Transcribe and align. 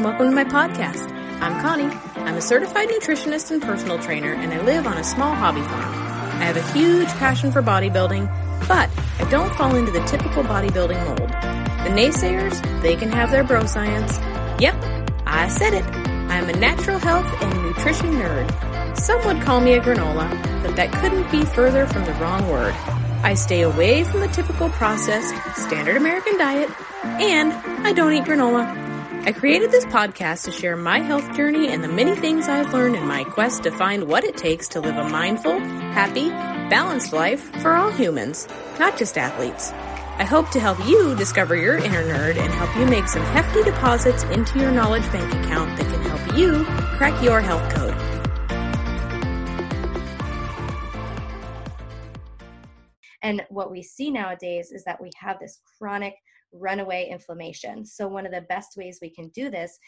and 0.00 0.06
welcome 0.06 0.30
to 0.30 0.34
my 0.34 0.44
podcast. 0.44 1.12
I'm 1.42 1.60
Connie. 1.60 1.94
I'm 2.24 2.36
a 2.36 2.40
certified 2.40 2.88
nutritionist 2.88 3.50
and 3.50 3.60
personal 3.60 3.98
trainer, 3.98 4.32
and 4.32 4.50
I 4.50 4.62
live 4.62 4.86
on 4.86 4.96
a 4.96 5.04
small 5.04 5.34
hobby 5.34 5.60
farm. 5.60 5.94
I 6.40 6.44
have 6.44 6.56
a 6.56 6.72
huge 6.72 7.08
passion 7.18 7.52
for 7.52 7.60
bodybuilding, 7.60 8.26
but 8.66 8.88
I 9.18 9.30
don't 9.30 9.54
fall 9.56 9.74
into 9.74 9.92
the 9.92 10.02
typical 10.04 10.42
bodybuilding 10.42 11.04
mold. 11.04 11.18
The 11.18 11.90
naysayers, 11.90 12.80
they 12.80 12.96
can 12.96 13.10
have 13.10 13.30
their 13.30 13.44
bro 13.44 13.66
science. 13.66 14.16
Yep, 14.58 14.74
I 15.26 15.48
said 15.48 15.74
it. 15.74 15.84
I'm 15.84 16.48
a 16.48 16.54
natural 16.54 16.98
health 16.98 17.30
and 17.42 17.62
nutrition 17.62 18.12
nerd. 18.12 18.96
Some 18.96 19.22
would 19.26 19.42
call 19.42 19.60
me 19.60 19.74
a 19.74 19.82
granola, 19.82 20.30
but 20.62 20.76
that 20.76 20.92
couldn't 20.92 21.30
be 21.30 21.44
further 21.44 21.86
from 21.86 22.06
the 22.06 22.14
wrong 22.14 22.48
word. 22.48 22.72
I 23.22 23.34
stay 23.34 23.62
away 23.62 24.04
from 24.04 24.20
the 24.20 24.28
typical 24.28 24.70
processed, 24.70 25.34
standard 25.56 25.98
American 25.98 26.38
diet, 26.38 26.70
and 27.04 27.52
I 27.86 27.92
don't 27.92 28.14
eat 28.14 28.24
granola. 28.24 28.79
I 29.22 29.32
created 29.32 29.70
this 29.70 29.84
podcast 29.84 30.46
to 30.46 30.50
share 30.50 30.78
my 30.78 31.00
health 31.00 31.36
journey 31.36 31.68
and 31.68 31.84
the 31.84 31.88
many 31.88 32.16
things 32.16 32.48
I've 32.48 32.72
learned 32.72 32.96
in 32.96 33.06
my 33.06 33.22
quest 33.24 33.64
to 33.64 33.70
find 33.70 34.08
what 34.08 34.24
it 34.24 34.38
takes 34.38 34.66
to 34.68 34.80
live 34.80 34.96
a 34.96 35.06
mindful, 35.10 35.58
happy, 35.60 36.30
balanced 36.30 37.12
life 37.12 37.42
for 37.60 37.74
all 37.74 37.90
humans, 37.90 38.48
not 38.78 38.96
just 38.96 39.18
athletes. 39.18 39.72
I 39.72 40.24
hope 40.24 40.48
to 40.52 40.60
help 40.60 40.78
you 40.88 41.14
discover 41.16 41.54
your 41.54 41.76
inner 41.76 42.02
nerd 42.02 42.38
and 42.38 42.52
help 42.54 42.74
you 42.76 42.86
make 42.86 43.08
some 43.08 43.22
hefty 43.24 43.62
deposits 43.62 44.22
into 44.24 44.58
your 44.58 44.72
knowledge 44.72 45.04
bank 45.12 45.30
account 45.44 45.76
that 45.76 45.92
can 45.92 46.02
help 46.02 46.38
you 46.38 46.64
crack 46.96 47.22
your 47.22 47.42
health 47.42 47.74
code. 47.74 47.94
And 53.22 53.42
what 53.50 53.70
we 53.70 53.82
see 53.82 54.10
nowadays 54.10 54.72
is 54.72 54.84
that 54.84 55.00
we 55.00 55.10
have 55.20 55.38
this 55.38 55.60
chronic 55.78 56.16
runaway 56.52 57.08
inflammation. 57.10 57.84
So, 57.84 58.08
one 58.08 58.26
of 58.26 58.32
the 58.32 58.42
best 58.42 58.76
ways 58.76 58.98
we 59.00 59.10
can 59.10 59.28
do 59.28 59.50
this 59.50 59.78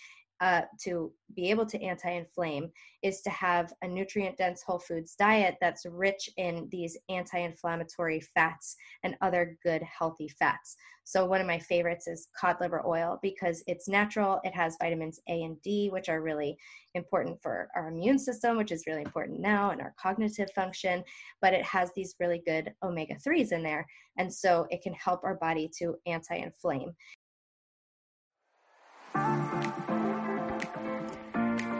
uh, 0.42 0.62
to 0.76 1.12
be 1.34 1.48
able 1.50 1.64
to 1.64 1.80
anti 1.80 2.10
inflame 2.10 2.68
is 3.02 3.22
to 3.22 3.30
have 3.30 3.72
a 3.82 3.88
nutrient 3.88 4.36
dense 4.36 4.60
whole 4.60 4.80
foods 4.80 5.14
diet 5.14 5.56
that's 5.60 5.86
rich 5.86 6.28
in 6.36 6.68
these 6.70 6.98
anti 7.08 7.38
inflammatory 7.38 8.20
fats 8.20 8.74
and 9.04 9.14
other 9.20 9.56
good 9.62 9.82
healthy 9.84 10.28
fats. 10.28 10.76
So, 11.04 11.24
one 11.24 11.40
of 11.40 11.46
my 11.46 11.60
favorites 11.60 12.08
is 12.08 12.26
cod 12.36 12.56
liver 12.60 12.84
oil 12.84 13.20
because 13.22 13.62
it's 13.68 13.88
natural. 13.88 14.40
It 14.42 14.52
has 14.52 14.76
vitamins 14.82 15.20
A 15.28 15.44
and 15.44 15.62
D, 15.62 15.90
which 15.90 16.08
are 16.08 16.20
really 16.20 16.58
important 16.94 17.40
for 17.40 17.68
our 17.76 17.88
immune 17.88 18.18
system, 18.18 18.56
which 18.56 18.72
is 18.72 18.84
really 18.88 19.02
important 19.02 19.38
now, 19.38 19.70
and 19.70 19.80
our 19.80 19.94
cognitive 19.96 20.50
function. 20.56 21.04
But 21.40 21.54
it 21.54 21.64
has 21.64 21.90
these 21.94 22.16
really 22.18 22.42
good 22.44 22.72
omega 22.82 23.14
3s 23.14 23.52
in 23.52 23.62
there. 23.62 23.86
And 24.18 24.32
so, 24.32 24.66
it 24.70 24.82
can 24.82 24.94
help 24.94 25.22
our 25.22 25.36
body 25.36 25.70
to 25.78 25.94
anti 26.06 26.34
inflame. 26.34 26.94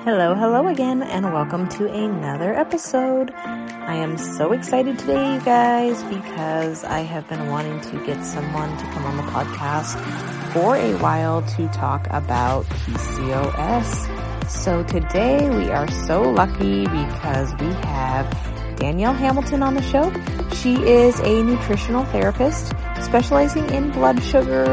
Hello, 0.05 0.34
hello 0.34 0.67
again, 0.67 1.00
and 1.00 1.33
welcome 1.33 1.69
to 1.69 1.86
another 1.86 2.53
episode. 2.55 3.31
I 3.31 3.95
am 3.95 4.19
so 4.19 4.53
excited 4.53 4.98
today, 4.98 5.34
you 5.34 5.41
guys, 5.42 6.03
because 6.03 6.83
I 6.83 7.03
have 7.03 7.28
been 7.28 7.47
wanting 7.47 7.81
to 7.83 8.05
get 8.05 8.25
someone 8.25 8.77
to 8.78 8.84
come 8.86 9.05
on 9.05 9.17
the 9.17 9.23
podcast 9.30 9.95
for 10.53 10.75
a 10.75 10.97
while 10.97 11.42
to 11.42 11.69
talk 11.69 12.08
about 12.11 12.64
PCOS. 12.67 14.50
So 14.50 14.83
today 14.83 15.48
we 15.48 15.70
are 15.70 15.89
so 15.89 16.23
lucky 16.23 16.83
because 16.83 17.55
we 17.61 17.73
have 17.86 18.27
Danielle 18.78 19.14
Hamilton 19.14 19.62
on 19.62 19.75
the 19.75 19.83
show. 19.83 20.12
She 20.56 20.83
is 20.83 21.20
a 21.20 21.45
nutritional 21.45 22.05
therapist 22.06 22.73
specializing 23.00 23.70
in 23.70 23.92
blood 23.92 24.20
sugar, 24.20 24.64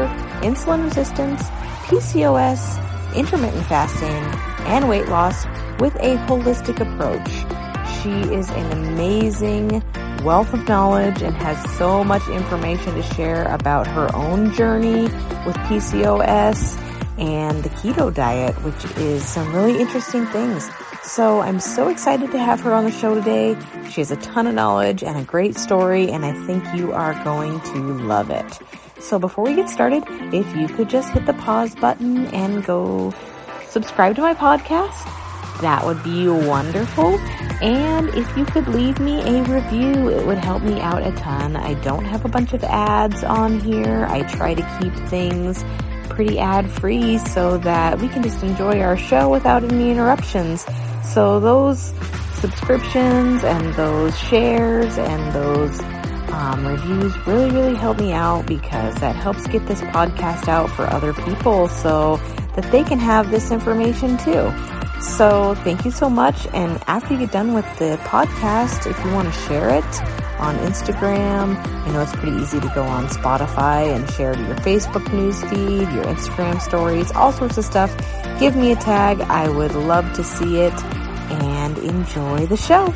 insulin 0.42 0.82
resistance, 0.86 1.40
PCOS, 1.86 2.89
intermittent 3.14 3.66
fasting, 3.66 4.24
and 4.66 4.88
weight 4.88 5.08
loss 5.08 5.46
with 5.80 5.94
a 5.96 6.16
holistic 6.26 6.80
approach. 6.80 7.28
She 8.02 8.32
is 8.32 8.48
an 8.50 8.72
amazing 8.72 9.82
wealth 10.22 10.52
of 10.52 10.66
knowledge 10.68 11.22
and 11.22 11.34
has 11.36 11.58
so 11.76 12.04
much 12.04 12.26
information 12.28 12.94
to 12.94 13.02
share 13.02 13.44
about 13.52 13.86
her 13.86 14.14
own 14.14 14.52
journey 14.52 15.02
with 15.44 15.56
PCOS 15.66 16.78
and 17.18 17.62
the 17.62 17.68
keto 17.70 18.12
diet, 18.12 18.54
which 18.64 18.84
is 18.96 19.24
some 19.24 19.54
really 19.54 19.78
interesting 19.80 20.26
things. 20.26 20.70
So 21.02 21.40
I'm 21.40 21.60
so 21.60 21.88
excited 21.88 22.30
to 22.32 22.38
have 22.38 22.60
her 22.60 22.72
on 22.72 22.84
the 22.84 22.90
show 22.90 23.14
today. 23.14 23.56
She 23.90 24.00
has 24.00 24.10
a 24.10 24.16
ton 24.16 24.46
of 24.46 24.54
knowledge 24.54 25.02
and 25.02 25.18
a 25.18 25.24
great 25.24 25.56
story, 25.56 26.10
and 26.10 26.24
I 26.24 26.32
think 26.46 26.64
you 26.74 26.92
are 26.92 27.12
going 27.24 27.60
to 27.60 27.78
love 27.98 28.30
it. 28.30 28.58
So 29.00 29.18
before 29.18 29.44
we 29.44 29.54
get 29.54 29.68
started, 29.68 30.04
if 30.32 30.54
you 30.54 30.68
could 30.68 30.88
just 30.88 31.12
hit 31.12 31.26
the 31.26 31.32
pause 31.32 31.74
button 31.74 32.26
and 32.26 32.64
go 32.64 33.14
subscribe 33.66 34.14
to 34.16 34.22
my 34.22 34.34
podcast, 34.34 35.04
that 35.62 35.84
would 35.84 36.02
be 36.02 36.28
wonderful. 36.28 37.18
And 37.62 38.08
if 38.10 38.36
you 38.36 38.44
could 38.44 38.68
leave 38.68 38.98
me 39.00 39.20
a 39.20 39.42
review, 39.44 40.08
it 40.10 40.26
would 40.26 40.38
help 40.38 40.62
me 40.62 40.80
out 40.80 41.02
a 41.06 41.12
ton. 41.12 41.56
I 41.56 41.74
don't 41.74 42.04
have 42.04 42.24
a 42.24 42.28
bunch 42.28 42.52
of 42.52 42.62
ads 42.64 43.24
on 43.24 43.60
here. 43.60 44.06
I 44.08 44.22
try 44.22 44.54
to 44.54 44.78
keep 44.80 44.94
things 45.08 45.64
pretty 46.08 46.38
ad 46.38 46.70
free 46.70 47.18
so 47.18 47.58
that 47.58 47.98
we 47.98 48.08
can 48.08 48.22
just 48.22 48.42
enjoy 48.42 48.80
our 48.80 48.96
show 48.96 49.30
without 49.30 49.64
any 49.64 49.90
interruptions. 49.90 50.66
So 51.04 51.40
those 51.40 51.92
subscriptions 52.34 53.44
and 53.44 53.74
those 53.74 54.18
shares 54.18 54.98
and 54.98 55.34
those 55.34 55.80
um, 56.32 56.66
reviews 56.66 57.16
really, 57.26 57.50
really 57.50 57.74
help 57.74 57.98
me 57.98 58.12
out 58.12 58.46
because 58.46 58.94
that 58.96 59.16
helps 59.16 59.46
get 59.48 59.66
this 59.66 59.80
podcast 59.82 60.48
out 60.48 60.70
for 60.70 60.86
other 60.86 61.12
people. 61.12 61.68
So 61.68 62.20
that 62.54 62.70
they 62.72 62.82
can 62.84 62.98
have 62.98 63.30
this 63.30 63.50
information 63.50 64.16
too. 64.18 64.52
So 65.00 65.54
thank 65.64 65.84
you 65.84 65.90
so 65.90 66.10
much. 66.10 66.46
And 66.52 66.82
after 66.86 67.14
you 67.14 67.20
get 67.20 67.32
done 67.32 67.54
with 67.54 67.64
the 67.78 67.96
podcast, 68.04 68.90
if 68.90 69.02
you 69.04 69.12
want 69.12 69.32
to 69.32 69.40
share 69.40 69.70
it 69.70 70.02
on 70.38 70.56
Instagram, 70.58 71.56
I 71.66 71.92
know 71.92 72.02
it's 72.02 72.14
pretty 72.16 72.36
easy 72.36 72.60
to 72.60 72.72
go 72.74 72.82
on 72.82 73.06
Spotify 73.06 73.94
and 73.94 74.08
share 74.10 74.34
to 74.34 74.40
your 74.40 74.56
Facebook 74.56 75.04
newsfeed, 75.06 75.94
your 75.94 76.04
Instagram 76.04 76.60
stories, 76.60 77.10
all 77.12 77.32
sorts 77.32 77.56
of 77.56 77.64
stuff. 77.64 77.94
Give 78.38 78.56
me 78.56 78.72
a 78.72 78.76
tag. 78.76 79.20
I 79.22 79.48
would 79.48 79.74
love 79.74 80.12
to 80.14 80.24
see 80.24 80.58
it 80.58 80.74
and 81.30 81.78
enjoy 81.78 82.46
the 82.46 82.56
show. 82.56 82.94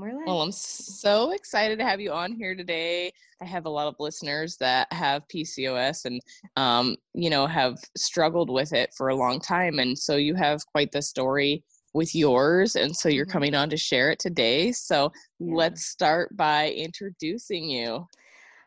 More 0.00 0.14
live. 0.14 0.26
Well, 0.26 0.40
I'm 0.40 0.50
so 0.50 1.32
excited 1.32 1.78
to 1.78 1.84
have 1.84 2.00
you 2.00 2.10
on 2.10 2.32
here 2.32 2.54
today. 2.54 3.12
I 3.42 3.44
have 3.44 3.66
a 3.66 3.68
lot 3.68 3.86
of 3.86 3.96
listeners 3.98 4.56
that 4.56 4.90
have 4.94 5.28
PCOS 5.28 6.06
and, 6.06 6.22
um, 6.56 6.96
you 7.12 7.28
know, 7.28 7.46
have 7.46 7.76
struggled 7.98 8.48
with 8.48 8.72
it 8.72 8.94
for 8.96 9.10
a 9.10 9.14
long 9.14 9.40
time. 9.40 9.78
And 9.78 9.98
so 9.98 10.16
you 10.16 10.34
have 10.36 10.64
quite 10.72 10.90
the 10.90 11.02
story 11.02 11.62
with 11.92 12.14
yours. 12.14 12.76
And 12.76 12.96
so 12.96 13.10
you're 13.10 13.26
mm-hmm. 13.26 13.32
coming 13.32 13.54
on 13.54 13.68
to 13.68 13.76
share 13.76 14.10
it 14.10 14.18
today. 14.18 14.72
So 14.72 15.12
yeah. 15.38 15.54
let's 15.54 15.84
start 15.84 16.34
by 16.34 16.70
introducing 16.70 17.68
you. 17.68 18.06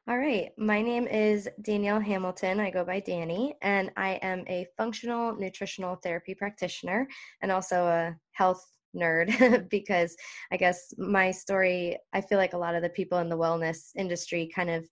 All 0.08 0.20
right. 0.20 0.52
My 0.60 0.84
name 0.84 1.08
is 1.08 1.50
Danielle 1.64 2.00
Hamilton. 2.00 2.60
I 2.60 2.70
go 2.70 2.86
by 2.86 3.02
Dani, 3.02 3.54
and 3.64 3.90
I 3.98 4.20
am 4.22 4.44
a 4.48 4.68
functional 4.78 5.36
nutritional 5.36 5.96
therapy 5.96 6.36
practitioner 6.36 7.08
and 7.42 7.52
also 7.52 7.88
a 7.88 8.16
health 8.34 8.64
nerd 8.96 9.70
because 9.70 10.16
I 10.52 10.58
guess 10.58 10.94
my 10.98 11.32
story, 11.32 11.98
I 12.14 12.22
feel 12.22 12.38
like 12.38 12.54
a 12.54 12.58
lot 12.58 12.76
of 12.76 12.82
the 12.82 12.90
people 12.90 13.20
in 13.20 13.30
the 13.30 13.38
wellness 13.38 13.90
industry 13.96 14.50
kind 14.54 14.70
of 14.70 14.88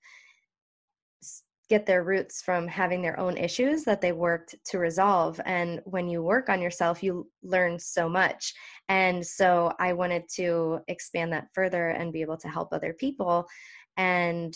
get 1.72 1.86
their 1.86 2.04
roots 2.04 2.42
from 2.42 2.68
having 2.68 3.02
their 3.02 3.18
own 3.18 3.38
issues 3.38 3.86
that 3.86 4.02
they 4.02 4.12
worked 4.12 4.56
to 4.66 4.78
resolve. 4.78 5.40
And 5.46 5.80
when 5.86 6.10
you 6.10 6.22
work 6.22 6.50
on 6.50 6.62
yourself, 6.62 7.02
you 7.02 7.30
learn 7.44 7.80
so 7.80 8.10
much. 8.10 8.54
And 8.90 9.26
so 9.26 9.72
I 9.80 9.94
wanted 9.94 10.24
to 10.36 10.80
expand 10.90 11.32
that 11.32 11.48
further 11.54 11.92
and 11.92 12.12
be 12.12 12.20
able 12.20 12.36
to 12.40 12.50
help 12.50 12.74
other 12.74 12.92
people. 12.92 13.48
And 13.96 14.54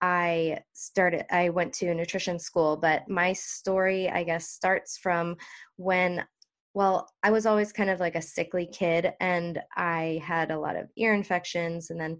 I 0.00 0.60
started, 0.72 1.26
I 1.30 1.50
went 1.50 1.74
to 1.74 1.94
nutrition 1.94 2.38
school, 2.38 2.78
but 2.78 3.10
my 3.10 3.34
story, 3.34 4.08
I 4.08 4.22
guess, 4.22 4.48
starts 4.48 4.96
from 4.96 5.36
when 5.76 6.24
well, 6.74 7.08
I 7.22 7.30
was 7.30 7.46
always 7.46 7.72
kind 7.72 7.88
of 7.88 8.00
like 8.00 8.16
a 8.16 8.22
sickly 8.22 8.66
kid 8.66 9.12
and 9.20 9.60
I 9.76 10.20
had 10.24 10.50
a 10.50 10.58
lot 10.58 10.76
of 10.76 10.88
ear 10.96 11.14
infections. 11.14 11.90
And 11.90 12.00
then 12.00 12.18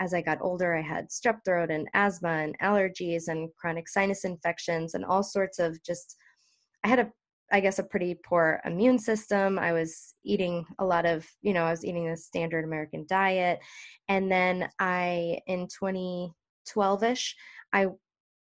as 0.00 0.14
I 0.14 0.22
got 0.22 0.38
older, 0.40 0.76
I 0.76 0.82
had 0.82 1.08
strep 1.08 1.38
throat 1.44 1.70
and 1.70 1.88
asthma 1.92 2.28
and 2.28 2.58
allergies 2.60 3.24
and 3.26 3.50
chronic 3.58 3.88
sinus 3.88 4.24
infections 4.24 4.94
and 4.94 5.04
all 5.04 5.24
sorts 5.24 5.58
of 5.58 5.82
just, 5.82 6.16
I 6.84 6.88
had 6.88 7.00
a, 7.00 7.10
I 7.50 7.58
guess, 7.58 7.80
a 7.80 7.84
pretty 7.84 8.14
poor 8.14 8.60
immune 8.64 8.98
system. 9.00 9.58
I 9.58 9.72
was 9.72 10.14
eating 10.24 10.64
a 10.78 10.84
lot 10.84 11.04
of, 11.04 11.26
you 11.42 11.52
know, 11.52 11.64
I 11.64 11.70
was 11.72 11.84
eating 11.84 12.08
the 12.08 12.16
standard 12.16 12.64
American 12.64 13.06
diet. 13.08 13.58
And 14.08 14.30
then 14.30 14.68
I, 14.78 15.40
in 15.48 15.66
2012 15.66 17.02
ish, 17.02 17.36
I 17.72 17.86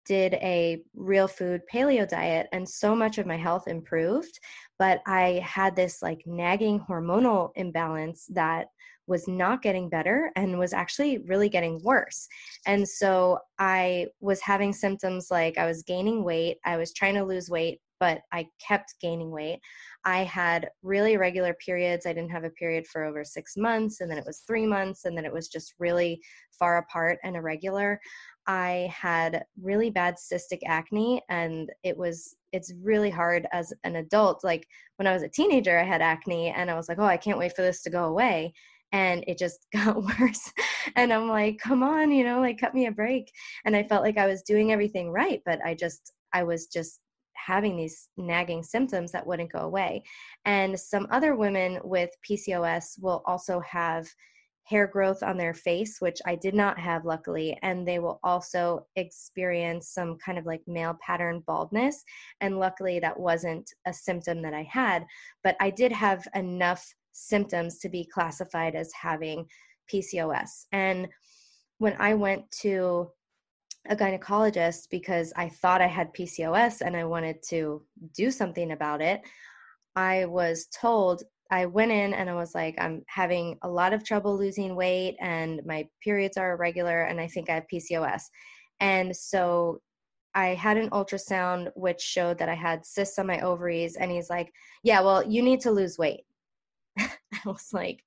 did 0.05 0.33
a 0.35 0.81
real 0.95 1.27
food 1.27 1.61
paleo 1.71 2.07
diet 2.07 2.47
and 2.51 2.67
so 2.67 2.95
much 2.95 3.17
of 3.17 3.25
my 3.25 3.37
health 3.37 3.67
improved 3.67 4.39
but 4.79 5.01
i 5.07 5.41
had 5.43 5.75
this 5.75 6.01
like 6.01 6.21
nagging 6.25 6.79
hormonal 6.79 7.49
imbalance 7.55 8.27
that 8.31 8.67
was 9.07 9.27
not 9.27 9.61
getting 9.61 9.89
better 9.89 10.31
and 10.35 10.57
was 10.57 10.73
actually 10.73 11.19
really 11.19 11.49
getting 11.49 11.81
worse. 11.83 12.27
And 12.65 12.87
so 12.87 13.39
i 13.59 14.07
was 14.19 14.41
having 14.41 14.73
symptoms 14.73 15.27
like 15.31 15.57
i 15.57 15.65
was 15.65 15.83
gaining 15.83 16.23
weight 16.23 16.57
i 16.65 16.75
was 16.77 16.93
trying 16.93 17.15
to 17.15 17.23
lose 17.23 17.49
weight 17.49 17.79
but 17.99 18.21
i 18.33 18.45
kept 18.65 18.95
gaining 19.01 19.31
weight. 19.31 19.59
I 20.03 20.23
had 20.23 20.69
really 20.83 21.13
irregular 21.13 21.55
periods 21.65 22.05
i 22.05 22.13
didn't 22.13 22.31
have 22.31 22.43
a 22.43 22.49
period 22.49 22.85
for 22.87 23.03
over 23.03 23.23
six 23.23 23.55
months 23.55 24.01
and 24.01 24.09
then 24.09 24.17
it 24.17 24.25
was 24.25 24.43
three 24.47 24.65
months 24.65 25.05
and 25.05 25.17
then 25.17 25.25
it 25.25 25.33
was 25.33 25.47
just 25.47 25.73
really 25.79 26.21
far 26.57 26.77
apart 26.77 27.19
and 27.23 27.35
irregular 27.35 27.99
I 28.47 28.91
had 28.93 29.45
really 29.61 29.89
bad 29.89 30.15
cystic 30.15 30.59
acne 30.65 31.21
and 31.29 31.71
it 31.83 31.97
was 31.97 32.35
it's 32.51 32.73
really 32.81 33.09
hard 33.09 33.47
as 33.51 33.73
an 33.83 33.97
adult. 33.97 34.43
Like 34.43 34.67
when 34.97 35.07
I 35.07 35.13
was 35.13 35.23
a 35.23 35.29
teenager 35.29 35.79
I 35.79 35.83
had 35.83 36.01
acne 36.01 36.49
and 36.49 36.69
I 36.69 36.75
was 36.75 36.87
like 36.87 36.99
oh 36.99 37.05
I 37.05 37.17
can't 37.17 37.39
wait 37.39 37.55
for 37.55 37.61
this 37.61 37.81
to 37.83 37.89
go 37.89 38.05
away. 38.05 38.53
And 38.91 39.23
it 39.27 39.37
just 39.37 39.65
got 39.73 40.03
worse. 40.03 40.51
And 40.95 41.11
I'm 41.11 41.27
like 41.27 41.57
come 41.57 41.83
on 41.83 42.11
you 42.11 42.23
know 42.23 42.39
like 42.39 42.59
cut 42.59 42.75
me 42.75 42.87
a 42.87 42.91
break. 42.91 43.31
And 43.65 43.75
I 43.75 43.83
felt 43.83 44.03
like 44.03 44.17
I 44.17 44.27
was 44.27 44.43
doing 44.43 44.71
everything 44.71 45.11
right 45.11 45.41
but 45.45 45.59
I 45.65 45.73
just 45.73 46.13
I 46.33 46.43
was 46.43 46.67
just 46.67 46.99
having 47.35 47.75
these 47.77 48.09
nagging 48.17 48.63
symptoms 48.63 49.11
that 49.11 49.25
wouldn't 49.25 49.51
go 49.51 49.59
away. 49.59 50.03
And 50.45 50.79
some 50.79 51.07
other 51.11 51.35
women 51.35 51.79
with 51.83 52.09
PCOS 52.27 53.01
will 53.01 53.23
also 53.25 53.59
have 53.61 54.07
hair 54.65 54.87
growth 54.87 55.21
on 55.21 55.37
their 55.37 55.53
face, 55.53 55.97
which 55.99 56.19
I 56.25 56.35
did 56.35 56.55
not 56.55 56.79
have 56.79 57.05
luckily. 57.05 57.57
And 57.61 57.87
they 57.87 57.99
will 57.99 58.19
also 58.23 58.87
experience 58.95 59.89
some 59.89 60.17
kind 60.17 60.37
of 60.37 60.45
like 60.45 60.61
male 60.67 60.97
pattern 61.05 61.43
baldness. 61.45 62.03
And 62.41 62.59
luckily, 62.59 62.99
that 62.99 63.19
wasn't 63.19 63.71
a 63.85 63.93
symptom 63.93 64.41
that 64.41 64.53
I 64.53 64.63
had, 64.63 65.05
but 65.43 65.55
I 65.59 65.69
did 65.69 65.91
have 65.91 66.27
enough 66.33 66.85
symptoms 67.11 67.79
to 67.79 67.89
be 67.89 68.09
classified 68.11 68.75
as 68.75 68.91
having 68.99 69.45
PCOS. 69.91 70.65
And 70.71 71.07
when 71.77 71.95
I 71.99 72.15
went 72.15 72.49
to 72.61 73.09
a 73.87 73.95
gynecologist 73.95 74.89
because 74.89 75.31
I 75.35 75.49
thought 75.49 75.81
I 75.81 75.87
had 75.87 76.13
PCOS 76.13 76.81
and 76.81 76.97
I 76.97 77.05
wanted 77.05 77.37
to 77.49 77.83
do 78.15 78.31
something 78.31 78.71
about 78.71 78.99
it, 79.01 79.21
I 79.95 80.25
was 80.25 80.67
told 80.67 81.23
I 81.51 81.65
went 81.67 81.91
in 81.91 82.13
and 82.13 82.29
I 82.29 82.35
was 82.35 82.55
like, 82.55 82.75
I'm 82.79 83.03
having 83.07 83.57
a 83.61 83.69
lot 83.69 83.93
of 83.93 84.03
trouble 84.03 84.37
losing 84.37 84.75
weight 84.75 85.15
and 85.19 85.61
my 85.65 85.87
periods 86.03 86.37
are 86.37 86.53
irregular 86.53 87.03
and 87.03 87.19
I 87.19 87.27
think 87.27 87.49
I 87.49 87.55
have 87.55 87.67
PCOS. 87.71 88.23
And 88.79 89.15
so 89.15 89.79
I 90.33 90.47
had 90.47 90.77
an 90.77 90.89
ultrasound 90.89 91.71
which 91.75 92.01
showed 92.01 92.37
that 92.39 92.49
I 92.49 92.55
had 92.55 92.85
cysts 92.85 93.19
on 93.19 93.27
my 93.27 93.39
ovaries. 93.41 93.95
And 93.95 94.11
he's 94.11 94.29
like, 94.29 94.51
Yeah, 94.83 95.01
well, 95.01 95.23
you 95.23 95.41
need 95.41 95.61
to 95.61 95.71
lose 95.71 95.97
weight. 95.97 96.25
I 96.99 97.09
was 97.45 97.69
like, 97.73 98.03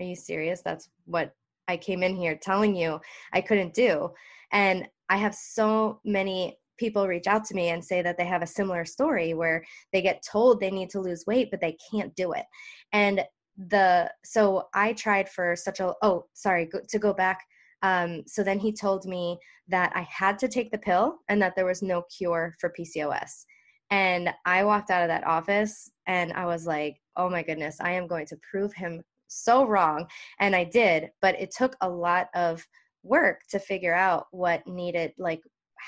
Are 0.00 0.06
you 0.06 0.16
serious? 0.16 0.60
That's 0.62 0.88
what 1.06 1.32
I 1.68 1.76
came 1.76 2.02
in 2.02 2.16
here 2.16 2.36
telling 2.36 2.74
you 2.74 3.00
I 3.32 3.40
couldn't 3.40 3.72
do. 3.72 4.10
And 4.52 4.86
I 5.08 5.16
have 5.16 5.34
so 5.34 6.00
many 6.04 6.58
people 6.80 7.06
reach 7.06 7.26
out 7.28 7.44
to 7.44 7.54
me 7.54 7.68
and 7.68 7.84
say 7.84 8.02
that 8.02 8.16
they 8.16 8.24
have 8.24 8.42
a 8.42 8.46
similar 8.46 8.84
story 8.84 9.34
where 9.34 9.62
they 9.92 10.02
get 10.02 10.24
told 10.28 10.58
they 10.58 10.70
need 10.70 10.90
to 10.90 11.00
lose 11.00 11.24
weight 11.26 11.50
but 11.50 11.60
they 11.60 11.76
can't 11.92 12.14
do 12.16 12.32
it. 12.32 12.46
And 12.92 13.22
the 13.68 14.10
so 14.24 14.68
i 14.72 14.92
tried 14.94 15.28
for 15.28 15.54
such 15.54 15.80
a 15.80 15.92
oh 16.02 16.24
sorry 16.32 16.68
to 16.88 16.98
go 16.98 17.12
back 17.12 17.44
um, 17.82 18.22
so 18.26 18.42
then 18.42 18.58
he 18.58 18.72
told 18.72 19.04
me 19.04 19.38
that 19.68 19.92
i 19.94 20.02
had 20.02 20.38
to 20.38 20.48
take 20.48 20.70
the 20.70 20.78
pill 20.78 21.18
and 21.28 21.40
that 21.42 21.54
there 21.56 21.66
was 21.66 21.82
no 21.82 22.02
cure 22.16 22.54
for 22.58 22.72
pcos 22.78 23.44
and 23.90 24.30
i 24.46 24.64
walked 24.64 24.90
out 24.90 25.02
of 25.02 25.08
that 25.08 25.26
office 25.26 25.90
and 26.06 26.32
i 26.32 26.46
was 26.46 26.66
like 26.66 26.96
oh 27.16 27.28
my 27.28 27.42
goodness 27.42 27.76
i 27.80 27.90
am 27.90 28.06
going 28.06 28.26
to 28.26 28.38
prove 28.50 28.72
him 28.72 29.02
so 29.32 29.64
wrong. 29.64 30.08
And 30.38 30.56
i 30.56 30.64
did 30.64 31.10
but 31.20 31.38
it 31.38 31.50
took 31.50 31.76
a 31.82 31.88
lot 31.88 32.28
of 32.34 32.66
work 33.02 33.42
to 33.50 33.58
figure 33.58 33.94
out 33.94 34.26
what 34.30 34.66
needed 34.66 35.12
like 35.18 35.40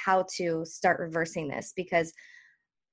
how 0.04 0.24
to 0.36 0.64
start 0.64 1.00
reversing 1.00 1.48
this 1.48 1.72
because 1.76 2.12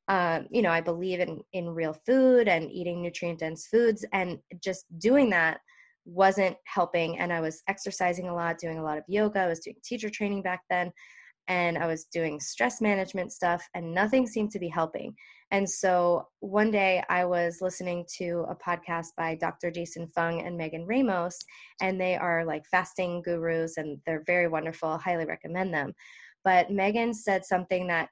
um, 0.07 0.47
you 0.49 0.61
know 0.61 0.71
i 0.71 0.81
believe 0.81 1.19
in 1.19 1.39
in 1.53 1.69
real 1.69 1.93
food 2.05 2.47
and 2.47 2.71
eating 2.71 3.01
nutrient 3.01 3.39
dense 3.39 3.67
foods 3.67 4.05
and 4.13 4.39
just 4.63 4.85
doing 4.99 5.29
that 5.29 5.59
wasn't 6.05 6.55
helping 6.65 7.19
and 7.19 7.31
i 7.31 7.39
was 7.39 7.61
exercising 7.67 8.27
a 8.27 8.33
lot 8.33 8.57
doing 8.57 8.79
a 8.79 8.83
lot 8.83 8.97
of 8.97 9.03
yoga 9.07 9.39
i 9.39 9.47
was 9.47 9.59
doing 9.59 9.75
teacher 9.83 10.09
training 10.09 10.41
back 10.41 10.61
then 10.69 10.91
and 11.49 11.77
i 11.77 11.85
was 11.85 12.05
doing 12.05 12.39
stress 12.39 12.79
management 12.79 13.31
stuff 13.31 13.67
and 13.73 13.93
nothing 13.93 14.25
seemed 14.25 14.51
to 14.51 14.59
be 14.59 14.69
helping. 14.69 15.13
And 15.51 15.67
so 15.67 16.27
one 16.41 16.69
day 16.69 17.03
i 17.09 17.25
was 17.25 17.57
listening 17.59 18.05
to 18.17 18.45
a 18.49 18.55
podcast 18.55 19.07
by 19.17 19.35
dr 19.35 19.71
jason 19.71 20.07
fung 20.15 20.41
and 20.41 20.55
megan 20.55 20.85
ramos 20.85 21.37
and 21.81 21.99
they 21.99 22.15
are 22.15 22.45
like 22.45 22.63
fasting 22.69 23.23
gurus 23.23 23.77
and 23.77 23.99
they're 24.05 24.23
very 24.27 24.47
wonderful. 24.47 24.97
Highly 24.99 25.25
recommend 25.25 25.73
them 25.73 25.93
but 26.43 26.71
Megan 26.71 27.13
said 27.13 27.45
something 27.45 27.87
that 27.87 28.09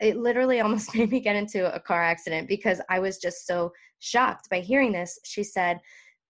it 0.00 0.16
literally 0.16 0.60
almost 0.62 0.94
made 0.94 1.10
me 1.10 1.20
get 1.20 1.36
into 1.36 1.72
a 1.74 1.80
car 1.80 2.02
accident 2.02 2.48
because 2.48 2.80
I 2.88 2.98
was 2.98 3.18
just 3.18 3.46
so 3.46 3.72
shocked 3.98 4.48
by 4.50 4.60
hearing 4.60 4.92
this. 4.92 5.18
She 5.24 5.42
said, 5.42 5.80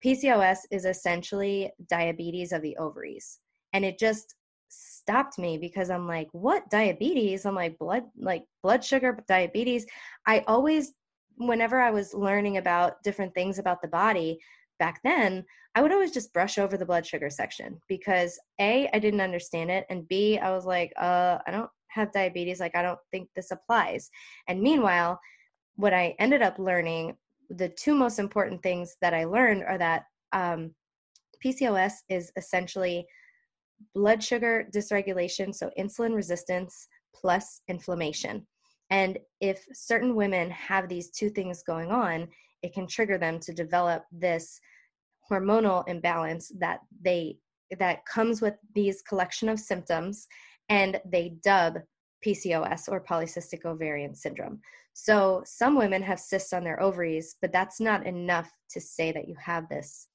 PCOS 0.05 0.59
is 0.71 0.85
essentially 0.85 1.71
diabetes 1.89 2.53
of 2.53 2.63
the 2.63 2.77
ovaries. 2.77 3.41
And 3.73 3.85
it 3.85 3.99
just 3.99 4.35
stopped 4.69 5.39
me 5.39 5.59
because 5.59 5.91
I'm 5.91 6.07
like, 6.07 6.29
what 6.33 6.71
diabetes? 6.71 7.45
I'm 7.45 7.55
like, 7.55 7.79
blood, 7.79 8.05
like 8.17 8.45
blood 8.63 8.85
sugar, 8.85 9.19
diabetes. 9.27 9.87
I 10.27 10.45
always, 10.47 10.93
whenever 11.37 11.81
I 11.81 11.91
was 11.91 12.15
learning 12.15 12.59
about 12.59 13.03
different 13.03 13.35
things 13.35 13.59
about 13.59 13.83
the 13.83 13.89
body 13.89 14.39
back 14.79 15.01
then, 15.05 15.45
I 15.75 15.83
would 15.83 15.93
always 15.93 16.13
just 16.13 16.33
brush 16.33 16.59
over 16.59 16.77
the 16.77 16.87
blood 16.87 17.07
sugar 17.07 17.31
section 17.31 17.79
because 17.89 18.39
A, 18.61 18.89
I 18.93 18.99
didn't 18.99 19.21
understand 19.21 19.71
it, 19.71 19.87
and 19.91 20.09
B, 20.09 20.39
I 20.39 20.51
was 20.51 20.67
like, 20.67 20.93
uh, 20.97 21.39
I 21.47 21.51
don't 21.51 21.71
have 21.89 22.13
diabetes. 22.13 22.61
Like, 22.61 22.77
I 22.77 22.83
don't 22.83 22.99
think 23.11 23.29
this 23.35 23.51
applies. 23.51 24.11
And 24.47 24.61
meanwhile, 24.61 25.21
what 25.77 25.95
I 25.95 26.15
ended 26.19 26.43
up 26.43 26.59
learning, 26.59 27.17
the 27.51 27.69
two 27.69 27.95
most 27.95 28.19
important 28.19 28.63
things 28.63 28.97
that 29.01 29.15
I 29.15 29.25
learned 29.25 29.65
are 29.65 29.79
that 29.79 30.05
um, 30.33 30.75
PCOS 31.45 31.93
is 32.09 32.33
essentially 32.37 33.07
blood 33.95 34.23
sugar 34.23 34.69
dysregulation, 34.75 35.55
so 35.55 35.71
insulin 35.79 36.15
resistance 36.15 36.89
plus 37.15 37.63
inflammation. 37.69 38.47
And 38.91 39.19
if 39.41 39.65
certain 39.73 40.15
women 40.15 40.51
have 40.51 40.89
these 40.89 41.11
two 41.11 41.31
things 41.31 41.63
going 41.63 41.91
on, 41.91 42.29
it 42.63 42.73
can 42.73 42.87
trigger 42.87 43.19
them 43.19 43.39
to 43.41 43.53
develop 43.53 44.05
this 44.13 44.61
hormonal 45.31 45.87
imbalance 45.89 46.51
that 46.59 46.81
they 47.03 47.37
that 47.79 48.05
comes 48.07 48.41
with 48.41 48.55
these 48.75 49.03
collection 49.03 49.49
of 49.49 49.61
symptoms 49.61 50.27
and 50.71 51.01
they 51.05 51.35
dub 51.45 51.75
PCOS 52.27 52.89
or 52.89 53.05
polycystic 53.05 53.65
ovarian 53.65 54.15
syndrome. 54.15 54.61
So 54.95 55.43
some 55.45 55.77
women 55.77 56.03
have 56.03 56.19
cysts 56.19 56.53
on 56.53 56.65
their 56.65 56.83
ovaries, 56.83 57.37
but 57.41 57.53
that's 57.53 57.79
not 57.79 58.07
enough 58.07 58.51
to 58.71 58.81
say 58.81 59.13
that 59.13 59.29
you 59.29 59.37
have 59.41 59.69
this 59.69 60.09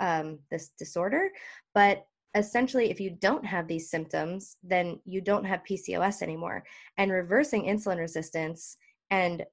um, 0.00 0.38
this 0.50 0.70
disorder. 0.78 1.28
But 1.74 2.04
essentially, 2.34 2.90
if 2.90 3.00
you 3.00 3.10
don't 3.10 3.44
have 3.44 3.66
these 3.68 3.90
symptoms, 3.90 4.56
then 4.62 5.00
you 5.04 5.20
don't 5.20 5.44
have 5.44 5.62
PCOS 5.68 6.22
anymore. 6.22 6.64
And 6.96 7.10
reversing 7.10 7.64
insulin 7.64 7.98
resistance 7.98 8.76
and 9.10 9.44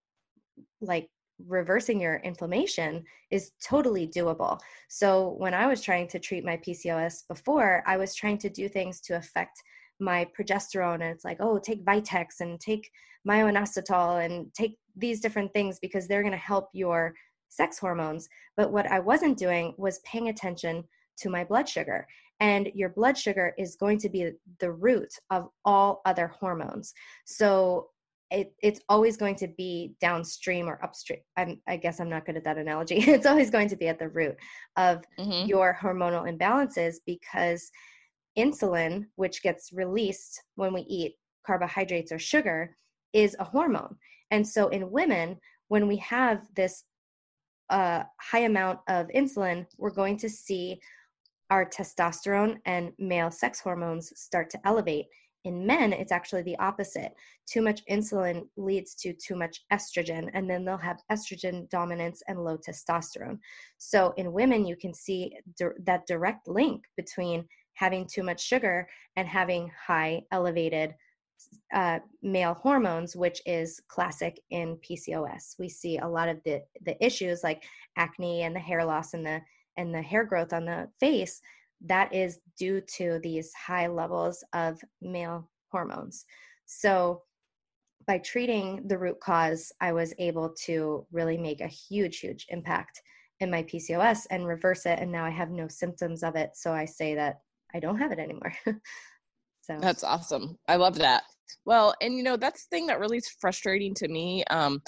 like 0.81 1.09
reversing 1.45 1.99
your 1.99 2.17
inflammation 2.17 3.03
is 3.31 3.51
totally 3.63 4.07
doable. 4.07 4.59
So 4.89 5.35
when 5.37 5.53
I 5.53 5.67
was 5.67 5.81
trying 5.81 6.07
to 6.09 6.19
treat 6.19 6.45
my 6.45 6.57
PCOS 6.57 7.27
before, 7.27 7.83
I 7.85 7.97
was 7.97 8.15
trying 8.15 8.37
to 8.39 8.49
do 8.49 8.69
things 8.69 9.01
to 9.01 9.17
affect 9.17 9.61
my 9.99 10.27
progesterone 10.37 10.95
and 10.95 11.03
it's 11.03 11.25
like, 11.25 11.37
oh, 11.39 11.57
take 11.57 11.85
Vitex 11.85 12.41
and 12.41 12.59
take 12.59 12.89
myo-inositol 13.25 14.23
and 14.25 14.53
take 14.53 14.77
these 14.95 15.19
different 15.19 15.51
things 15.53 15.79
because 15.79 16.07
they're 16.07 16.21
going 16.21 16.31
to 16.31 16.37
help 16.37 16.69
your 16.73 17.13
sex 17.49 17.77
hormones. 17.79 18.27
But 18.57 18.71
what 18.71 18.89
I 18.91 18.99
wasn't 18.99 19.37
doing 19.37 19.73
was 19.77 19.99
paying 19.99 20.29
attention 20.29 20.83
to 21.17 21.29
my 21.29 21.43
blood 21.43 21.67
sugar. 21.67 22.05
And 22.41 22.69
your 22.73 22.89
blood 22.89 23.17
sugar 23.17 23.53
is 23.57 23.77
going 23.77 23.97
to 23.99 24.09
be 24.09 24.31
the 24.59 24.71
root 24.71 25.13
of 25.29 25.47
all 25.63 26.01
other 26.05 26.27
hormones. 26.27 26.93
So 27.25 27.87
it, 28.35 28.53
it's 28.61 28.81
always 28.89 29.15
going 29.15 29.35
to 29.35 29.47
be 29.47 29.93
downstream 30.01 30.67
or 30.67 30.83
upstream. 30.83 31.19
I'm, 31.37 31.61
I 31.69 31.77
guess 31.77 32.01
I'm 32.01 32.09
not 32.09 32.25
good 32.25 32.35
at 32.35 32.43
that 32.43 32.57
analogy. 32.57 32.95
it's 32.99 33.25
always 33.25 33.49
going 33.49 33.69
to 33.69 33.77
be 33.77 33.87
at 33.87 33.97
the 33.97 34.09
root 34.09 34.35
of 34.75 35.03
mm-hmm. 35.17 35.47
your 35.47 35.77
hormonal 35.81 36.29
imbalances 36.29 36.95
because 37.05 37.71
insulin, 38.37 39.05
which 39.15 39.41
gets 39.41 39.71
released 39.71 40.43
when 40.55 40.73
we 40.73 40.81
eat 40.81 41.13
carbohydrates 41.47 42.11
or 42.11 42.19
sugar, 42.19 42.75
is 43.13 43.37
a 43.39 43.45
hormone. 43.45 43.95
And 44.31 44.45
so 44.45 44.67
in 44.67 44.91
women, 44.91 45.37
when 45.69 45.87
we 45.87 45.95
have 45.97 46.41
this 46.57 46.83
uh, 47.69 48.03
high 48.19 48.39
amount 48.39 48.79
of 48.89 49.07
insulin, 49.15 49.65
we're 49.77 49.91
going 49.91 50.17
to 50.17 50.29
see 50.29 50.79
our 51.49 51.65
testosterone 51.65 52.57
and 52.65 52.91
male 52.99 53.31
sex 53.31 53.61
hormones 53.61 54.11
start 54.19 54.49
to 54.49 54.59
elevate 54.65 55.05
in 55.45 55.65
men, 55.65 55.93
it's 55.93 56.11
actually 56.11 56.41
the 56.41 56.57
opposite. 56.57 57.13
Too 57.45 57.61
much 57.61 57.85
insulin 57.85 58.47
leads 58.57 58.95
to 58.95 59.13
too 59.13 59.35
much 59.35 59.63
estrogen, 59.71 60.29
and 60.33 60.49
then 60.49 60.65
they'll 60.65 60.77
have 60.77 61.01
estrogen 61.11 61.69
dominance 61.69 62.21
and 62.27 62.43
low 62.43 62.57
testosterone. 62.57 63.39
So 63.77 64.13
in 64.17 64.33
women, 64.33 64.65
you 64.65 64.75
can 64.75 64.93
see 64.93 65.37
that 65.57 66.07
direct 66.07 66.47
link 66.47 66.83
between 66.97 67.45
having 67.75 68.07
too 68.07 68.23
much 68.23 68.41
sugar 68.41 68.87
and 69.15 69.27
having 69.27 69.71
high 69.87 70.23
elevated 70.31 70.95
uh, 71.73 71.99
male 72.21 72.53
hormones, 72.53 73.15
which 73.15 73.41
is 73.45 73.81
classic 73.87 74.39
in 74.49 74.77
PCOS. 74.77 75.59
We 75.59 75.69
see 75.69 75.97
a 75.97 76.07
lot 76.07 76.29
of 76.29 76.41
the 76.43 76.63
the 76.83 77.03
issues 77.05 77.43
like 77.43 77.63
acne 77.97 78.43
and 78.43 78.55
the 78.55 78.59
hair 78.59 78.83
loss 78.83 79.13
and 79.13 79.25
the 79.25 79.41
and 79.77 79.93
the 79.93 80.01
hair 80.01 80.23
growth 80.23 80.53
on 80.53 80.65
the 80.65 80.89
face. 80.99 81.41
That 81.81 82.13
is 82.13 82.39
due 82.57 82.81
to 82.97 83.19
these 83.21 83.51
high 83.53 83.87
levels 83.87 84.43
of 84.53 84.79
male 85.01 85.49
hormones. 85.71 86.25
So, 86.65 87.23
by 88.07 88.19
treating 88.19 88.87
the 88.87 88.97
root 88.97 89.19
cause, 89.19 89.71
I 89.81 89.91
was 89.91 90.13
able 90.19 90.53
to 90.65 91.07
really 91.11 91.37
make 91.37 91.61
a 91.61 91.67
huge, 91.67 92.19
huge 92.19 92.45
impact 92.49 93.01
in 93.39 93.51
my 93.51 93.63
PCOS 93.63 94.27
and 94.29 94.47
reverse 94.47 94.85
it. 94.85 94.99
And 94.99 95.11
now 95.11 95.25
I 95.25 95.29
have 95.29 95.49
no 95.49 95.67
symptoms 95.67 96.23
of 96.23 96.35
it. 96.35 96.51
So 96.53 96.71
I 96.71 96.85
say 96.85 97.15
that 97.15 97.39
I 97.73 97.79
don't 97.79 97.97
have 97.97 98.11
it 98.11 98.19
anymore. 98.19 98.53
so 99.61 99.77
that's 99.79 100.03
awesome. 100.03 100.57
I 100.67 100.75
love 100.77 100.95
that. 100.99 101.23
Well, 101.65 101.93
and 102.01 102.15
you 102.15 102.23
know, 102.23 102.37
that's 102.37 102.65
the 102.65 102.75
thing 102.75 102.87
that 102.87 102.99
really 102.99 103.17
is 103.17 103.35
frustrating 103.39 103.93
to 103.95 104.07
me. 104.07 104.43
Um, 104.45 104.81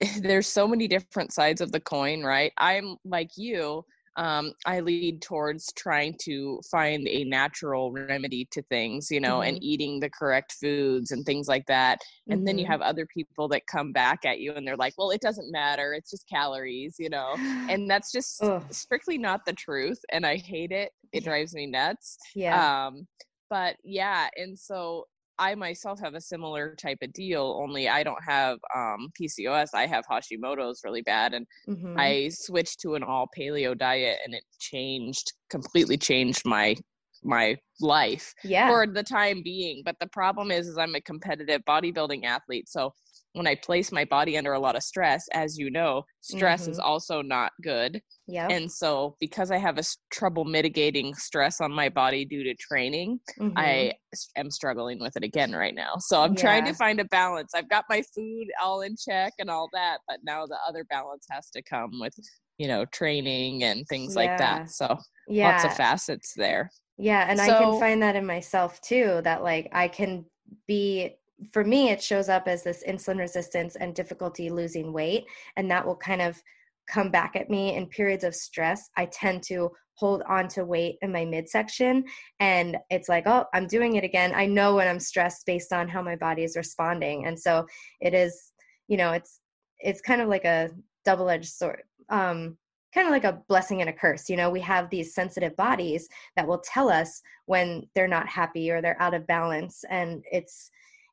there's 0.20 0.46
so 0.46 0.68
many 0.68 0.86
different 0.86 1.32
sides 1.32 1.60
of 1.60 1.72
the 1.72 1.80
coin, 1.80 2.22
right? 2.22 2.52
I'm 2.58 2.96
like 3.04 3.30
you. 3.36 3.84
Um, 4.18 4.52
I 4.66 4.80
lead 4.80 5.22
towards 5.22 5.72
trying 5.74 6.16
to 6.22 6.60
find 6.70 7.06
a 7.06 7.22
natural 7.22 7.92
remedy 7.92 8.48
to 8.50 8.62
things, 8.62 9.10
you 9.10 9.20
know, 9.20 9.38
mm-hmm. 9.38 9.48
and 9.48 9.62
eating 9.62 10.00
the 10.00 10.10
correct 10.10 10.56
foods 10.60 11.12
and 11.12 11.24
things 11.24 11.46
like 11.46 11.64
that. 11.66 12.00
And 12.26 12.38
mm-hmm. 12.38 12.44
then 12.44 12.58
you 12.58 12.64
mm-hmm. 12.64 12.72
have 12.72 12.80
other 12.80 13.06
people 13.06 13.46
that 13.48 13.62
come 13.68 13.92
back 13.92 14.24
at 14.24 14.40
you 14.40 14.52
and 14.54 14.66
they're 14.66 14.76
like, 14.76 14.94
well, 14.98 15.10
it 15.10 15.20
doesn't 15.20 15.52
matter. 15.52 15.94
It's 15.94 16.10
just 16.10 16.28
calories, 16.28 16.96
you 16.98 17.08
know, 17.08 17.34
and 17.70 17.88
that's 17.88 18.10
just 18.10 18.42
Ugh. 18.42 18.62
strictly 18.70 19.18
not 19.18 19.44
the 19.46 19.52
truth. 19.52 20.00
And 20.10 20.26
I 20.26 20.36
hate 20.36 20.72
it. 20.72 20.90
It 21.12 21.22
drives 21.22 21.54
me 21.54 21.66
nuts. 21.66 22.18
Yeah. 22.34 22.86
Um, 22.86 23.06
but 23.48 23.76
yeah. 23.84 24.28
And 24.36 24.58
so 24.58 25.06
I 25.38 25.54
myself 25.54 26.00
have 26.00 26.14
a 26.14 26.20
similar 26.20 26.74
type 26.74 26.98
of 27.02 27.12
deal, 27.12 27.58
only 27.62 27.88
I 27.88 28.02
don't 28.02 28.22
have 28.26 28.58
um, 28.74 29.10
PCOS. 29.20 29.68
I 29.74 29.86
have 29.86 30.04
Hashimoto's 30.06 30.80
really 30.84 31.02
bad, 31.02 31.34
and 31.34 31.46
mm-hmm. 31.68 31.98
I 31.98 32.30
switched 32.32 32.80
to 32.80 32.94
an 32.94 33.02
all 33.02 33.28
paleo 33.38 33.76
diet, 33.76 34.18
and 34.24 34.34
it 34.34 34.44
changed 34.58 35.32
completely 35.50 35.96
changed 35.96 36.42
my 36.44 36.76
my 37.24 37.56
life 37.80 38.32
yeah. 38.44 38.68
for 38.68 38.86
the 38.86 39.02
time 39.02 39.42
being. 39.42 39.82
But 39.84 39.96
the 40.00 40.06
problem 40.06 40.50
is, 40.50 40.68
is 40.68 40.78
I'm 40.78 40.94
a 40.94 41.00
competitive 41.00 41.62
bodybuilding 41.66 42.24
athlete, 42.24 42.68
so 42.68 42.92
when 43.34 43.46
I 43.46 43.54
place 43.54 43.92
my 43.92 44.04
body 44.04 44.36
under 44.36 44.54
a 44.54 44.58
lot 44.58 44.76
of 44.76 44.82
stress, 44.82 45.26
as 45.32 45.58
you 45.58 45.70
know, 45.70 46.02
stress 46.20 46.62
mm-hmm. 46.62 46.72
is 46.72 46.78
also 46.78 47.22
not 47.22 47.52
good. 47.62 48.00
Yeah. 48.26 48.48
And 48.48 48.70
so 48.70 49.16
because 49.20 49.50
I 49.50 49.58
have 49.58 49.78
a 49.78 49.82
trouble 50.10 50.44
mitigating 50.44 51.14
stress 51.14 51.60
on 51.60 51.72
my 51.72 51.88
body 51.88 52.24
due 52.24 52.42
to 52.44 52.54
training, 52.54 53.20
mm-hmm. 53.38 53.56
I 53.56 53.92
am 54.36 54.50
struggling 54.50 54.98
with 54.98 55.16
it 55.16 55.24
again 55.24 55.52
right 55.52 55.74
now. 55.74 55.94
So 55.98 56.22
I'm 56.22 56.34
yeah. 56.34 56.40
trying 56.40 56.64
to 56.66 56.74
find 56.74 57.00
a 57.00 57.04
balance. 57.06 57.52
I've 57.54 57.68
got 57.68 57.84
my 57.88 58.02
food 58.14 58.46
all 58.62 58.80
in 58.80 58.96
check 58.96 59.34
and 59.38 59.50
all 59.50 59.68
that, 59.72 59.98
but 60.08 60.18
now 60.24 60.46
the 60.46 60.58
other 60.66 60.84
balance 60.90 61.26
has 61.30 61.50
to 61.50 61.62
come 61.62 62.00
with, 62.00 62.14
you 62.58 62.66
know, 62.66 62.84
training 62.86 63.64
and 63.64 63.86
things 63.88 64.14
yeah. 64.14 64.20
like 64.20 64.38
that. 64.38 64.70
So 64.70 64.98
yeah. 65.28 65.52
lots 65.52 65.64
of 65.64 65.76
facets 65.76 66.32
there. 66.36 66.70
Yeah, 67.00 67.26
and 67.28 67.38
so, 67.38 67.44
I 67.44 67.58
can 67.58 67.78
find 67.78 68.02
that 68.02 68.16
in 68.16 68.26
myself 68.26 68.80
too 68.80 69.20
that 69.22 69.44
like 69.44 69.68
I 69.72 69.86
can 69.86 70.24
be 70.66 71.16
for 71.52 71.64
me, 71.64 71.90
it 71.90 72.02
shows 72.02 72.28
up 72.28 72.48
as 72.48 72.62
this 72.62 72.82
insulin 72.86 73.18
resistance 73.18 73.76
and 73.76 73.94
difficulty 73.94 74.50
losing 74.50 74.92
weight. 74.92 75.24
And 75.56 75.70
that 75.70 75.86
will 75.86 75.96
kind 75.96 76.22
of 76.22 76.40
come 76.88 77.10
back 77.10 77.36
at 77.36 77.50
me 77.50 77.74
in 77.74 77.86
periods 77.86 78.24
of 78.24 78.34
stress. 78.34 78.88
I 78.96 79.06
tend 79.06 79.42
to 79.44 79.70
hold 79.94 80.22
on 80.28 80.48
to 80.48 80.64
weight 80.64 80.96
in 81.02 81.12
my 81.12 81.24
midsection. 81.24 82.04
And 82.40 82.76
it's 82.88 83.08
like, 83.08 83.26
oh, 83.26 83.44
I'm 83.52 83.66
doing 83.66 83.96
it 83.96 84.04
again. 84.04 84.32
I 84.34 84.46
know 84.46 84.76
when 84.76 84.88
I'm 84.88 85.00
stressed 85.00 85.44
based 85.44 85.72
on 85.72 85.88
how 85.88 86.02
my 86.02 86.16
body 86.16 86.44
is 86.44 86.56
responding. 86.56 87.26
And 87.26 87.38
so 87.38 87.66
it 88.00 88.14
is, 88.14 88.52
you 88.86 88.96
know, 88.96 89.12
it's, 89.12 89.40
it's 89.80 90.00
kind 90.00 90.20
of 90.20 90.28
like 90.28 90.44
a 90.44 90.70
double 91.04 91.28
edged 91.28 91.50
sword. 91.50 91.82
Um, 92.10 92.56
kind 92.94 93.06
of 93.06 93.12
like 93.12 93.24
a 93.24 93.42
blessing 93.48 93.80
and 93.80 93.90
a 93.90 93.92
curse. 93.92 94.30
You 94.30 94.36
know, 94.36 94.50
we 94.50 94.60
have 94.60 94.88
these 94.88 95.14
sensitive 95.14 95.54
bodies 95.56 96.08
that 96.36 96.46
will 96.46 96.62
tell 96.64 96.88
us 96.88 97.20
when 97.46 97.86
they're 97.94 98.08
not 98.08 98.28
happy 98.28 98.70
or 98.70 98.80
they're 98.80 99.00
out 99.02 99.14
of 99.14 99.26
balance. 99.26 99.84
And 99.90 100.24
it's, 100.30 100.70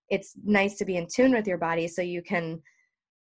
it's 0.10 0.34
nice 0.44 0.76
to 0.78 0.86
be 0.86 0.98
in 0.98 1.08
tune 1.14 1.34
with 1.34 1.48
your 1.48 1.58
body 1.58 1.88
so 1.88 2.02
you 2.02 2.22
can 2.22 2.62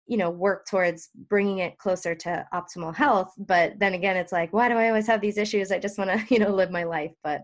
you 0.08 0.16
know 0.16 0.30
work 0.30 0.66
towards 0.66 1.10
bringing 1.28 1.58
it 1.58 1.78
closer 1.78 2.14
to 2.14 2.44
optimal 2.52 2.94
health. 2.94 3.32
But 3.38 3.78
then 3.78 3.94
again 3.94 4.16
it's 4.16 4.32
like 4.32 4.52
why 4.52 4.68
do 4.68 4.74
i 4.74 4.88
always 4.88 5.06
have 5.06 5.20
these 5.20 5.38
issues? 5.38 5.70
I 5.70 5.78
just 5.78 5.98
want 5.98 6.10
to 6.10 6.24
you 6.34 6.40
know 6.40 6.50
live 6.50 6.70
my 6.70 6.84
life. 6.84 7.12
But 7.22 7.42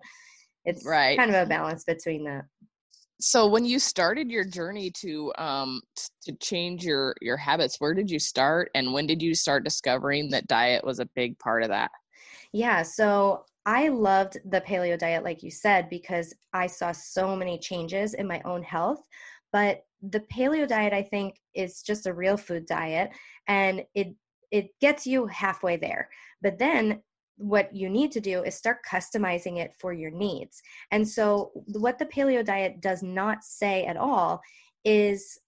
it's 0.64 0.84
right. 0.84 1.16
kind 1.18 1.30
of 1.30 1.42
a 1.42 1.48
balance 1.48 1.84
between 1.84 2.24
that. 2.24 2.44
So 3.20 3.46
when 3.46 3.64
you 3.64 3.78
started 3.78 4.30
your 4.30 4.44
journey 4.44 4.90
to 5.02 5.32
um 5.38 5.80
to 6.22 6.32
change 6.40 6.84
your 6.84 7.14
your 7.20 7.36
habits 7.36 7.76
where 7.78 7.94
did 7.94 8.10
you 8.10 8.18
start? 8.18 8.70
And 8.74 8.92
when 8.92 9.06
did 9.06 9.22
you 9.22 9.34
start 9.34 9.64
discovering 9.64 10.30
that 10.30 10.48
diet 10.48 10.84
was 10.84 11.00
a 11.00 11.08
big 11.14 11.38
part 11.38 11.62
of 11.62 11.68
that? 11.68 11.90
Yeah 12.52 12.82
so 12.82 13.44
I 13.66 13.88
loved 13.88 14.38
the 14.44 14.60
paleo 14.60 14.98
diet, 14.98 15.24
like 15.24 15.42
you 15.42 15.50
said, 15.50 15.88
because 15.88 16.34
I 16.52 16.66
saw 16.66 16.92
so 16.92 17.34
many 17.34 17.58
changes 17.58 18.14
in 18.14 18.26
my 18.26 18.42
own 18.44 18.62
health. 18.62 19.02
But 19.52 19.84
the 20.02 20.20
paleo 20.20 20.68
diet, 20.68 20.92
I 20.92 21.02
think, 21.02 21.40
is 21.54 21.82
just 21.82 22.06
a 22.06 22.12
real 22.12 22.36
food 22.36 22.66
diet, 22.66 23.10
and 23.48 23.84
it 23.94 24.14
it 24.50 24.68
gets 24.80 25.06
you 25.06 25.26
halfway 25.26 25.76
there. 25.76 26.08
But 26.42 26.58
then 26.58 27.02
what 27.36 27.74
you 27.74 27.88
need 27.88 28.12
to 28.12 28.20
do 28.20 28.44
is 28.44 28.54
start 28.54 28.78
customizing 28.88 29.58
it 29.58 29.72
for 29.78 29.92
your 29.92 30.10
needs. 30.10 30.62
And 30.90 31.06
so, 31.08 31.50
what 31.66 31.98
the 31.98 32.06
paleo 32.06 32.44
diet 32.44 32.80
does 32.80 33.02
not 33.02 33.42
say 33.42 33.86
at 33.86 33.96
all 33.96 34.40
is 34.84 35.38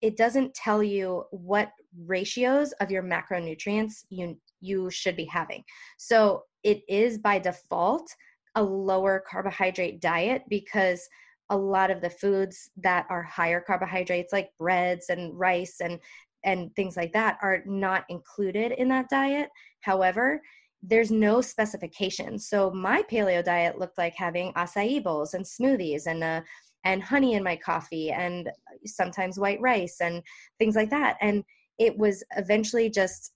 it 0.00 0.16
doesn't 0.16 0.54
tell 0.54 0.82
you 0.82 1.24
what 1.30 1.72
ratios 2.06 2.72
of 2.80 2.90
your 2.90 3.02
macronutrients 3.02 4.04
you 4.10 4.38
you 4.60 4.90
should 4.90 5.16
be 5.16 5.24
having. 5.24 5.64
So 5.98 6.44
it 6.64 6.82
is 6.88 7.18
by 7.18 7.38
default 7.38 8.14
a 8.54 8.62
lower 8.62 9.22
carbohydrate 9.28 10.00
diet 10.00 10.42
because 10.48 11.08
a 11.50 11.56
lot 11.56 11.90
of 11.90 12.00
the 12.00 12.10
foods 12.10 12.70
that 12.76 13.06
are 13.10 13.22
higher 13.22 13.60
carbohydrates 13.60 14.32
like 14.32 14.50
breads 14.58 15.06
and 15.08 15.38
rice 15.38 15.76
and 15.80 15.98
and 16.44 16.74
things 16.74 16.96
like 16.96 17.12
that 17.12 17.38
are 17.40 17.62
not 17.66 18.04
included 18.08 18.72
in 18.72 18.88
that 18.88 19.08
diet. 19.08 19.48
However 19.80 20.40
there's 20.82 21.12
no 21.12 21.40
specification. 21.40 22.38
So 22.38 22.70
my 22.72 23.02
paleo 23.04 23.44
diet 23.44 23.78
looked 23.78 23.98
like 23.98 24.14
having 24.16 24.52
acai 24.54 25.02
bowls 25.02 25.34
and 25.34 25.44
smoothies 25.44 26.06
and 26.06 26.24
uh, 26.24 26.40
and 26.84 27.02
honey 27.02 27.34
in 27.34 27.44
my 27.44 27.54
coffee 27.54 28.10
and 28.10 28.50
sometimes 28.84 29.38
white 29.38 29.60
rice 29.60 30.00
and 30.00 30.20
things 30.58 30.74
like 30.74 30.90
that. 30.90 31.16
And 31.20 31.44
it 31.78 31.96
was 31.96 32.24
eventually 32.36 32.90
just 32.90 33.32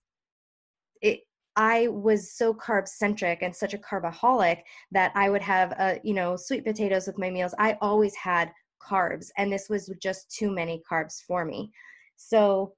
it 1.00 1.20
I 1.56 1.88
was 1.88 2.32
so 2.32 2.52
carb 2.52 2.86
centric 2.86 3.42
and 3.42 3.54
such 3.54 3.72
a 3.72 3.78
carbaholic 3.78 4.60
that 4.92 5.12
I 5.14 5.30
would 5.30 5.42
have, 5.42 5.72
uh, 5.78 5.94
you 6.02 6.12
know, 6.14 6.36
sweet 6.36 6.64
potatoes 6.64 7.06
with 7.06 7.18
my 7.18 7.30
meals. 7.30 7.54
I 7.58 7.78
always 7.80 8.14
had 8.14 8.52
carbs, 8.80 9.30
and 9.38 9.50
this 9.50 9.68
was 9.68 9.90
just 10.00 10.30
too 10.30 10.50
many 10.50 10.82
carbs 10.90 11.22
for 11.22 11.44
me. 11.44 11.72
So 12.16 12.74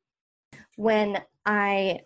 when 0.77 1.21
I 1.45 2.01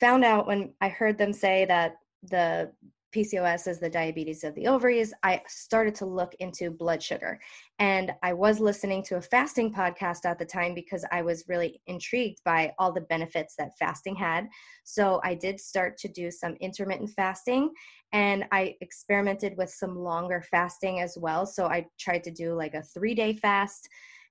found 0.00 0.24
out, 0.24 0.46
when 0.46 0.72
I 0.80 0.88
heard 0.88 1.18
them 1.18 1.32
say 1.32 1.64
that 1.66 1.96
the 2.22 2.72
PCOS 3.14 3.68
is 3.68 3.80
the 3.80 3.90
diabetes 3.90 4.44
of 4.44 4.54
the 4.54 4.66
ovaries, 4.66 5.12
I 5.22 5.42
started 5.48 5.94
to 5.96 6.06
look 6.06 6.34
into 6.40 6.70
blood 6.70 7.02
sugar. 7.02 7.40
And 7.78 8.12
I 8.22 8.32
was 8.32 8.60
listening 8.60 9.02
to 9.04 9.16
a 9.16 9.22
fasting 9.22 9.72
podcast 9.72 10.24
at 10.24 10.38
the 10.38 10.44
time 10.44 10.74
because 10.74 11.04
I 11.10 11.22
was 11.22 11.44
really 11.48 11.80
intrigued 11.86 12.42
by 12.44 12.72
all 12.78 12.92
the 12.92 13.00
benefits 13.02 13.54
that 13.56 13.76
fasting 13.78 14.14
had. 14.14 14.48
So 14.84 15.20
I 15.24 15.34
did 15.34 15.58
start 15.58 15.96
to 15.98 16.08
do 16.08 16.30
some 16.30 16.54
intermittent 16.60 17.10
fasting 17.10 17.70
and 18.12 18.44
I 18.52 18.76
experimented 18.80 19.56
with 19.56 19.70
some 19.70 19.96
longer 19.96 20.42
fasting 20.50 21.00
as 21.00 21.16
well. 21.18 21.46
So 21.46 21.66
I 21.66 21.86
tried 21.98 22.24
to 22.24 22.30
do 22.30 22.54
like 22.54 22.74
a 22.74 22.82
three 22.82 23.14
day 23.14 23.32
fast 23.32 23.88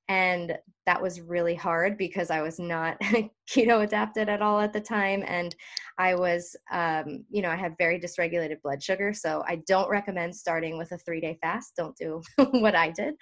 and 0.09 0.57
that 0.87 1.01
was 1.01 1.21
really 1.21 1.55
hard 1.55 1.97
because 1.97 2.29
i 2.29 2.41
was 2.41 2.59
not 2.59 2.99
keto 3.49 3.83
adapted 3.83 4.27
at 4.27 4.41
all 4.41 4.59
at 4.59 4.73
the 4.73 4.81
time 4.81 5.23
and 5.27 5.55
i 5.97 6.13
was 6.13 6.55
um, 6.71 7.23
you 7.29 7.41
know 7.41 7.49
i 7.49 7.55
had 7.55 7.77
very 7.77 7.99
dysregulated 7.99 8.61
blood 8.61 8.83
sugar 8.83 9.13
so 9.13 9.43
i 9.47 9.55
don't 9.67 9.89
recommend 9.89 10.35
starting 10.35 10.77
with 10.77 10.91
a 10.91 10.97
three 10.97 11.21
day 11.21 11.37
fast 11.41 11.73
don't 11.77 11.95
do 11.95 12.21
what 12.51 12.75
i 12.75 12.89
did 12.89 13.13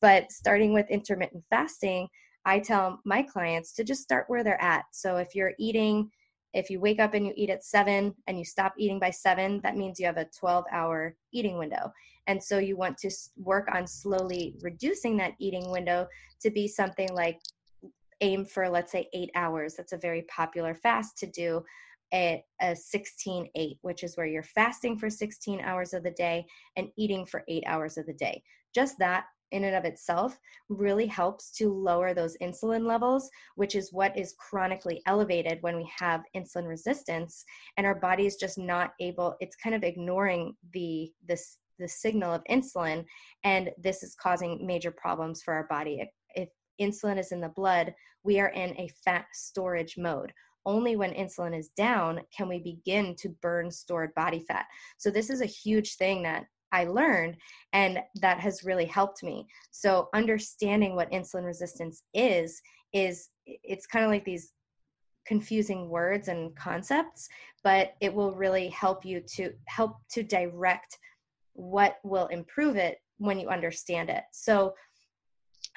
but 0.00 0.30
starting 0.30 0.72
with 0.72 0.88
intermittent 0.88 1.44
fasting 1.50 2.08
i 2.46 2.58
tell 2.58 3.00
my 3.04 3.22
clients 3.22 3.72
to 3.74 3.84
just 3.84 4.02
start 4.02 4.24
where 4.28 4.44
they're 4.44 4.62
at 4.62 4.84
so 4.92 5.16
if 5.16 5.34
you're 5.34 5.52
eating 5.58 6.08
if 6.54 6.70
you 6.70 6.80
wake 6.80 7.00
up 7.00 7.12
and 7.12 7.26
you 7.26 7.34
eat 7.36 7.50
at 7.50 7.64
seven 7.64 8.14
and 8.28 8.38
you 8.38 8.44
stop 8.44 8.72
eating 8.78 8.98
by 8.98 9.10
seven 9.10 9.60
that 9.62 9.76
means 9.76 9.98
you 9.98 10.06
have 10.06 10.16
a 10.16 10.28
12 10.38 10.64
hour 10.72 11.14
eating 11.32 11.58
window 11.58 11.92
And 12.26 12.42
so 12.42 12.58
you 12.58 12.76
want 12.76 12.98
to 12.98 13.10
work 13.36 13.68
on 13.72 13.86
slowly 13.86 14.54
reducing 14.60 15.16
that 15.18 15.34
eating 15.38 15.70
window 15.70 16.06
to 16.40 16.50
be 16.50 16.66
something 16.66 17.08
like 17.12 17.40
aim 18.20 18.44
for, 18.44 18.68
let's 18.68 18.92
say, 18.92 19.08
eight 19.12 19.30
hours. 19.34 19.74
That's 19.74 19.92
a 19.92 19.98
very 19.98 20.22
popular 20.22 20.74
fast 20.74 21.18
to 21.18 21.26
do 21.26 21.62
at 22.12 22.40
a 22.60 22.74
16 22.74 23.48
8, 23.54 23.78
which 23.82 24.02
is 24.02 24.16
where 24.16 24.26
you're 24.26 24.42
fasting 24.42 24.98
for 24.98 25.10
16 25.10 25.60
hours 25.60 25.92
of 25.92 26.02
the 26.02 26.12
day 26.12 26.46
and 26.76 26.88
eating 26.96 27.26
for 27.26 27.42
eight 27.48 27.64
hours 27.66 27.98
of 27.98 28.06
the 28.06 28.14
day. 28.14 28.42
Just 28.74 28.98
that 28.98 29.24
in 29.52 29.64
and 29.64 29.76
of 29.76 29.84
itself 29.84 30.38
really 30.68 31.06
helps 31.06 31.50
to 31.52 31.72
lower 31.72 32.12
those 32.12 32.36
insulin 32.42 32.84
levels, 32.86 33.30
which 33.54 33.74
is 33.74 33.92
what 33.92 34.16
is 34.18 34.34
chronically 34.38 35.02
elevated 35.06 35.58
when 35.60 35.76
we 35.76 35.88
have 35.96 36.22
insulin 36.36 36.66
resistance 36.66 37.44
and 37.76 37.86
our 37.86 37.94
body 37.94 38.26
is 38.26 38.36
just 38.36 38.58
not 38.58 38.92
able, 39.00 39.36
it's 39.40 39.56
kind 39.56 39.74
of 39.74 39.84
ignoring 39.84 40.54
the 40.72 41.12
this 41.26 41.58
the 41.78 41.88
signal 41.88 42.32
of 42.32 42.42
insulin 42.50 43.04
and 43.44 43.70
this 43.78 44.02
is 44.02 44.16
causing 44.20 44.66
major 44.66 44.90
problems 44.90 45.42
for 45.42 45.54
our 45.54 45.66
body. 45.68 46.00
If, 46.00 46.08
if 46.34 46.48
insulin 46.80 47.18
is 47.18 47.32
in 47.32 47.40
the 47.40 47.48
blood, 47.48 47.94
we 48.22 48.40
are 48.40 48.48
in 48.48 48.70
a 48.78 48.90
fat 49.04 49.26
storage 49.32 49.96
mode 49.96 50.32
only 50.66 50.96
when 50.96 51.12
insulin 51.12 51.56
is 51.56 51.70
down 51.76 52.20
can 52.36 52.48
we 52.48 52.58
begin 52.58 53.14
to 53.14 53.30
burn 53.40 53.70
stored 53.70 54.12
body 54.14 54.44
fat. 54.46 54.66
So, 54.98 55.10
this 55.10 55.30
is 55.30 55.40
a 55.40 55.46
huge 55.46 55.94
thing 55.94 56.22
that 56.24 56.44
I 56.72 56.84
learned, 56.84 57.36
and 57.72 58.00
that 58.20 58.40
has 58.40 58.64
really 58.64 58.84
helped 58.84 59.22
me. 59.22 59.46
So, 59.70 60.08
understanding 60.12 60.94
what 60.94 61.10
insulin 61.12 61.44
resistance 61.44 62.02
is, 62.12 62.60
is 62.92 63.30
it's 63.46 63.86
kind 63.86 64.04
of 64.04 64.10
like 64.10 64.24
these 64.24 64.52
confusing 65.26 65.88
words 65.88 66.28
and 66.28 66.54
concepts, 66.56 67.28
but 67.64 67.94
it 68.00 68.12
will 68.12 68.32
really 68.32 68.68
help 68.68 69.04
you 69.04 69.20
to 69.34 69.52
help 69.66 69.96
to 70.10 70.22
direct 70.22 70.98
what 71.56 71.96
will 72.04 72.26
improve 72.28 72.76
it 72.76 72.98
when 73.18 73.38
you 73.38 73.48
understand 73.48 74.10
it. 74.10 74.24
So, 74.32 74.74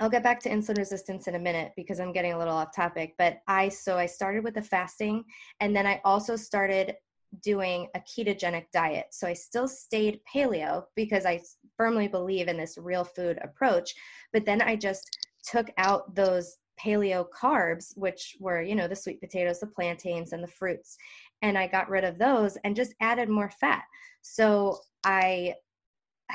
I'll 0.02 0.10
get 0.10 0.24
back 0.24 0.40
to 0.42 0.50
insulin 0.50 0.78
resistance 0.78 1.28
in 1.28 1.36
a 1.36 1.40
minute 1.40 1.74
because 1.76 2.00
I'm 2.00 2.14
getting 2.14 2.32
a 2.32 2.38
little 2.38 2.56
off 2.56 2.74
topic. 2.74 3.16
But 3.18 3.40
I, 3.50 3.68
so 3.68 3.98
I 3.98 4.06
started 4.06 4.46
with 4.46 4.54
the 4.54 4.62
fasting 4.62 5.26
and 5.60 5.76
then 5.76 5.86
I 5.86 6.00
also 6.06 6.38
started 6.38 6.96
doing 7.44 7.88
a 7.96 8.00
ketogenic 8.00 8.66
diet. 8.72 9.08
So 9.12 9.28
I 9.28 9.34
still 9.34 9.68
stayed 9.68 10.20
paleo 10.34 10.84
because 10.96 11.26
I 11.26 11.42
firmly 11.78 12.08
believe 12.08 12.48
in 12.48 12.58
this 12.58 12.78
real 12.78 13.04
food 13.04 13.40
approach. 13.42 13.94
But 14.34 14.46
then 14.46 14.62
I 14.62 14.76
just 14.76 15.06
took 15.44 15.70
out 15.78 16.16
those 16.16 16.58
paleo 16.80 17.26
carbs, 17.30 17.98
which 17.98 18.38
were, 18.40 18.62
you 18.62 18.76
know, 18.76 18.88
the 18.88 18.96
sweet 18.96 19.20
potatoes, 19.20 19.60
the 19.60 19.68
plantains, 19.68 20.32
and 20.32 20.42
the 20.42 20.48
fruits. 20.48 20.98
And 21.42 21.58
I 21.58 21.68
got 21.68 21.90
rid 21.90 22.04
of 22.04 22.18
those 22.18 22.58
and 22.64 22.76
just 22.76 22.96
added 23.02 23.30
more 23.30 23.50
fat. 23.50 23.84
So 24.22 24.80
I, 25.04 25.56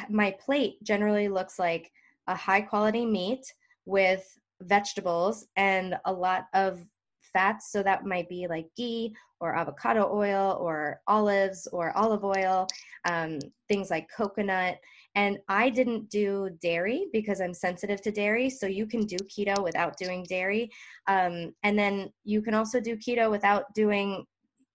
my 0.08 0.30
plate 0.32 0.82
generally 0.82 1.28
looks 1.28 1.58
like 1.58 1.90
a 2.26 2.34
high 2.34 2.60
quality 2.60 3.04
meat 3.06 3.44
with 3.86 4.26
vegetables 4.62 5.46
and 5.56 5.96
a 6.04 6.12
lot 6.12 6.46
of 6.54 6.84
fats. 7.32 7.70
So 7.70 7.82
that 7.82 8.06
might 8.06 8.28
be 8.28 8.46
like 8.48 8.66
ghee 8.76 9.14
or 9.40 9.54
avocado 9.54 10.08
oil 10.10 10.56
or 10.60 11.00
olives 11.06 11.66
or 11.72 11.96
olive 11.96 12.24
oil, 12.24 12.66
um, 13.06 13.38
things 13.68 13.90
like 13.90 14.08
coconut. 14.16 14.78
And 15.16 15.38
I 15.48 15.70
didn't 15.70 16.08
do 16.10 16.50
dairy 16.62 17.06
because 17.12 17.40
I'm 17.40 17.54
sensitive 17.54 18.00
to 18.02 18.10
dairy. 18.10 18.48
So 18.50 18.66
you 18.66 18.86
can 18.86 19.04
do 19.04 19.16
keto 19.16 19.62
without 19.62 19.96
doing 19.96 20.24
dairy. 20.28 20.70
Um, 21.06 21.52
and 21.62 21.78
then 21.78 22.10
you 22.24 22.40
can 22.42 22.54
also 22.54 22.80
do 22.80 22.96
keto 22.96 23.30
without 23.30 23.72
doing 23.74 24.24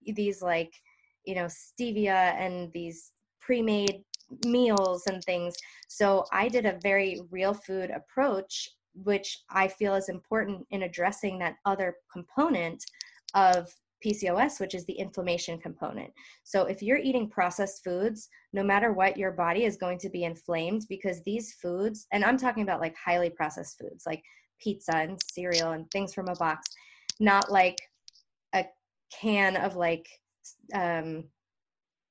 these 0.06 0.40
like, 0.40 0.72
you 1.24 1.34
know, 1.34 1.46
stevia 1.46 2.34
and 2.38 2.72
these 2.72 3.12
pre 3.40 3.60
made 3.60 4.02
meals 4.44 5.02
and 5.06 5.22
things. 5.24 5.54
So 5.88 6.24
I 6.32 6.48
did 6.48 6.66
a 6.66 6.78
very 6.82 7.20
real 7.30 7.54
food 7.54 7.90
approach 7.90 8.68
which 8.94 9.42
I 9.50 9.68
feel 9.68 9.94
is 9.94 10.08
important 10.08 10.66
in 10.70 10.82
addressing 10.82 11.38
that 11.38 11.56
other 11.64 11.96
component 12.12 12.84
of 13.34 13.72
PCOS, 14.04 14.60
which 14.60 14.74
is 14.74 14.84
the 14.86 14.94
inflammation 14.94 15.58
component. 15.58 16.10
So, 16.42 16.64
if 16.64 16.82
you're 16.82 16.96
eating 16.96 17.28
processed 17.28 17.84
foods, 17.84 18.28
no 18.52 18.62
matter 18.62 18.92
what, 18.92 19.16
your 19.16 19.32
body 19.32 19.64
is 19.64 19.76
going 19.76 19.98
to 19.98 20.08
be 20.08 20.24
inflamed 20.24 20.86
because 20.88 21.22
these 21.22 21.54
foods, 21.54 22.06
and 22.12 22.24
I'm 22.24 22.38
talking 22.38 22.62
about 22.62 22.80
like 22.80 22.96
highly 22.96 23.30
processed 23.30 23.78
foods 23.78 24.04
like 24.06 24.22
pizza 24.60 24.96
and 24.96 25.18
cereal 25.32 25.72
and 25.72 25.90
things 25.90 26.14
from 26.14 26.28
a 26.28 26.34
box, 26.34 26.66
not 27.18 27.52
like 27.52 27.78
a 28.54 28.64
can 29.12 29.56
of 29.56 29.76
like, 29.76 30.06
um, 30.74 31.24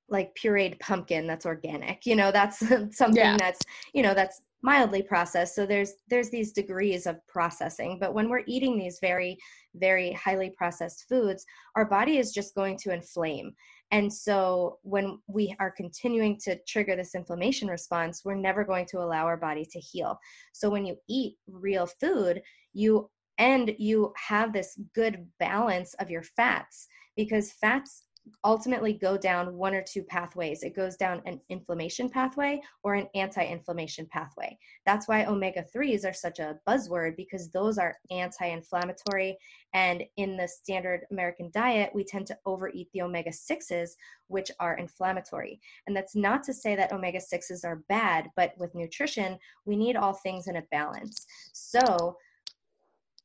like 0.09 0.35
pureed 0.35 0.79
pumpkin 0.79 1.27
that's 1.27 1.45
organic 1.45 2.05
you 2.05 2.15
know 2.15 2.31
that's 2.31 2.59
something 2.91 3.15
yeah. 3.15 3.37
that's 3.37 3.59
you 3.93 4.01
know 4.01 4.13
that's 4.13 4.41
mildly 4.61 5.01
processed. 5.01 5.55
So 5.55 5.65
there's 5.65 5.93
there's 6.09 6.29
these 6.29 6.51
degrees 6.51 7.05
of 7.05 7.25
processing 7.27 7.97
but 7.99 8.13
when 8.13 8.29
we're 8.29 8.43
eating 8.47 8.77
these 8.77 8.99
very 9.01 9.37
very 9.75 10.11
highly 10.13 10.51
processed 10.57 11.05
foods 11.07 11.45
our 11.75 11.85
body 11.85 12.17
is 12.17 12.31
just 12.31 12.55
going 12.55 12.77
to 12.77 12.93
inflame. 12.93 13.53
And 13.91 14.11
so 14.11 14.77
when 14.83 15.19
we 15.27 15.55
are 15.59 15.71
continuing 15.71 16.37
to 16.41 16.59
trigger 16.67 16.95
this 16.95 17.15
inflammation 17.15 17.67
response 17.67 18.23
we're 18.25 18.35
never 18.35 18.63
going 18.63 18.85
to 18.87 18.99
allow 18.99 19.25
our 19.25 19.37
body 19.37 19.65
to 19.71 19.79
heal. 19.79 20.17
So 20.53 20.69
when 20.69 20.85
you 20.85 20.97
eat 21.07 21.35
real 21.47 21.87
food 21.99 22.41
you 22.73 23.09
and 23.37 23.73
you 23.77 24.13
have 24.17 24.51
this 24.51 24.77
good 24.93 25.25
balance 25.39 25.93
of 25.95 26.09
your 26.09 26.23
fats 26.23 26.87
because 27.15 27.53
fats 27.53 28.03
ultimately 28.43 28.93
go 28.93 29.17
down 29.17 29.55
one 29.55 29.73
or 29.73 29.81
two 29.81 30.03
pathways. 30.03 30.63
It 30.63 30.75
goes 30.75 30.95
down 30.95 31.21
an 31.25 31.39
inflammation 31.49 32.09
pathway 32.09 32.61
or 32.83 32.95
an 32.95 33.07
anti 33.15 33.45
inflammation 33.45 34.07
pathway. 34.11 34.57
That's 34.85 35.07
why 35.07 35.25
omega 35.25 35.65
3s 35.75 36.09
are 36.09 36.13
such 36.13 36.39
a 36.39 36.59
buzzword 36.67 37.15
because 37.15 37.49
those 37.49 37.77
are 37.77 37.97
anti 38.11 38.45
inflammatory. 38.45 39.37
And 39.73 40.03
in 40.17 40.35
the 40.35 40.47
standard 40.47 41.01
American 41.11 41.51
diet, 41.53 41.91
we 41.93 42.03
tend 42.03 42.25
to 42.27 42.37
overeat 42.45 42.89
the 42.93 43.03
omega 43.03 43.31
6s, 43.31 43.91
which 44.27 44.51
are 44.59 44.77
inflammatory. 44.77 45.59
And 45.87 45.95
that's 45.95 46.15
not 46.15 46.43
to 46.43 46.53
say 46.53 46.75
that 46.75 46.91
omega 46.91 47.19
6s 47.19 47.63
are 47.63 47.83
bad, 47.87 48.29
but 48.35 48.53
with 48.57 48.73
nutrition, 48.75 49.37
we 49.65 49.75
need 49.75 49.95
all 49.95 50.13
things 50.13 50.47
in 50.47 50.55
a 50.55 50.63
balance. 50.71 51.25
So, 51.53 52.17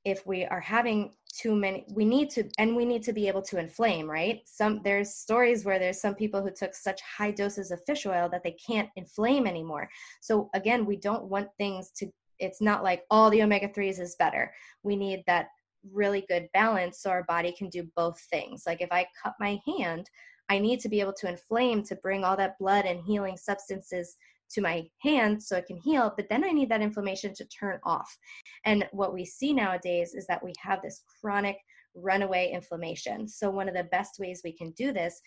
if 0.04 0.26
we 0.26 0.44
are 0.44 0.60
having 0.60 1.12
too 1.32 1.54
many 1.54 1.84
we 1.92 2.04
need 2.04 2.30
to 2.30 2.48
and 2.58 2.76
we 2.76 2.84
need 2.84 3.02
to 3.02 3.12
be 3.12 3.26
able 3.26 3.42
to 3.42 3.58
inflame 3.58 4.08
right? 4.08 4.42
Some 4.44 4.80
there's 4.84 5.14
stories 5.14 5.64
where 5.64 5.78
there's 5.78 6.00
some 6.00 6.14
people 6.14 6.42
who 6.42 6.50
took 6.50 6.74
such 6.74 7.00
high 7.02 7.30
doses 7.30 7.70
of 7.70 7.84
fish 7.84 8.06
oil 8.06 8.28
that 8.30 8.44
they 8.44 8.56
can't 8.64 8.88
inflame 8.96 9.46
anymore. 9.46 9.88
So 10.20 10.50
again 10.54 10.86
we 10.86 10.96
don't 10.96 11.24
want 11.24 11.48
things 11.58 11.90
to 11.96 12.08
it's 12.38 12.60
not 12.60 12.84
like 12.84 13.04
all 13.10 13.30
the 13.30 13.42
omega 13.42 13.68
3s 13.68 14.00
is 14.00 14.16
better. 14.16 14.52
We 14.82 14.96
need 14.96 15.22
that 15.26 15.48
really 15.92 16.24
good 16.28 16.48
balance 16.52 17.00
so 17.00 17.10
our 17.10 17.24
body 17.24 17.52
can 17.52 17.68
do 17.68 17.88
both 17.96 18.20
things. 18.30 18.64
Like 18.66 18.80
if 18.80 18.92
i 18.92 19.06
cut 19.22 19.34
my 19.40 19.58
hand 19.66 20.08
i 20.50 20.58
need 20.58 20.78
to 20.80 20.88
be 20.88 21.00
able 21.00 21.12
to 21.14 21.28
inflame 21.28 21.82
to 21.82 21.96
bring 21.96 22.22
all 22.22 22.36
that 22.36 22.58
blood 22.58 22.84
and 22.84 23.00
healing 23.02 23.36
substances 23.36 24.16
to 24.52 24.60
my 24.60 24.84
hand 25.02 25.42
so 25.42 25.56
it 25.56 25.66
can 25.66 25.76
heal, 25.76 26.12
but 26.16 26.28
then 26.28 26.44
I 26.44 26.50
need 26.50 26.68
that 26.70 26.82
inflammation 26.82 27.34
to 27.34 27.46
turn 27.46 27.78
off. 27.84 28.16
And 28.64 28.86
what 28.92 29.14
we 29.14 29.24
see 29.24 29.52
nowadays 29.52 30.14
is 30.14 30.26
that 30.26 30.44
we 30.44 30.52
have 30.62 30.80
this 30.82 31.02
chronic 31.20 31.56
runaway 31.94 32.50
inflammation. 32.52 33.28
So, 33.28 33.50
one 33.50 33.68
of 33.68 33.74
the 33.74 33.84
best 33.84 34.18
ways 34.18 34.42
we 34.44 34.52
can 34.52 34.70
do 34.72 34.92
this 34.92 35.20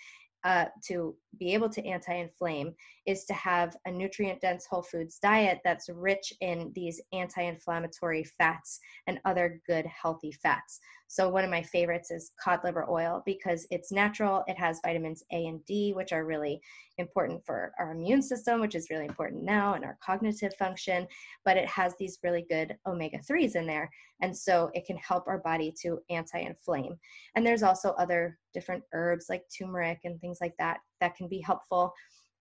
uh, 0.44 0.66
to 0.88 1.16
be 1.40 1.54
able 1.54 1.70
to 1.70 1.86
anti 1.86 2.14
inflame 2.14 2.74
is 3.06 3.26
to 3.26 3.34
have 3.34 3.76
a 3.86 3.92
nutrient 3.92 4.40
dense 4.40 4.66
whole 4.70 4.84
foods 4.84 5.20
diet 5.20 5.60
that's 5.64 5.90
rich 5.90 6.32
in 6.42 6.72
these 6.76 7.02
anti 7.12 7.42
inflammatory 7.42 8.24
fats 8.38 8.80
and 9.08 9.20
other 9.26 9.60
good 9.68 9.86
healthy 9.86 10.32
fats. 10.32 10.80
So, 11.10 11.30
one 11.30 11.44
of 11.44 11.50
my 11.50 11.62
favorites 11.62 12.12
is 12.12 12.32
cod 12.42 12.60
liver 12.64 12.86
oil 12.90 13.24
because 13.26 13.66
it's 13.72 13.92
natural. 13.92 14.44
It 14.48 14.58
has 14.58 14.82
vitamins 14.86 15.24
A 15.32 15.48
and 15.48 15.64
D, 15.66 15.94
which 15.94 16.12
are 16.12 16.26
really 16.26 16.62
important 16.98 17.46
for 17.46 17.72
our 17.80 17.92
immune 17.92 18.22
system, 18.22 18.60
which 18.60 18.76
is 18.76 18.90
really 18.90 19.06
important 19.06 19.44
now, 19.44 19.74
and 19.74 19.86
our 19.86 19.98
cognitive 20.04 20.54
function. 20.56 21.08
But 21.46 21.58
it 21.58 21.68
has 21.68 21.96
these 21.98 22.20
really 22.24 22.46
good 22.50 22.76
omega 22.86 23.20
3s 23.20 23.56
in 23.56 23.66
there. 23.66 23.90
And 24.22 24.36
so 24.36 24.70
it 24.74 24.86
can 24.86 24.98
help 24.98 25.28
our 25.28 25.40
body 25.40 25.74
to 25.84 26.00
anti 26.10 26.40
inflame. 26.40 26.98
And 27.36 27.46
there's 27.46 27.64
also 27.64 27.92
other 27.92 28.38
different 28.54 28.84
herbs 28.94 29.28
like 29.30 29.44
turmeric 29.58 30.00
and 30.04 30.20
things 30.20 30.40
like 30.42 30.56
that 30.60 30.80
that 31.00 31.16
can 31.16 31.28
be 31.30 31.40
helpful. 31.40 31.94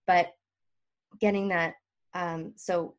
But 0.07 0.31
getting 1.21 1.47
that, 1.49 1.75
um, 2.13 2.53
so 2.55 2.95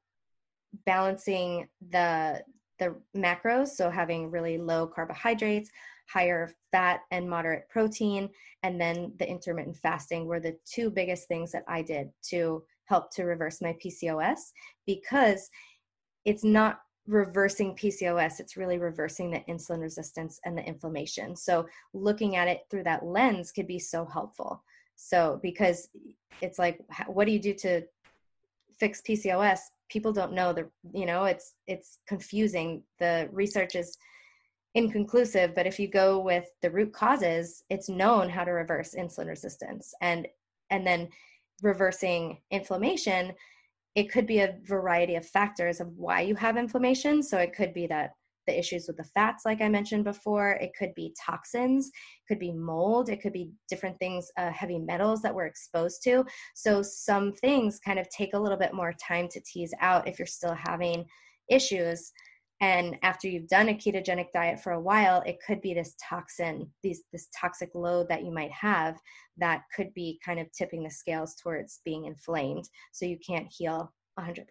balancing 0.86 1.68
the 1.90 2.42
the 2.78 2.96
macros, 3.16 3.68
so 3.68 3.90
having 3.90 4.30
really 4.30 4.58
low 4.58 4.86
carbohydrates, 4.86 5.70
higher 6.08 6.50
fat, 6.72 7.00
and 7.10 7.28
moderate 7.28 7.68
protein, 7.68 8.30
and 8.62 8.80
then 8.80 9.12
the 9.18 9.28
intermittent 9.28 9.76
fasting 9.76 10.26
were 10.26 10.40
the 10.40 10.56
two 10.64 10.90
biggest 10.90 11.28
things 11.28 11.52
that 11.52 11.64
I 11.68 11.82
did 11.82 12.10
to 12.30 12.62
help 12.86 13.12
to 13.14 13.24
reverse 13.24 13.60
my 13.60 13.76
PCOS 13.84 14.52
because 14.86 15.50
it's 16.24 16.44
not 16.44 16.80
reversing 17.06 17.74
PCOS, 17.74 18.38
it's 18.38 18.56
really 18.56 18.78
reversing 18.78 19.30
the 19.30 19.40
insulin 19.48 19.80
resistance 19.80 20.40
and 20.44 20.56
the 20.56 20.64
inflammation. 20.64 21.34
So, 21.34 21.66
looking 21.94 22.36
at 22.36 22.48
it 22.48 22.62
through 22.70 22.84
that 22.84 23.04
lens 23.04 23.50
could 23.50 23.66
be 23.66 23.78
so 23.78 24.04
helpful. 24.04 24.62
So, 24.96 25.40
because 25.42 25.88
it's 26.40 26.58
like, 26.58 26.80
what 27.06 27.26
do 27.26 27.32
you 27.32 27.40
do 27.40 27.54
to 27.54 27.82
fix 28.78 29.00
PCOS, 29.00 29.58
people 29.88 30.12
don't 30.12 30.32
know 30.32 30.52
the 30.52 30.68
you 30.92 31.06
know 31.06 31.24
it's 31.24 31.54
it's 31.66 31.98
confusing. 32.06 32.82
The 32.98 33.28
research 33.32 33.74
is 33.74 33.96
inconclusive, 34.74 35.54
but 35.54 35.66
if 35.66 35.78
you 35.78 35.88
go 35.88 36.18
with 36.18 36.46
the 36.62 36.70
root 36.70 36.92
causes, 36.92 37.64
it's 37.70 37.88
known 37.88 38.28
how 38.28 38.44
to 38.44 38.52
reverse 38.52 38.94
insulin 38.94 39.28
resistance 39.28 39.92
and 40.00 40.26
and 40.70 40.86
then 40.86 41.08
reversing 41.62 42.40
inflammation 42.50 43.32
it 43.98 44.12
could 44.12 44.28
be 44.28 44.38
a 44.38 44.54
variety 44.62 45.16
of 45.16 45.26
factors 45.26 45.80
of 45.80 45.88
why 45.96 46.20
you 46.20 46.36
have 46.36 46.56
inflammation 46.56 47.20
so 47.20 47.36
it 47.38 47.52
could 47.52 47.74
be 47.74 47.86
that 47.88 48.12
the 48.48 48.58
issues 48.58 48.86
with 48.88 48.96
the 48.96 49.04
fats 49.04 49.44
like 49.44 49.60
i 49.60 49.68
mentioned 49.68 50.04
before. 50.04 50.52
It 50.52 50.72
could 50.76 50.94
be 50.94 51.14
toxins 51.24 51.90
could 52.26 52.38
be 52.38 52.52
mold 52.52 53.10
it 53.10 53.20
could 53.22 53.32
be 53.32 53.52
different 53.68 53.98
things 53.98 54.30
uh, 54.36 54.50
heavy 54.50 54.78
metals 54.78 55.22
that 55.22 55.34
we're 55.34 55.46
exposed 55.46 56.02
to. 56.04 56.24
So 56.54 56.82
some 56.82 57.32
things 57.34 57.78
kind 57.78 57.98
of 57.98 58.08
take 58.08 58.34
a 58.34 58.38
little 58.38 58.58
bit 58.58 58.74
more 58.74 58.94
time 58.94 59.28
to 59.28 59.40
tease 59.40 59.74
out 59.80 60.08
if 60.08 60.18
you're 60.18 60.26
still 60.26 60.54
having 60.54 61.04
issues. 61.48 62.10
And 62.60 62.96
after 63.02 63.28
you've 63.28 63.46
done 63.48 63.68
a 63.68 63.74
ketogenic 63.74 64.32
diet 64.32 64.60
for 64.60 64.72
a 64.72 64.80
while 64.80 65.22
it 65.26 65.38
could 65.46 65.60
be 65.60 65.74
this 65.74 65.94
toxin 66.08 66.68
these 66.82 67.02
this 67.12 67.28
toxic 67.38 67.70
load 67.74 68.08
that 68.08 68.24
you 68.24 68.32
might 68.32 68.52
have 68.52 68.96
that 69.36 69.62
could 69.76 69.92
be 69.94 70.18
kind 70.24 70.40
of 70.40 70.50
tipping 70.52 70.82
the 70.82 70.90
scales 70.90 71.36
towards 71.36 71.80
being 71.84 72.06
inflamed. 72.06 72.68
So 72.92 73.04
you 73.04 73.18
can't 73.24 73.46
heal 73.50 73.92
100% 74.18 74.46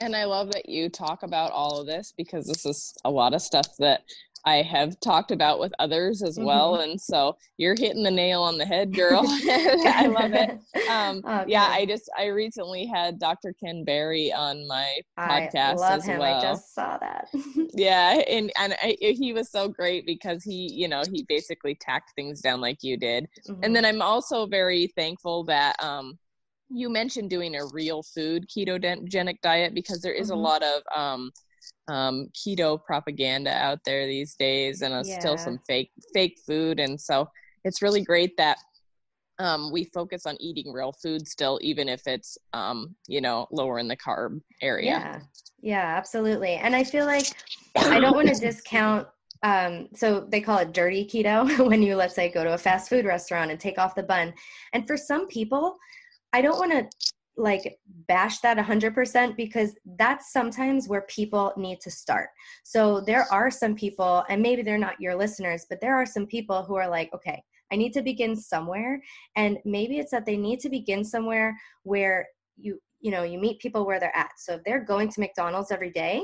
and 0.00 0.16
I 0.16 0.24
love 0.24 0.50
that 0.52 0.68
you 0.68 0.88
talk 0.88 1.22
about 1.22 1.52
all 1.52 1.80
of 1.80 1.86
this 1.86 2.12
because 2.16 2.46
this 2.46 2.64
is 2.64 2.94
a 3.04 3.10
lot 3.10 3.34
of 3.34 3.42
stuff 3.42 3.76
that 3.78 4.02
I 4.44 4.62
have 4.62 4.98
talked 5.00 5.32
about 5.32 5.60
with 5.60 5.72
others 5.78 6.22
as 6.22 6.38
well. 6.38 6.74
Mm-hmm. 6.74 6.92
And 6.92 7.00
so 7.00 7.36
you're 7.58 7.74
hitting 7.78 8.02
the 8.02 8.10
nail 8.10 8.42
on 8.42 8.56
the 8.56 8.64
head, 8.64 8.94
girl. 8.94 9.22
I 9.26 10.06
love 10.06 10.32
it. 10.32 10.58
Um, 10.90 11.20
oh, 11.24 11.44
yeah, 11.46 11.68
I 11.70 11.86
just, 11.86 12.10
I 12.18 12.26
recently 12.26 12.84
had 12.84 13.20
Dr. 13.20 13.54
Ken 13.62 13.84
Berry 13.84 14.32
on 14.32 14.66
my 14.66 14.96
podcast 15.16 15.54
I 15.54 15.72
love 15.74 15.98
as 16.00 16.06
him. 16.06 16.18
well. 16.18 16.38
I 16.38 16.42
just 16.42 16.74
saw 16.74 16.98
that. 16.98 17.28
yeah. 17.74 18.20
And, 18.28 18.50
and 18.58 18.74
I, 18.82 18.96
he 18.98 19.32
was 19.32 19.52
so 19.52 19.68
great 19.68 20.04
because 20.04 20.42
he, 20.42 20.72
you 20.72 20.88
know, 20.88 21.02
he 21.12 21.24
basically 21.28 21.76
tacked 21.76 22.10
things 22.16 22.40
down 22.40 22.60
like 22.60 22.78
you 22.82 22.96
did. 22.96 23.28
Mm-hmm. 23.48 23.62
And 23.62 23.76
then 23.76 23.84
I'm 23.84 24.02
also 24.02 24.46
very 24.46 24.88
thankful 24.96 25.44
that, 25.44 25.80
um, 25.80 26.18
you 26.70 26.88
mentioned 26.88 27.30
doing 27.30 27.56
a 27.56 27.66
real 27.72 28.02
food 28.02 28.46
ketogenic 28.48 29.40
diet 29.42 29.74
because 29.74 30.00
there 30.00 30.12
is 30.12 30.28
mm-hmm. 30.28 30.38
a 30.38 30.42
lot 30.42 30.62
of 30.62 30.82
um, 30.94 31.30
um, 31.88 32.28
keto 32.34 32.82
propaganda 32.82 33.50
out 33.50 33.80
there 33.84 34.06
these 34.06 34.34
days, 34.36 34.82
and 34.82 34.94
uh, 34.94 35.02
yeah. 35.04 35.18
still 35.18 35.36
some 35.36 35.58
fake 35.66 35.90
fake 36.14 36.38
food. 36.46 36.80
And 36.80 37.00
so 37.00 37.28
it's 37.64 37.82
really 37.82 38.02
great 38.02 38.36
that 38.36 38.58
um, 39.38 39.72
we 39.72 39.84
focus 39.84 40.26
on 40.26 40.36
eating 40.40 40.72
real 40.72 40.92
food 40.92 41.26
still, 41.26 41.58
even 41.62 41.88
if 41.88 42.06
it's 42.06 42.38
um, 42.52 42.94
you 43.08 43.20
know 43.20 43.46
lower 43.50 43.78
in 43.78 43.88
the 43.88 43.96
carb 43.96 44.40
area. 44.62 44.90
Yeah, 44.90 45.20
yeah, 45.60 45.96
absolutely. 45.96 46.54
And 46.54 46.76
I 46.76 46.84
feel 46.84 47.06
like 47.06 47.26
I 47.76 47.98
don't 48.00 48.14
want 48.14 48.28
to 48.28 48.34
discount 48.40 49.08
um, 49.42 49.88
so 49.94 50.20
they 50.20 50.40
call 50.40 50.58
it 50.58 50.72
dirty 50.72 51.06
keto 51.06 51.66
when 51.66 51.82
you 51.82 51.96
let's 51.96 52.14
say 52.14 52.30
go 52.30 52.44
to 52.44 52.54
a 52.54 52.58
fast 52.58 52.88
food 52.88 53.06
restaurant 53.06 53.50
and 53.50 53.58
take 53.58 53.78
off 53.78 53.94
the 53.94 54.02
bun 54.02 54.34
and 54.74 54.86
for 54.86 54.96
some 54.96 55.26
people 55.28 55.78
I 56.32 56.42
don't 56.42 56.58
want 56.58 56.72
to 56.72 56.88
like 57.36 57.78
bash 58.06 58.40
that 58.40 58.58
100% 58.58 59.36
because 59.36 59.74
that's 59.98 60.32
sometimes 60.32 60.88
where 60.88 61.02
people 61.02 61.52
need 61.56 61.80
to 61.80 61.90
start. 61.90 62.28
So 62.64 63.00
there 63.00 63.26
are 63.32 63.50
some 63.50 63.74
people, 63.74 64.24
and 64.28 64.42
maybe 64.42 64.62
they're 64.62 64.78
not 64.78 65.00
your 65.00 65.14
listeners, 65.14 65.66
but 65.68 65.80
there 65.80 65.96
are 65.96 66.06
some 66.06 66.26
people 66.26 66.62
who 66.62 66.74
are 66.74 66.88
like, 66.88 67.10
okay, 67.14 67.42
I 67.72 67.76
need 67.76 67.92
to 67.94 68.02
begin 68.02 68.36
somewhere. 68.36 69.00
And 69.36 69.58
maybe 69.64 69.98
it's 69.98 70.10
that 70.10 70.26
they 70.26 70.36
need 70.36 70.60
to 70.60 70.68
begin 70.68 71.04
somewhere 71.04 71.56
where 71.84 72.26
you, 72.56 72.78
you 73.00 73.10
know, 73.10 73.22
you 73.22 73.38
meet 73.38 73.60
people 73.60 73.86
where 73.86 73.98
they're 73.98 74.16
at. 74.16 74.32
So 74.38 74.54
if 74.54 74.64
they're 74.64 74.84
going 74.84 75.08
to 75.10 75.20
McDonald's 75.20 75.70
every 75.70 75.90
day, 75.90 76.22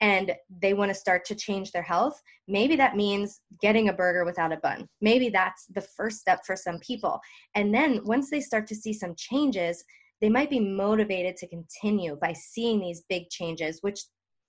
and 0.00 0.32
they 0.60 0.74
want 0.74 0.90
to 0.90 0.94
start 0.94 1.24
to 1.26 1.34
change 1.34 1.72
their 1.72 1.82
health, 1.82 2.20
maybe 2.48 2.76
that 2.76 2.96
means 2.96 3.40
getting 3.62 3.88
a 3.88 3.92
burger 3.92 4.24
without 4.24 4.52
a 4.52 4.58
bun. 4.58 4.88
Maybe 5.00 5.28
that's 5.28 5.66
the 5.74 5.80
first 5.80 6.18
step 6.18 6.40
for 6.44 6.56
some 6.56 6.78
people. 6.80 7.20
And 7.54 7.74
then 7.74 8.00
once 8.04 8.30
they 8.30 8.40
start 8.40 8.66
to 8.68 8.74
see 8.74 8.92
some 8.92 9.14
changes, 9.16 9.82
they 10.20 10.28
might 10.28 10.50
be 10.50 10.60
motivated 10.60 11.36
to 11.36 11.48
continue 11.48 12.16
by 12.16 12.32
seeing 12.32 12.80
these 12.80 13.04
big 13.08 13.28
changes, 13.30 13.78
which 13.82 14.00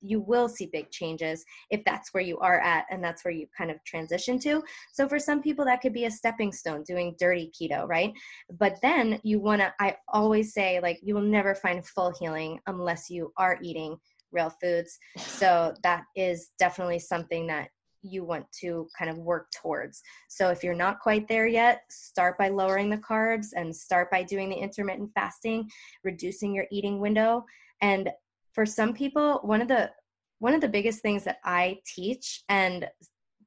you 0.02 0.20
will 0.20 0.48
see 0.48 0.70
big 0.72 0.90
changes 0.92 1.44
if 1.72 1.84
that's 1.84 2.14
where 2.14 2.24
you 2.24 2.38
are 2.40 2.60
at 2.60 2.86
and 2.92 3.04
that's 3.04 3.26
where 3.26 3.34
you 3.34 3.48
kind 3.58 3.72
of 3.72 3.84
transition 3.86 4.38
to. 4.40 4.62
So 4.94 5.08
for 5.08 5.20
some 5.20 5.42
people 5.42 5.66
that 5.66 5.82
could 5.82 5.94
be 5.94 6.06
a 6.06 6.12
stepping 6.12 6.52
stone 6.52 6.84
doing 6.84 7.16
dirty 7.20 7.52
keto, 7.60 7.88
right? 7.88 8.14
But 8.60 8.78
then 8.82 9.20
you 9.24 9.40
want 9.40 9.62
to 9.62 9.74
I 9.80 9.98
always 10.08 10.54
say 10.54 10.80
like 10.82 11.00
you 11.02 11.16
will 11.16 11.22
never 11.22 11.56
find 11.56 11.86
full 11.86 12.14
healing 12.20 12.60
unless 12.68 13.10
you 13.10 13.34
are 13.38 13.58
eating 13.62 13.98
real 14.32 14.54
foods. 14.62 14.98
So 15.18 15.74
that 15.84 16.04
is 16.16 16.50
definitely 16.60 17.00
something 17.00 17.48
that 17.48 17.70
you 18.02 18.24
want 18.24 18.46
to 18.62 18.88
kind 18.98 19.10
of 19.10 19.18
work 19.18 19.48
towards. 19.52 20.02
So 20.30 20.50
if 20.50 20.64
you're 20.64 20.74
not 20.74 21.00
quite 21.00 21.28
there 21.28 21.48
yet, 21.48 21.82
start 21.90 22.38
by 22.38 22.50
lowering 22.50 22.90
the 22.90 22.98
carbs 22.98 23.48
and 23.56 23.76
start 23.76 24.12
by 24.12 24.24
doing 24.24 24.50
the 24.50 24.56
intermittent 24.56 25.12
fasting, 25.14 25.70
reducing 26.04 26.54
your 26.54 26.66
eating 26.72 27.00
window. 27.00 27.44
And 27.82 28.10
for 28.54 28.66
some 28.66 28.94
people, 28.94 29.40
one 29.44 29.62
of 29.62 29.68
the 29.68 29.92
one 30.40 30.54
of 30.54 30.62
the 30.62 30.68
biggest 30.68 31.02
things 31.02 31.24
that 31.24 31.38
I 31.44 31.80
teach 31.96 32.44
and 32.48 32.88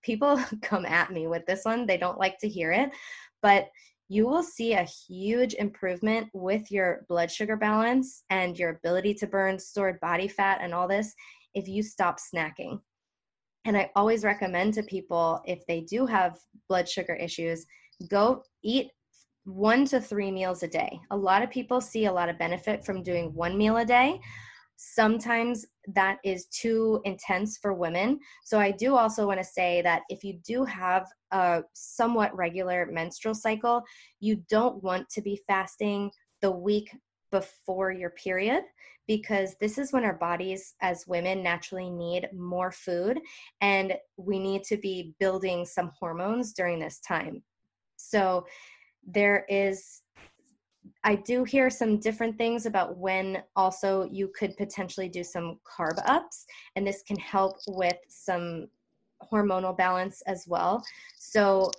people 0.02 0.40
come 0.62 0.84
at 0.84 1.12
me 1.12 1.28
with 1.28 1.46
this 1.46 1.64
one, 1.64 1.86
they 1.86 1.96
don't 1.96 2.18
like 2.18 2.38
to 2.38 2.48
hear 2.48 2.72
it, 2.72 2.90
but 3.42 3.68
you 4.10 4.26
will 4.26 4.42
see 4.42 4.72
a 4.72 4.82
huge 4.82 5.54
improvement 5.54 6.26
with 6.32 6.68
your 6.72 7.06
blood 7.08 7.30
sugar 7.30 7.56
balance 7.56 8.24
and 8.28 8.58
your 8.58 8.70
ability 8.70 9.14
to 9.14 9.26
burn 9.28 9.56
stored 9.56 10.00
body 10.00 10.26
fat 10.26 10.58
and 10.60 10.74
all 10.74 10.88
this 10.88 11.14
if 11.54 11.68
you 11.68 11.80
stop 11.80 12.18
snacking. 12.18 12.80
And 13.64 13.76
I 13.76 13.88
always 13.94 14.24
recommend 14.24 14.74
to 14.74 14.82
people 14.82 15.40
if 15.46 15.64
they 15.68 15.82
do 15.82 16.06
have 16.06 16.40
blood 16.68 16.88
sugar 16.88 17.14
issues, 17.14 17.64
go 18.08 18.42
eat 18.64 18.90
one 19.44 19.84
to 19.84 20.00
three 20.00 20.32
meals 20.32 20.64
a 20.64 20.68
day. 20.68 20.98
A 21.12 21.16
lot 21.16 21.44
of 21.44 21.50
people 21.50 21.80
see 21.80 22.06
a 22.06 22.12
lot 22.12 22.28
of 22.28 22.36
benefit 22.36 22.84
from 22.84 23.04
doing 23.04 23.32
one 23.32 23.56
meal 23.56 23.76
a 23.76 23.84
day. 23.84 24.20
Sometimes 24.82 25.66
that 25.88 26.16
is 26.24 26.46
too 26.46 27.02
intense 27.04 27.58
for 27.58 27.74
women. 27.74 28.18
So 28.44 28.58
I 28.58 28.70
do 28.70 28.96
also 28.96 29.26
want 29.26 29.38
to 29.38 29.44
say 29.44 29.82
that 29.82 30.04
if 30.08 30.24
you 30.24 30.38
do 30.42 30.64
have 30.64 31.06
a 31.32 31.62
somewhat 31.74 32.34
regular 32.34 32.88
menstrual 32.90 33.34
cycle, 33.34 33.82
you 34.20 34.36
don't 34.48 34.82
want 34.82 35.06
to 35.10 35.20
be 35.20 35.38
fasting 35.46 36.10
the 36.40 36.50
week 36.50 36.96
before 37.30 37.92
your 37.92 38.08
period 38.08 38.62
because 39.06 39.54
this 39.60 39.76
is 39.76 39.92
when 39.92 40.02
our 40.02 40.16
bodies 40.16 40.72
as 40.80 41.06
women 41.06 41.42
naturally 41.42 41.90
need 41.90 42.30
more 42.34 42.72
food 42.72 43.20
and 43.60 43.92
we 44.16 44.38
need 44.38 44.64
to 44.64 44.78
be 44.78 45.14
building 45.20 45.66
some 45.66 45.92
hormones 46.00 46.54
during 46.54 46.78
this 46.78 47.00
time. 47.00 47.42
So 47.98 48.46
there 49.06 49.44
is 49.50 50.00
I 51.02 51.14
do 51.16 51.44
hear 51.44 51.70
some 51.70 51.98
different 51.98 52.36
things 52.36 52.66
about 52.66 52.98
when 52.98 53.42
also 53.56 54.08
you 54.10 54.30
could 54.38 54.56
potentially 54.56 55.08
do 55.08 55.24
some 55.24 55.58
carb 55.64 55.98
ups, 56.04 56.46
and 56.76 56.86
this 56.86 57.02
can 57.02 57.18
help 57.18 57.56
with 57.68 57.96
some 58.08 58.68
hormonal 59.32 59.76
balance 59.76 60.22
as 60.26 60.46
well. 60.46 60.84
So, 61.18 61.70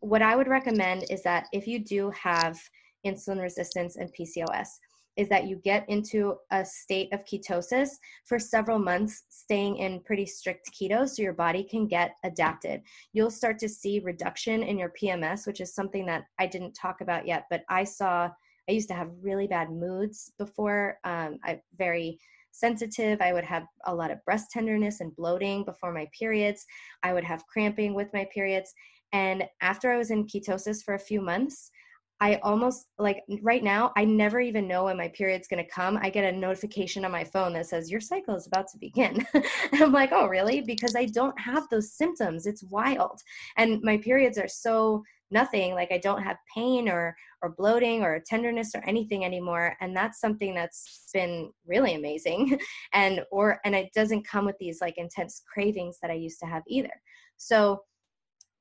what 0.00 0.22
I 0.22 0.36
would 0.36 0.48
recommend 0.48 1.04
is 1.10 1.22
that 1.24 1.46
if 1.52 1.66
you 1.66 1.78
do 1.78 2.10
have 2.10 2.58
insulin 3.04 3.40
resistance 3.40 3.96
and 3.96 4.12
PCOS, 4.14 4.68
is 5.16 5.28
that 5.28 5.46
you 5.46 5.56
get 5.56 5.86
into 5.90 6.36
a 6.50 6.64
state 6.64 7.12
of 7.12 7.24
ketosis 7.24 7.90
for 8.24 8.38
several 8.38 8.78
months, 8.78 9.24
staying 9.28 9.76
in 9.76 10.00
pretty 10.00 10.24
strict 10.24 10.70
keto 10.72 11.06
so 11.08 11.20
your 11.20 11.32
body 11.32 11.62
can 11.64 11.86
get 11.86 12.14
adapted. 12.24 12.80
You'll 13.12 13.30
start 13.30 13.58
to 13.58 13.68
see 13.68 14.00
reduction 14.00 14.62
in 14.62 14.78
your 14.78 14.92
PMS, 15.00 15.46
which 15.46 15.60
is 15.60 15.74
something 15.74 16.06
that 16.06 16.24
I 16.38 16.46
didn't 16.46 16.72
talk 16.72 17.00
about 17.00 17.26
yet, 17.26 17.44
but 17.50 17.64
I 17.68 17.84
saw 17.84 18.30
I 18.70 18.74
used 18.74 18.88
to 18.88 18.94
have 18.94 19.10
really 19.20 19.48
bad 19.48 19.72
moods 19.72 20.32
before. 20.38 20.98
Um, 21.02 21.38
I 21.44 21.60
very 21.76 22.20
sensitive. 22.52 23.20
I 23.20 23.32
would 23.32 23.42
have 23.42 23.64
a 23.86 23.92
lot 23.94 24.12
of 24.12 24.24
breast 24.24 24.52
tenderness 24.52 25.00
and 25.00 25.14
bloating 25.16 25.64
before 25.64 25.92
my 25.92 26.08
periods. 26.16 26.64
I 27.02 27.12
would 27.12 27.24
have 27.24 27.46
cramping 27.48 27.94
with 27.94 28.08
my 28.14 28.28
periods. 28.32 28.72
And 29.12 29.42
after 29.60 29.90
I 29.90 29.96
was 29.96 30.12
in 30.12 30.24
ketosis 30.24 30.84
for 30.84 30.94
a 30.94 31.00
few 31.00 31.20
months, 31.20 31.72
I 32.20 32.36
almost 32.44 32.86
like 32.96 33.24
right 33.42 33.64
now, 33.64 33.92
I 33.96 34.04
never 34.04 34.40
even 34.40 34.68
know 34.68 34.84
when 34.84 34.96
my 34.96 35.08
period's 35.08 35.48
going 35.48 35.64
to 35.64 35.70
come. 35.70 35.98
I 36.00 36.10
get 36.10 36.32
a 36.32 36.36
notification 36.36 37.04
on 37.04 37.10
my 37.10 37.24
phone 37.24 37.54
that 37.54 37.66
says, 37.66 37.90
Your 37.90 38.00
cycle 38.00 38.36
is 38.36 38.46
about 38.46 38.68
to 38.68 38.78
begin. 38.78 39.26
I'm 39.72 39.90
like, 39.90 40.10
Oh, 40.12 40.26
really? 40.26 40.60
Because 40.60 40.94
I 40.94 41.06
don't 41.06 41.38
have 41.40 41.66
those 41.70 41.94
symptoms. 41.94 42.46
It's 42.46 42.62
wild. 42.62 43.20
And 43.56 43.82
my 43.82 43.96
periods 43.96 44.38
are 44.38 44.48
so 44.48 45.02
nothing 45.30 45.74
like 45.74 45.90
i 45.92 45.98
don't 45.98 46.22
have 46.22 46.36
pain 46.54 46.88
or 46.88 47.14
or 47.42 47.54
bloating 47.56 48.02
or 48.02 48.22
tenderness 48.26 48.72
or 48.74 48.82
anything 48.86 49.24
anymore 49.24 49.76
and 49.80 49.96
that's 49.96 50.20
something 50.20 50.54
that's 50.54 51.08
been 51.12 51.50
really 51.66 51.94
amazing 51.94 52.58
and 52.92 53.20
or 53.30 53.60
and 53.64 53.74
it 53.74 53.90
doesn't 53.94 54.26
come 54.26 54.44
with 54.44 54.56
these 54.58 54.80
like 54.80 54.98
intense 54.98 55.42
cravings 55.52 55.98
that 56.02 56.10
i 56.10 56.14
used 56.14 56.38
to 56.40 56.46
have 56.46 56.62
either. 56.66 56.90
So 57.36 57.82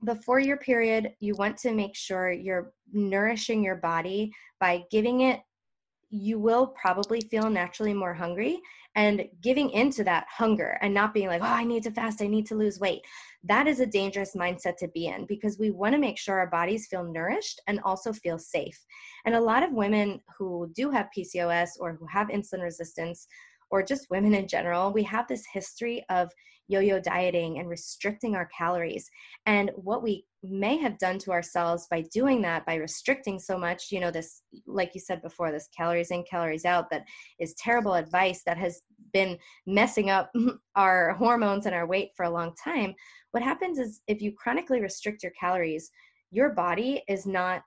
before 0.05 0.39
your 0.39 0.57
period 0.57 1.11
you 1.19 1.35
want 1.35 1.57
to 1.57 1.73
make 1.73 1.95
sure 1.95 2.31
you're 2.31 2.71
nourishing 2.91 3.63
your 3.63 3.75
body 3.75 4.31
by 4.59 4.83
giving 4.89 5.21
it 5.21 5.41
you 6.09 6.39
will 6.39 6.67
probably 6.67 7.21
feel 7.21 7.49
naturally 7.49 7.93
more 7.93 8.13
hungry 8.13 8.59
and 8.95 9.25
giving 9.41 9.69
into 9.69 10.03
that 10.03 10.25
hunger 10.29 10.77
and 10.81 10.93
not 10.93 11.13
being 11.13 11.27
like, 11.27 11.41
oh, 11.41 11.45
I 11.45 11.63
need 11.63 11.83
to 11.83 11.91
fast, 11.91 12.21
I 12.21 12.27
need 12.27 12.47
to 12.47 12.55
lose 12.55 12.79
weight. 12.79 13.01
That 13.43 13.67
is 13.67 13.79
a 13.79 13.85
dangerous 13.85 14.35
mindset 14.35 14.77
to 14.77 14.87
be 14.89 15.07
in 15.07 15.25
because 15.25 15.59
we 15.59 15.69
want 15.69 15.93
to 15.93 15.99
make 15.99 16.17
sure 16.17 16.39
our 16.39 16.49
bodies 16.49 16.87
feel 16.87 17.03
nourished 17.03 17.61
and 17.67 17.79
also 17.81 18.11
feel 18.11 18.39
safe. 18.39 18.77
And 19.25 19.35
a 19.35 19.39
lot 19.41 19.63
of 19.63 19.71
women 19.71 20.19
who 20.37 20.71
do 20.75 20.89
have 20.89 21.09
PCOS 21.15 21.69
or 21.79 21.93
who 21.93 22.07
have 22.07 22.27
insulin 22.29 22.63
resistance 22.63 23.27
or 23.71 23.83
just 23.83 24.09
women 24.09 24.33
in 24.33 24.47
general, 24.47 24.91
we 24.91 25.03
have 25.03 25.27
this 25.27 25.43
history 25.51 26.03
of 26.09 26.31
yo 26.69 26.79
yo 26.79 26.99
dieting 26.99 27.57
and 27.59 27.67
restricting 27.67 28.35
our 28.35 28.47
calories. 28.55 29.09
And 29.47 29.71
what 29.75 30.03
we 30.03 30.25
may 30.43 30.77
have 30.77 30.99
done 30.99 31.17
to 31.19 31.31
ourselves 31.31 31.87
by 31.89 32.03
doing 32.13 32.41
that, 32.43 32.65
by 32.65 32.75
restricting 32.75 33.39
so 33.39 33.57
much, 33.57 33.91
you 33.91 33.99
know, 33.99 34.11
this, 34.11 34.43
like 34.67 34.91
you 34.93 35.01
said 35.01 35.21
before, 35.21 35.51
this 35.51 35.67
calories 35.75 36.11
in, 36.11 36.23
calories 36.29 36.65
out, 36.65 36.89
that 36.91 37.03
is 37.39 37.55
terrible 37.55 37.95
advice 37.95 38.43
that 38.45 38.57
has 38.57 38.81
been 39.11 39.37
messing 39.65 40.11
up 40.11 40.31
our 40.75 41.13
hormones 41.15 41.65
and 41.65 41.75
our 41.75 41.87
weight 41.87 42.11
for 42.15 42.25
a 42.25 42.29
long 42.29 42.53
time. 42.63 42.93
What 43.31 43.43
happens 43.43 43.79
is 43.79 44.01
if 44.07 44.21
you 44.21 44.31
chronically 44.31 44.79
restrict 44.79 45.23
your 45.23 45.33
calories, 45.39 45.89
your 46.31 46.51
body 46.51 47.03
is 47.07 47.25
not 47.25 47.63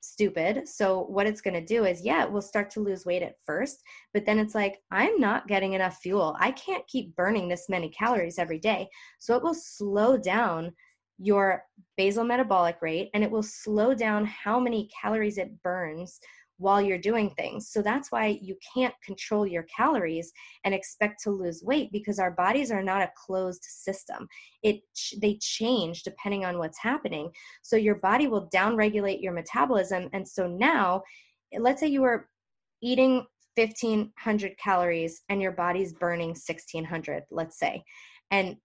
stupid. 0.00 0.68
So 0.68 1.02
what 1.04 1.26
it's 1.26 1.40
going 1.40 1.54
to 1.54 1.64
do 1.64 1.84
is, 1.84 2.02
yeah, 2.02 2.24
we'll 2.24 2.42
start 2.42 2.70
to 2.70 2.80
lose 2.80 3.06
weight 3.06 3.22
at 3.22 3.36
first, 3.44 3.82
but 4.14 4.24
then 4.24 4.38
it's 4.38 4.54
like, 4.54 4.78
I'm 4.90 5.18
not 5.20 5.48
getting 5.48 5.74
enough 5.74 5.98
fuel. 5.98 6.36
I 6.38 6.52
can't 6.52 6.86
keep 6.86 7.14
burning 7.16 7.48
this 7.48 7.68
many 7.68 7.88
calories 7.90 8.38
every 8.38 8.58
day. 8.58 8.88
So 9.18 9.36
it 9.36 9.42
will 9.42 9.54
slow 9.54 10.16
down 10.16 10.72
your 11.18 11.62
basal 11.96 12.24
metabolic 12.24 12.78
rate 12.80 13.10
and 13.12 13.22
it 13.22 13.30
will 13.30 13.42
slow 13.42 13.94
down 13.94 14.24
how 14.24 14.58
many 14.58 14.88
calories 15.00 15.36
it 15.36 15.62
burns 15.62 16.18
while 16.60 16.80
you're 16.80 16.98
doing 16.98 17.30
things. 17.30 17.70
So 17.70 17.80
that's 17.80 18.12
why 18.12 18.38
you 18.42 18.54
can't 18.74 18.94
control 19.02 19.46
your 19.46 19.64
calories 19.74 20.30
and 20.64 20.74
expect 20.74 21.22
to 21.22 21.30
lose 21.30 21.62
weight 21.64 21.90
because 21.90 22.18
our 22.18 22.30
bodies 22.30 22.70
are 22.70 22.82
not 22.82 23.00
a 23.00 23.10
closed 23.16 23.64
system. 23.64 24.28
It 24.62 24.82
they 25.20 25.38
change 25.40 26.02
depending 26.02 26.44
on 26.44 26.58
what's 26.58 26.78
happening. 26.78 27.30
So 27.62 27.76
your 27.76 27.94
body 27.96 28.26
will 28.28 28.50
downregulate 28.54 29.22
your 29.22 29.32
metabolism 29.32 30.10
and 30.12 30.28
so 30.28 30.46
now 30.46 31.02
let's 31.58 31.80
say 31.80 31.88
you 31.88 32.02
were 32.02 32.28
eating 32.82 33.24
1500 33.56 34.56
calories 34.58 35.22
and 35.30 35.40
your 35.40 35.52
body's 35.52 35.94
burning 35.94 36.28
1600 36.28 37.24
let's 37.30 37.58
say 37.58 37.82
and 38.30 38.56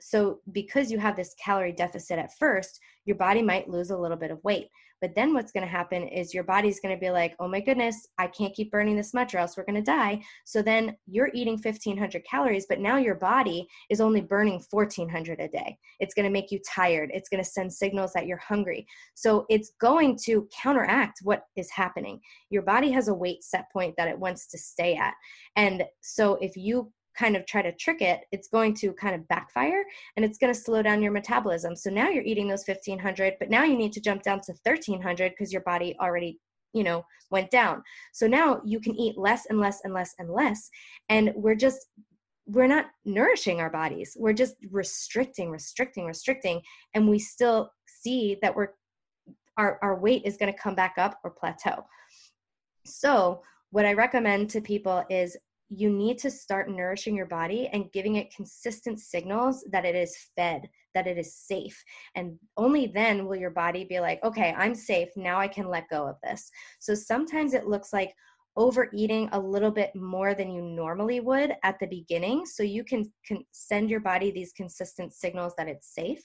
so 0.00 0.38
because 0.52 0.92
you 0.92 0.98
have 0.98 1.16
this 1.16 1.34
calorie 1.42 1.72
deficit 1.72 2.18
at 2.18 2.30
first 2.38 2.78
your 3.04 3.16
body 3.16 3.42
might 3.42 3.68
lose 3.68 3.90
a 3.90 3.98
little 3.98 4.16
bit 4.16 4.30
of 4.30 4.42
weight 4.44 4.68
but 5.00 5.14
then 5.14 5.34
what's 5.34 5.52
going 5.52 5.64
to 5.64 5.70
happen 5.70 6.08
is 6.08 6.34
your 6.34 6.44
body's 6.44 6.80
going 6.80 6.94
to 6.94 7.00
be 7.00 7.10
like, 7.10 7.34
oh 7.38 7.48
my 7.48 7.60
goodness, 7.60 8.06
I 8.18 8.26
can't 8.28 8.54
keep 8.54 8.70
burning 8.70 8.96
this 8.96 9.14
much 9.14 9.34
or 9.34 9.38
else 9.38 9.56
we're 9.56 9.64
going 9.64 9.76
to 9.76 9.82
die. 9.82 10.22
So 10.44 10.62
then 10.62 10.96
you're 11.06 11.30
eating 11.34 11.54
1500 11.54 12.24
calories, 12.24 12.66
but 12.68 12.80
now 12.80 12.96
your 12.96 13.14
body 13.14 13.66
is 13.90 14.00
only 14.00 14.20
burning 14.20 14.62
1400 14.70 15.40
a 15.40 15.48
day. 15.48 15.78
It's 16.00 16.14
going 16.14 16.24
to 16.24 16.32
make 16.32 16.50
you 16.50 16.60
tired. 16.68 17.10
It's 17.12 17.28
going 17.28 17.42
to 17.42 17.48
send 17.48 17.72
signals 17.72 18.12
that 18.14 18.26
you're 18.26 18.38
hungry. 18.38 18.86
So 19.14 19.46
it's 19.48 19.72
going 19.80 20.18
to 20.24 20.48
counteract 20.62 21.20
what 21.22 21.42
is 21.56 21.70
happening. 21.70 22.20
Your 22.50 22.62
body 22.62 22.90
has 22.90 23.08
a 23.08 23.14
weight 23.14 23.44
set 23.44 23.70
point 23.72 23.94
that 23.96 24.08
it 24.08 24.18
wants 24.18 24.46
to 24.48 24.58
stay 24.58 24.94
at. 24.94 25.14
And 25.56 25.84
so 26.00 26.36
if 26.40 26.56
you 26.56 26.92
kind 27.18 27.36
of 27.36 27.44
try 27.46 27.62
to 27.62 27.72
trick 27.72 28.00
it, 28.00 28.20
it's 28.30 28.48
going 28.48 28.74
to 28.74 28.92
kind 28.92 29.14
of 29.14 29.26
backfire 29.28 29.84
and 30.16 30.24
it's 30.24 30.38
going 30.38 30.52
to 30.52 30.58
slow 30.58 30.82
down 30.82 31.02
your 31.02 31.12
metabolism. 31.12 31.74
So 31.74 31.90
now 31.90 32.08
you're 32.08 32.22
eating 32.22 32.48
those 32.48 32.64
1500, 32.66 33.34
but 33.40 33.50
now 33.50 33.64
you 33.64 33.76
need 33.76 33.92
to 33.94 34.00
jump 34.00 34.22
down 34.22 34.40
to 34.42 34.52
1300 34.62 35.30
because 35.30 35.52
your 35.52 35.62
body 35.62 35.96
already 36.00 36.38
you 36.74 36.84
know 36.84 37.02
went 37.30 37.50
down. 37.50 37.82
So 38.12 38.26
now 38.26 38.60
you 38.64 38.78
can 38.78 38.94
eat 38.94 39.18
less 39.18 39.46
and 39.46 39.58
less 39.58 39.80
and 39.84 39.92
less 39.94 40.14
and 40.18 40.30
less 40.30 40.70
and 41.08 41.32
we're 41.34 41.54
just 41.54 41.86
we're 42.46 42.66
not 42.66 42.86
nourishing 43.04 43.60
our 43.60 43.70
bodies. 43.70 44.16
We're 44.18 44.32
just 44.32 44.54
restricting 44.70 45.50
restricting 45.50 46.04
restricting 46.04 46.60
and 46.94 47.08
we 47.08 47.18
still 47.18 47.70
see 47.86 48.38
that 48.42 48.54
we're 48.54 48.68
our, 49.56 49.78
our 49.82 49.98
weight 49.98 50.22
is 50.24 50.36
going 50.36 50.52
to 50.52 50.58
come 50.58 50.76
back 50.76 50.94
up 50.98 51.18
or 51.24 51.30
plateau. 51.30 51.84
So 52.84 53.42
what 53.70 53.84
i 53.84 53.92
recommend 53.92 54.48
to 54.50 54.60
people 54.60 55.04
is 55.10 55.36
you 55.68 55.90
need 55.90 56.18
to 56.18 56.30
start 56.30 56.70
nourishing 56.70 57.14
your 57.14 57.26
body 57.26 57.68
and 57.72 57.92
giving 57.92 58.16
it 58.16 58.34
consistent 58.34 59.00
signals 59.00 59.64
that 59.70 59.84
it 59.84 59.94
is 59.94 60.16
fed, 60.34 60.68
that 60.94 61.06
it 61.06 61.18
is 61.18 61.34
safe. 61.34 61.82
And 62.14 62.38
only 62.56 62.86
then 62.86 63.26
will 63.26 63.36
your 63.36 63.50
body 63.50 63.84
be 63.84 64.00
like, 64.00 64.22
okay, 64.24 64.54
I'm 64.56 64.74
safe. 64.74 65.08
Now 65.16 65.38
I 65.38 65.48
can 65.48 65.68
let 65.68 65.90
go 65.90 66.06
of 66.06 66.16
this. 66.22 66.50
So 66.78 66.94
sometimes 66.94 67.52
it 67.52 67.66
looks 67.66 67.92
like 67.92 68.12
overeating 68.56 69.28
a 69.32 69.38
little 69.38 69.70
bit 69.70 69.94
more 69.94 70.34
than 70.34 70.50
you 70.50 70.60
normally 70.60 71.20
would 71.20 71.52
at 71.62 71.78
the 71.78 71.86
beginning 71.86 72.44
so 72.44 72.62
you 72.62 72.82
can, 72.82 73.04
can 73.24 73.38
send 73.52 73.88
your 73.88 74.00
body 74.00 74.32
these 74.32 74.52
consistent 74.52 75.12
signals 75.12 75.52
that 75.56 75.68
it's 75.68 75.94
safe 75.94 76.22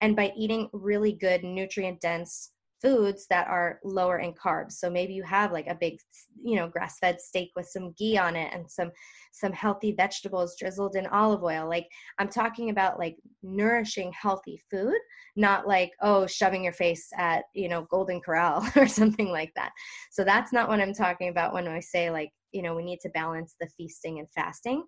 and 0.00 0.16
by 0.16 0.32
eating 0.34 0.68
really 0.72 1.12
good 1.12 1.44
nutrient 1.44 2.00
dense 2.00 2.52
foods 2.84 3.26
that 3.30 3.48
are 3.48 3.80
lower 3.82 4.18
in 4.18 4.34
carbs. 4.34 4.72
So 4.72 4.90
maybe 4.90 5.14
you 5.14 5.22
have 5.22 5.52
like 5.52 5.66
a 5.66 5.74
big 5.74 5.98
you 6.44 6.56
know 6.56 6.68
grass 6.68 6.98
fed 6.98 7.18
steak 7.20 7.50
with 7.56 7.66
some 7.66 7.94
ghee 7.98 8.18
on 8.18 8.36
it 8.36 8.52
and 8.52 8.70
some 8.70 8.90
some 9.32 9.52
healthy 9.52 9.92
vegetables 9.96 10.56
drizzled 10.60 10.94
in 10.94 11.06
olive 11.06 11.42
oil. 11.42 11.66
Like 11.68 11.86
i'm 12.18 12.28
talking 12.28 12.68
about 12.70 12.98
like 12.98 13.16
nourishing 13.42 14.12
healthy 14.12 14.60
food 14.70 14.98
not 15.36 15.66
like 15.66 15.90
oh 16.02 16.26
shoving 16.26 16.62
your 16.62 16.72
face 16.72 17.08
at 17.16 17.44
you 17.54 17.68
know 17.68 17.86
golden 17.90 18.20
corral 18.20 18.66
or 18.76 18.86
something 18.86 19.30
like 19.30 19.52
that. 19.56 19.72
So 20.10 20.22
that's 20.22 20.52
not 20.52 20.68
what 20.68 20.80
i'm 20.80 20.94
talking 20.94 21.28
about 21.28 21.54
when 21.54 21.66
i 21.66 21.80
say 21.80 22.10
like 22.10 22.30
you 22.52 22.62
know 22.62 22.74
we 22.74 22.84
need 22.84 23.00
to 23.00 23.08
balance 23.10 23.54
the 23.60 23.68
feasting 23.78 24.18
and 24.18 24.28
fasting 24.34 24.84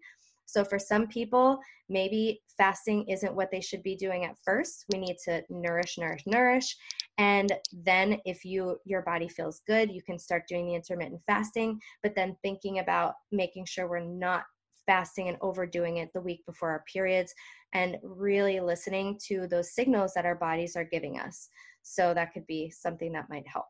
so 0.47 0.65
for 0.65 0.79
some 0.79 1.07
people, 1.09 1.59
maybe 1.89 2.41
fasting 2.57 3.07
isn't 3.09 3.35
what 3.35 3.51
they 3.51 3.61
should 3.61 3.83
be 3.83 3.97
doing 3.97 4.25
at 4.25 4.37
first. 4.45 4.85
We 4.93 4.99
need 4.99 5.17
to 5.25 5.43
nourish, 5.51 5.99
nourish, 5.99 6.23
nourish. 6.27 6.77
And 7.19 7.53
then 7.73 8.21
if 8.25 8.45
you 8.45 8.79
your 8.85 9.03
body 9.03 9.29
feels 9.29 9.61
good, 9.67 9.91
you 9.91 10.03
can 10.03 10.19
start 10.19 10.49
doing 10.49 10.67
the 10.67 10.75
intermittent 10.75 11.21
fasting, 11.27 11.81
but 12.03 12.15
then 12.15 12.37
thinking 12.43 12.79
about 12.79 13.15
making 13.33 13.67
sure 13.67 13.89
we're 13.89 14.01
not 14.01 14.45
fasting 14.87 15.29
and 15.29 15.37
overdoing 15.41 15.97
it 15.97 16.11
the 16.15 16.21
week 16.21 16.47
before 16.47 16.71
our 16.71 16.85
periods 16.91 17.35
and 17.75 17.97
really 18.03 18.61
listening 18.61 19.19
to 19.27 19.47
those 19.49 19.75
signals 19.75 20.13
that 20.15 20.25
our 20.25 20.37
bodies 20.37 20.77
are 20.77 20.85
giving 20.85 21.19
us. 21.19 21.49
So 21.83 22.15
that 22.15 22.33
could 22.33 22.47
be 22.47 22.71
something 22.71 23.13
that 23.13 23.29
might 23.29 23.47
help. 23.49 23.67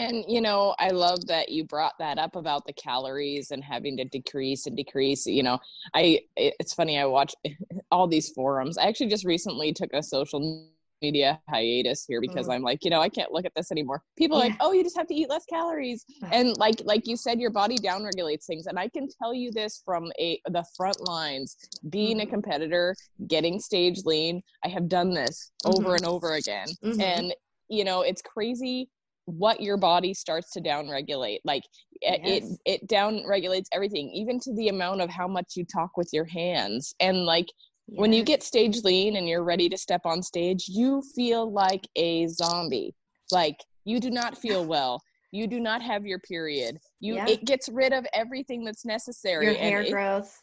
And 0.00 0.24
you 0.28 0.40
know, 0.40 0.74
I 0.78 0.90
love 0.90 1.26
that 1.26 1.50
you 1.50 1.64
brought 1.64 1.98
that 1.98 2.18
up 2.18 2.36
about 2.36 2.66
the 2.66 2.72
calories 2.72 3.50
and 3.50 3.62
having 3.62 3.96
to 3.98 4.04
decrease 4.04 4.66
and 4.66 4.76
decrease. 4.76 5.26
You 5.26 5.42
know, 5.42 5.58
I 5.94 6.20
it's 6.36 6.74
funny 6.74 6.98
I 6.98 7.04
watch 7.04 7.34
all 7.90 8.06
these 8.06 8.30
forums. 8.30 8.78
I 8.78 8.84
actually 8.84 9.08
just 9.08 9.24
recently 9.24 9.72
took 9.72 9.92
a 9.92 10.02
social 10.02 10.68
media 11.02 11.40
hiatus 11.48 12.04
here 12.06 12.20
because 12.20 12.46
mm. 12.46 12.54
I'm 12.54 12.62
like, 12.62 12.84
you 12.84 12.90
know, 12.90 13.00
I 13.00 13.08
can't 13.08 13.32
look 13.32 13.46
at 13.46 13.54
this 13.54 13.72
anymore. 13.72 14.02
People 14.16 14.38
yeah. 14.38 14.44
like, 14.44 14.56
oh, 14.60 14.72
you 14.72 14.82
just 14.82 14.96
have 14.96 15.06
to 15.06 15.14
eat 15.14 15.30
less 15.30 15.44
calories, 15.46 16.04
and 16.32 16.56
like 16.58 16.80
like 16.84 17.06
you 17.06 17.16
said, 17.16 17.40
your 17.40 17.50
body 17.50 17.76
downregulates 17.76 18.44
things. 18.44 18.66
And 18.66 18.78
I 18.78 18.88
can 18.88 19.08
tell 19.08 19.34
you 19.34 19.50
this 19.50 19.82
from 19.84 20.10
a 20.18 20.40
the 20.46 20.64
front 20.76 21.00
lines. 21.06 21.56
Being 21.88 22.18
mm-hmm. 22.18 22.28
a 22.28 22.30
competitor, 22.30 22.96
getting 23.26 23.60
stage 23.60 24.04
lean, 24.04 24.42
I 24.64 24.68
have 24.68 24.88
done 24.88 25.12
this 25.12 25.52
mm-hmm. 25.64 25.78
over 25.78 25.94
and 25.94 26.06
over 26.06 26.34
again, 26.34 26.68
mm-hmm. 26.82 27.00
and 27.00 27.34
you 27.68 27.84
know, 27.84 28.02
it's 28.02 28.22
crazy 28.22 28.88
what 29.30 29.60
your 29.60 29.76
body 29.76 30.12
starts 30.14 30.50
to 30.50 30.60
downregulate 30.60 31.38
like 31.44 31.62
yes. 32.02 32.20
it 32.24 32.44
it 32.64 32.88
down 32.88 33.22
regulates 33.26 33.68
everything 33.72 34.10
even 34.10 34.38
to 34.40 34.54
the 34.54 34.68
amount 34.68 35.00
of 35.00 35.10
how 35.10 35.28
much 35.28 35.52
you 35.56 35.64
talk 35.64 35.96
with 35.96 36.08
your 36.12 36.24
hands 36.24 36.94
and 37.00 37.24
like 37.24 37.46
yes. 37.88 37.98
when 38.00 38.12
you 38.12 38.22
get 38.22 38.42
stage 38.42 38.82
lean 38.82 39.16
and 39.16 39.28
you're 39.28 39.44
ready 39.44 39.68
to 39.68 39.76
step 39.76 40.02
on 40.04 40.22
stage 40.22 40.66
you 40.68 41.02
feel 41.14 41.50
like 41.50 41.86
a 41.96 42.26
zombie 42.28 42.94
like 43.30 43.58
you 43.84 44.00
do 44.00 44.10
not 44.10 44.36
feel 44.36 44.64
well 44.74 45.00
you 45.32 45.46
do 45.46 45.60
not 45.60 45.80
have 45.80 46.04
your 46.06 46.18
period 46.20 46.78
you 46.98 47.14
yeah. 47.14 47.26
it 47.28 47.44
gets 47.44 47.68
rid 47.68 47.92
of 47.92 48.04
everything 48.12 48.64
that's 48.64 48.84
necessary 48.84 49.46
your 49.46 49.54
hair 49.54 49.82
it, 49.82 49.90
growth 49.90 50.40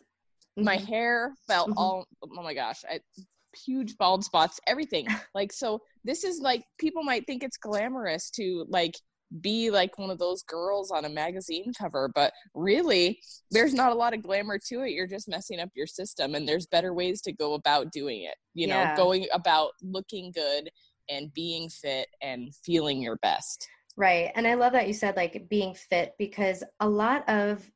my 0.56 0.78
mm-hmm. 0.78 0.86
hair 0.86 1.34
felt 1.48 1.70
mm-hmm. 1.70 1.78
all 1.78 2.06
oh 2.24 2.44
my 2.44 2.54
gosh 2.54 2.84
I, 2.90 3.00
huge 3.66 3.98
bald 3.98 4.24
spots, 4.24 4.60
everything. 4.68 5.08
like, 5.36 5.52
so 5.52 5.82
this 6.04 6.24
is 6.24 6.40
like, 6.40 6.64
people 6.78 7.04
might 7.04 7.26
think 7.26 7.44
it's 7.44 7.58
glamorous 7.58 8.30
to 8.32 8.66
like 8.70 8.96
be 9.42 9.70
like 9.70 9.98
one 9.98 10.10
of 10.10 10.20
those 10.20 10.44
girls 10.44 10.92
on 10.92 11.06
a 11.06 11.10
magazine 11.10 11.72
cover, 11.78 12.10
but 12.14 12.32
really, 12.54 13.20
there's 13.52 13.74
not 13.74 13.92
a 13.92 13.96
lot 13.96 14.14
of 14.14 14.24
glamour 14.24 14.60
to 14.70 14.84
it. 14.84 14.92
You're 14.92 15.08
just 15.08 15.28
messing 15.28 15.60
up 15.60 15.70
your 15.76 15.88
system, 15.88 16.36
and 16.36 16.48
there's 16.48 16.66
better 16.68 16.94
ways 16.94 17.22
to 17.24 17.34
go 17.34 17.54
about 17.54 17.92
doing 17.92 18.24
it. 18.24 18.36
You 18.54 18.68
know, 18.68 18.78
yeah. 18.78 18.96
going 18.96 19.28
about 19.34 19.72
looking 19.82 20.32
good 20.32 20.70
and 21.10 21.34
being 21.34 21.70
fit 21.70 22.08
and 22.22 22.54
feeling 22.64 23.02
your 23.02 23.18
best. 23.18 23.68
Right. 23.96 24.32
And 24.36 24.48
I 24.48 24.54
love 24.54 24.74
that 24.74 24.88
you 24.88 24.94
said 24.94 25.16
like 25.16 25.48
being 25.50 25.74
fit 25.74 26.14
because 26.20 26.64
a 26.80 26.88
lot 26.88 27.28
of 27.28 27.70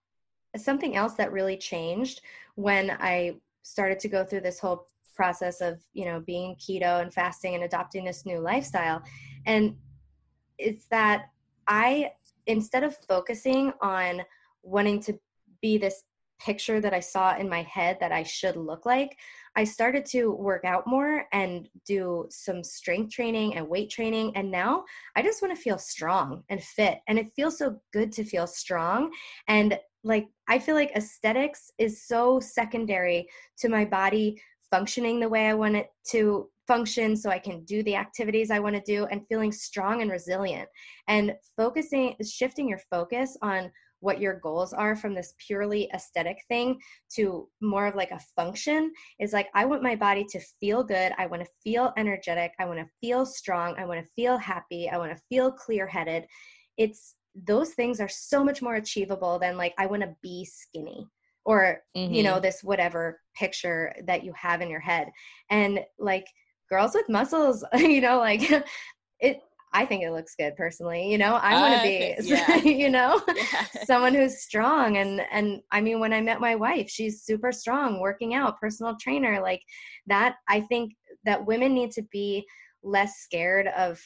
something 0.55 0.95
else 0.95 1.13
that 1.15 1.31
really 1.31 1.57
changed 1.57 2.21
when 2.55 2.91
I 2.91 3.37
started 3.63 3.99
to 3.99 4.07
go 4.07 4.23
through 4.23 4.41
this 4.41 4.59
whole 4.59 4.87
process 5.13 5.62
of 5.62 5.80
you 5.93 6.06
know 6.06 6.19
being 6.21 6.56
keto 6.56 7.02
and 7.02 7.13
fasting 7.13 7.56
and 7.56 7.63
adopting 7.63 8.06
this 8.06 8.26
new 8.26 8.39
lifestyle 8.39 9.02
and 9.45 9.76
it's 10.58 10.86
that 10.88 11.30
i 11.67 12.12
instead 12.47 12.84
of 12.84 12.97
focusing 13.08 13.71
on 13.82 14.21
wanting 14.63 15.00
to 15.00 15.17
be 15.62 15.78
this 15.78 16.04
picture 16.43 16.82
that 16.82 16.93
I 16.93 17.00
saw 17.00 17.36
in 17.38 17.47
my 17.47 17.62
head 17.63 17.97
that 18.00 18.12
I 18.12 18.24
should 18.24 18.56
look 18.56 18.86
like, 18.86 19.17
I 19.56 19.63
started 19.63 20.06
to 20.08 20.32
work 20.32 20.65
out 20.65 20.88
more 20.88 21.26
and 21.32 21.69
do 21.86 22.26
some 22.30 22.63
strength 22.63 23.13
training 23.13 23.56
and 23.56 23.67
weight 23.67 23.89
training. 23.89 24.36
And 24.36 24.50
now 24.50 24.86
I 25.15 25.21
just 25.21 25.41
want 25.41 25.56
to 25.56 25.62
feel 25.62 25.78
strong 25.78 26.43
and 26.50 26.63
fit. 26.63 27.00
And 27.08 27.19
it 27.19 27.32
feels 27.36 27.58
so 27.58 27.78
good 27.93 28.12
to 28.13 28.24
feel 28.24 28.47
strong. 28.47 29.12
And 29.47 29.78
like, 30.04 30.28
I 30.47 30.58
feel 30.58 30.74
like 30.74 30.95
aesthetics 30.95 31.71
is 31.78 32.02
so 32.02 32.39
secondary 32.39 33.28
to 33.60 33.69
my 33.69 33.86
body 33.86 34.41
functioning 34.71 35.19
the 35.19 35.29
way 35.29 35.47
I 35.47 35.53
want 35.53 35.75
it 35.75 35.89
to 36.12 36.49
function 36.67 37.17
so 37.17 37.29
I 37.29 37.39
can 37.39 37.63
do 37.65 37.84
the 37.84 37.95
activities 37.95 38.49
I 38.49 38.60
want 38.60 38.75
to 38.75 38.81
do 38.81 39.05
and 39.07 39.27
feeling 39.27 39.51
strong 39.51 40.01
and 40.01 40.10
resilient. 40.10 40.69
And 41.07 41.36
focusing, 41.57 42.15
shifting 42.23 42.69
your 42.69 42.79
focus 42.89 43.38
on 43.41 43.71
what 43.99 44.19
your 44.19 44.39
goals 44.39 44.73
are 44.73 44.95
from 44.95 45.13
this 45.13 45.34
purely 45.38 45.89
aesthetic 45.93 46.38
thing 46.47 46.79
to 47.15 47.47
more 47.62 47.86
of 47.86 47.95
like 47.95 48.12
a 48.12 48.19
function 48.36 48.91
is 49.19 49.31
like 49.31 49.47
I 49.53 49.65
want 49.65 49.84
my 49.84 49.95
body 49.95 50.25
to 50.29 50.39
feel 50.60 50.84
good. 50.84 51.12
I 51.17 51.27
want 51.27 51.43
to 51.43 51.51
feel 51.63 51.93
energetic. 51.97 52.51
I 52.60 52.65
want 52.65 52.79
to 52.79 52.89
feel 52.99 53.25
strong. 53.25 53.75
I 53.77 53.86
want 53.86 54.03
to 54.03 54.12
feel 54.15 54.38
happy. 54.38 54.89
I 54.89 54.97
want 54.97 55.15
to 55.15 55.23
feel 55.29 55.51
clear 55.51 55.86
headed. 55.86 56.25
It's 56.77 57.15
those 57.36 57.71
things 57.71 57.99
are 57.99 58.10
so 58.10 58.43
much 58.43 58.62
more 58.62 58.75
achievable 58.75 59.39
than 59.39 59.55
like 59.55 59.73
I 59.77 59.86
want 59.86 60.01
to 60.01 60.15
be 60.21 60.45
skinny 60.45 61.07
or 61.45 61.82
mm-hmm. 61.95 62.13
you 62.13 62.23
know 62.23 62.34
mm-hmm. 62.34 62.43
this 62.43 62.63
whatever 62.63 63.19
picture 63.36 63.93
that 64.06 64.23
you 64.23 64.34
have 64.36 64.62
in 64.62 64.69
your 64.69 64.80
head 64.80 65.10
and 65.49 65.80
like 65.99 66.25
girls 66.69 66.93
with 66.93 67.10
muscles 67.10 67.63
you 67.75 68.01
know 68.01 68.17
like 68.17 68.41
it 69.19 69.39
I 69.73 69.86
think 69.86 70.04
it 70.04 70.12
looks 70.12 70.36
good 70.36 70.56
personally. 70.58 71.10
You 71.10 71.17
know, 71.17 71.36
I 71.36 71.54
want 71.54 71.75
to 71.75 71.88
be, 71.88 72.15
yeah. 72.30 72.58
you 72.58 72.89
know, 72.89 73.21
yeah. 73.34 73.65
someone 73.86 74.13
who's 74.13 74.41
strong. 74.41 74.97
And, 74.97 75.21
and 75.32 75.62
I 75.71 75.80
mean, 75.80 75.99
when 75.99 76.12
I 76.12 76.19
met 76.19 76.41
my 76.41 76.56
wife, 76.56 76.89
she's 76.89 77.23
super 77.23 77.51
strong, 77.54 77.99
working 77.99 78.34
out, 78.34 78.60
personal 78.60 78.97
trainer, 78.99 79.39
like 79.41 79.62
that. 80.08 80.36
I 80.49 80.62
think 80.62 80.93
that 81.23 81.45
women 81.45 81.73
need 81.73 81.91
to 81.91 82.04
be 82.12 82.45
less 82.84 83.19
scared 83.19 83.67
of 83.77 84.01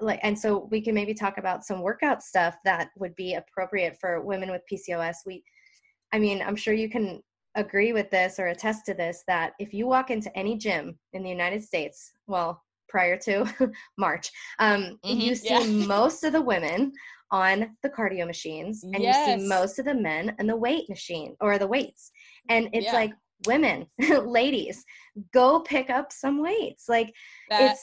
like, 0.00 0.20
and 0.22 0.38
so 0.38 0.68
we 0.70 0.80
can 0.80 0.94
maybe 0.94 1.14
talk 1.14 1.38
about 1.38 1.64
some 1.64 1.82
workout 1.82 2.22
stuff 2.22 2.56
that 2.64 2.88
would 2.96 3.14
be 3.16 3.34
appropriate 3.34 3.96
for 4.00 4.20
women 4.22 4.50
with 4.50 4.62
PCOS. 4.70 5.16
We, 5.26 5.42
I 6.12 6.18
mean, 6.18 6.42
I'm 6.42 6.56
sure 6.56 6.74
you 6.74 6.88
can 6.88 7.20
agree 7.54 7.92
with 7.92 8.10
this 8.10 8.38
or 8.38 8.48
attest 8.48 8.84
to 8.86 8.94
this 8.94 9.24
that 9.26 9.52
if 9.58 9.72
you 9.72 9.86
walk 9.86 10.10
into 10.10 10.36
any 10.36 10.56
gym 10.56 10.98
in 11.12 11.22
the 11.22 11.30
United 11.30 11.62
States, 11.62 12.12
well, 12.26 12.62
prior 12.88 13.16
to 13.18 13.46
March, 13.98 14.30
um, 14.58 14.98
mm-hmm, 15.04 15.20
you 15.20 15.34
see 15.34 15.48
yeah. 15.48 15.86
most 15.86 16.24
of 16.24 16.32
the 16.32 16.42
women 16.42 16.92
on 17.32 17.76
the 17.82 17.90
cardio 17.90 18.26
machines 18.26 18.84
and 18.84 19.02
yes. 19.02 19.28
you 19.28 19.40
see 19.40 19.48
most 19.48 19.78
of 19.78 19.84
the 19.84 19.94
men 19.94 20.34
on 20.38 20.46
the 20.46 20.56
weight 20.56 20.88
machine 20.88 21.34
or 21.40 21.58
the 21.58 21.66
weights. 21.66 22.12
And 22.48 22.68
it's 22.72 22.86
yeah. 22.86 22.92
like, 22.92 23.12
women, 23.46 23.86
ladies, 24.24 24.84
go 25.34 25.60
pick 25.60 25.90
up 25.90 26.12
some 26.12 26.40
weights. 26.40 26.88
Like, 26.88 27.12
that- 27.50 27.72
it's 27.72 27.82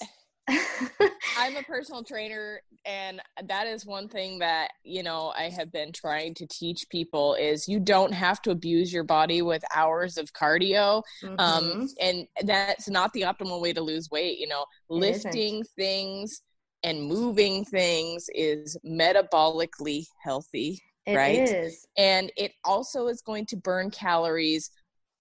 I'm 0.50 1.56
a 1.56 1.64
personal 1.68 2.04
trainer 2.04 2.62
and 2.86 3.22
that 3.46 3.68
is 3.68 3.86
one 3.86 4.10
thing 4.10 4.40
that, 4.40 4.72
you 4.84 5.04
know, 5.04 5.34
I 5.38 5.50
have 5.50 5.72
been 5.72 5.92
trying 5.94 6.34
to 6.36 6.48
teach 6.48 6.86
people 6.90 7.36
is 7.36 7.68
you 7.68 7.80
don't 7.80 8.14
have 8.14 8.42
to 8.44 8.52
abuse 8.52 8.92
your 8.92 9.06
body 9.06 9.42
with 9.42 9.64
hours 9.74 10.18
of 10.18 10.34
cardio. 10.34 11.02
Um, 11.24 11.38
mm-hmm. 11.38 11.40
Um 11.40 11.90
and 12.02 12.28
that's 12.44 12.90
not 12.90 13.14
the 13.14 13.22
optimal 13.22 13.62
way 13.62 13.74
to 13.74 13.82
lose 13.82 14.10
weight, 14.12 14.38
you 14.40 14.48
know. 14.48 14.66
It 14.90 14.94
lifting 14.94 15.62
isn't. 15.62 15.68
things 15.78 16.42
and 16.84 17.04
moving 17.04 17.64
things 17.64 18.26
is 18.36 18.78
metabolically 18.86 20.06
healthy, 20.22 20.82
it 21.06 21.16
right? 21.16 21.40
Is. 21.40 21.88
And 21.98 22.32
it 22.36 22.52
also 22.66 23.08
is 23.08 23.22
going 23.22 23.46
to 23.48 23.56
burn 23.56 23.90
calories 23.92 24.70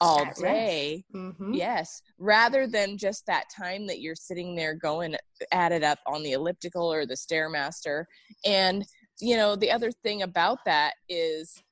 all 0.03 0.25
day 0.41 1.05
mm-hmm. 1.15 1.53
yes 1.53 2.03
rather 2.19 2.67
than 2.67 2.99
just 2.99 3.25
that 3.27 3.45
time 3.57 3.87
that 3.87 4.01
you're 4.01 4.15
sitting 4.15 4.55
there 4.55 4.75
going 4.75 5.15
at 5.53 5.73
it 5.73 5.85
up 5.85 5.99
on 6.07 6.23
the 6.23 6.33
elliptical 6.33 6.93
or 6.93 7.07
the 7.07 7.15
stairmaster 7.15 8.05
and 8.45 8.85
you 9.21 9.37
know 9.37 9.55
the 9.55 9.71
other 9.71 9.91
thing 10.03 10.23
about 10.23 10.59
that 10.65 10.95
is 11.09 11.63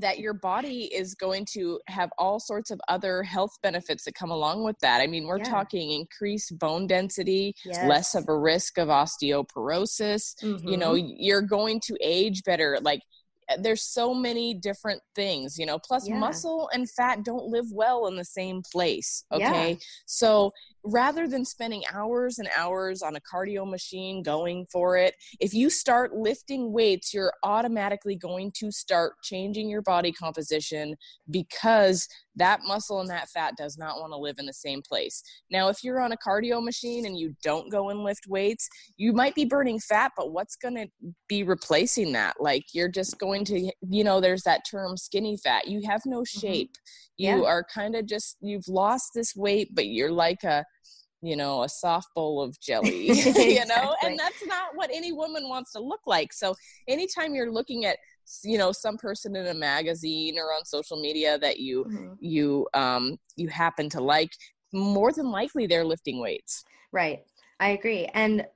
that 0.00 0.18
your 0.18 0.34
body 0.34 0.84
is 0.94 1.14
going 1.14 1.46
to 1.52 1.80
have 1.88 2.10
all 2.18 2.38
sorts 2.38 2.70
of 2.70 2.80
other 2.88 3.22
health 3.22 3.56
benefits 3.62 4.04
that 4.04 4.14
come 4.14 4.30
along 4.30 4.64
with 4.64 4.78
that. 4.80 5.00
I 5.00 5.06
mean, 5.06 5.26
we're 5.26 5.38
yeah. 5.38 5.44
talking 5.44 5.92
increased 5.92 6.58
bone 6.58 6.86
density, 6.86 7.54
yes. 7.64 7.88
less 7.88 8.14
of 8.14 8.28
a 8.28 8.38
risk 8.38 8.78
of 8.78 8.88
osteoporosis. 8.88 10.34
Mm-hmm. 10.42 10.68
You 10.68 10.76
know, 10.76 10.92
mm-hmm. 10.92 11.14
you're 11.18 11.42
going 11.42 11.80
to 11.86 11.96
age 12.02 12.42
better. 12.44 12.78
Like 12.82 13.00
Uh, 13.50 13.56
there's 13.60 13.82
so 13.82 14.14
many 14.14 14.54
different 14.54 15.00
things 15.14 15.58
you 15.58 15.66
know 15.66 15.78
plus 15.78 16.08
yeah. 16.08 16.18
muscle 16.18 16.68
and 16.72 16.90
fat 16.90 17.24
don't 17.24 17.46
live 17.46 17.66
well 17.72 18.06
in 18.06 18.16
the 18.16 18.24
same 18.24 18.62
place 18.72 19.24
okay 19.32 19.70
yeah. 19.70 19.76
so 20.06 20.52
rather 20.86 21.26
than 21.26 21.44
spending 21.44 21.82
hours 21.92 22.38
and 22.38 22.48
hours 22.56 23.02
on 23.02 23.16
a 23.16 23.20
cardio 23.20 23.68
machine 23.68 24.22
going 24.22 24.66
for 24.70 24.96
it, 24.96 25.14
if 25.40 25.52
you 25.52 25.68
start 25.68 26.14
lifting 26.14 26.72
weights, 26.72 27.12
you're 27.12 27.32
automatically 27.42 28.14
going 28.14 28.52
to 28.52 28.70
start 28.70 29.14
changing 29.22 29.68
your 29.68 29.82
body 29.82 30.12
composition 30.12 30.96
because 31.30 32.08
that 32.36 32.60
muscle 32.64 33.00
and 33.00 33.10
that 33.10 33.28
fat 33.28 33.56
does 33.56 33.76
not 33.78 34.00
want 34.00 34.12
to 34.12 34.18
live 34.18 34.36
in 34.38 34.46
the 34.46 34.52
same 34.52 34.82
place. 34.82 35.22
Now, 35.50 35.68
if 35.68 35.82
you're 35.82 36.00
on 36.00 36.12
a 36.12 36.16
cardio 36.16 36.62
machine 36.62 37.06
and 37.06 37.18
you 37.18 37.34
don't 37.42 37.70
go 37.70 37.90
and 37.90 38.04
lift 38.04 38.26
weights, 38.28 38.68
you 38.96 39.12
might 39.12 39.34
be 39.34 39.44
burning 39.44 39.80
fat, 39.80 40.12
but 40.16 40.32
what's 40.32 40.56
going 40.56 40.74
to 40.76 40.86
be 41.28 41.42
replacing 41.42 42.12
that? 42.12 42.36
Like 42.40 42.64
you're 42.72 42.88
just 42.88 43.18
going 43.18 43.44
to, 43.46 43.70
you 43.88 44.04
know, 44.04 44.20
there's 44.20 44.42
that 44.42 44.62
term 44.70 44.96
skinny 44.96 45.36
fat. 45.36 45.68
You 45.68 45.82
have 45.86 46.02
no 46.04 46.20
mm-hmm. 46.20 46.40
shape. 46.40 46.72
Mm-hmm. 46.72 47.24
You 47.24 47.42
yeah. 47.42 47.48
are 47.48 47.64
kind 47.64 47.96
of 47.96 48.06
just, 48.06 48.36
you've 48.40 48.68
lost 48.68 49.12
this 49.14 49.34
weight, 49.34 49.74
but 49.74 49.86
you're 49.86 50.12
like 50.12 50.44
a, 50.44 50.64
you 51.22 51.34
know, 51.34 51.62
a 51.62 51.68
soft 51.68 52.08
bowl 52.14 52.42
of 52.42 52.58
jelly, 52.60 53.06
you 53.36 53.64
know, 53.66 53.96
and 54.04 54.18
that's 54.18 54.46
not 54.46 54.68
what 54.74 54.90
any 54.92 55.12
woman 55.12 55.48
wants 55.48 55.72
to 55.72 55.80
look 55.80 56.00
like. 56.06 56.32
So 56.32 56.54
anytime 56.88 57.34
you're 57.34 57.50
looking 57.50 57.86
at, 57.86 57.96
you 58.42 58.58
know, 58.58 58.72
some 58.72 58.96
person 58.96 59.36
in 59.36 59.46
a 59.46 59.54
magazine 59.54 60.38
or 60.38 60.52
on 60.52 60.64
social 60.64 61.00
media 61.00 61.38
that 61.38 61.58
you, 61.58 61.84
mm-hmm. 61.84 62.12
you, 62.20 62.68
um, 62.74 63.18
you 63.36 63.48
happen 63.48 63.88
to 63.90 64.00
like, 64.00 64.32
more 64.72 65.12
than 65.12 65.30
likely 65.30 65.66
they're 65.66 65.84
lifting 65.84 66.20
weights. 66.20 66.64
Right. 66.92 67.20
I 67.60 67.70
agree. 67.70 68.06
And 68.14 68.46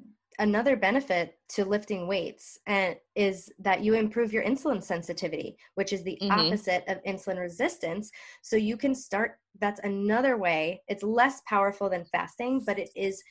another 0.41 0.75
benefit 0.75 1.39
to 1.49 1.65
lifting 1.65 2.07
weights 2.07 2.59
and 2.67 2.97
is 3.15 3.53
that 3.59 3.83
you 3.83 3.95
improve 3.95 4.33
your 4.33 4.43
insulin 4.43 4.83
sensitivity 4.83 5.57
which 5.75 5.93
is 5.93 6.03
the 6.03 6.19
mm-hmm. 6.23 6.33
opposite 6.33 6.83
of 6.89 7.03
insulin 7.05 7.39
resistance 7.39 8.11
so 8.41 8.57
you 8.57 8.77
can 8.77 8.95
start 8.95 9.39
that's 9.61 9.81
another 9.85 10.39
way 10.39 10.81
it's 10.89 11.03
less 11.03 11.43
powerful 11.47 11.91
than 11.91 12.05
fasting 12.07 12.63
but 12.67 12.79
it 12.79 12.89
is 12.97 13.23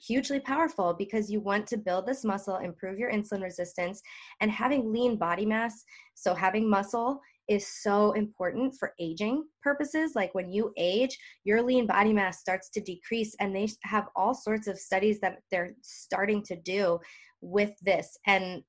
hugely 0.00 0.40
powerful 0.40 0.92
because 0.92 1.30
you 1.30 1.40
want 1.40 1.66
to 1.66 1.76
build 1.76 2.06
this 2.06 2.24
muscle 2.24 2.56
improve 2.56 2.98
your 2.98 3.12
insulin 3.12 3.42
resistance 3.42 4.02
and 4.40 4.50
having 4.50 4.92
lean 4.92 5.16
body 5.16 5.46
mass 5.46 5.84
so 6.14 6.34
having 6.34 6.68
muscle 6.68 7.20
is 7.48 7.66
so 7.66 8.12
important 8.12 8.74
for 8.78 8.92
aging 9.00 9.44
purposes. 9.62 10.12
Like 10.14 10.34
when 10.34 10.50
you 10.50 10.72
age, 10.76 11.18
your 11.44 11.62
lean 11.62 11.86
body 11.86 12.12
mass 12.12 12.38
starts 12.40 12.68
to 12.70 12.80
decrease, 12.80 13.34
and 13.40 13.56
they 13.56 13.68
have 13.84 14.08
all 14.14 14.34
sorts 14.34 14.68
of 14.68 14.78
studies 14.78 15.18
that 15.20 15.38
they're 15.50 15.72
starting 15.82 16.42
to 16.44 16.56
do 16.56 17.00
with 17.40 17.72
this 17.80 18.16
and 18.26 18.62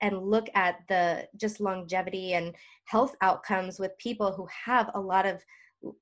and 0.00 0.20
look 0.20 0.48
at 0.54 0.78
the 0.88 1.28
just 1.36 1.60
longevity 1.60 2.32
and 2.32 2.54
health 2.86 3.14
outcomes 3.20 3.78
with 3.78 3.96
people 3.98 4.32
who 4.32 4.48
have 4.64 4.90
a 4.94 5.00
lot 5.00 5.26
of 5.26 5.40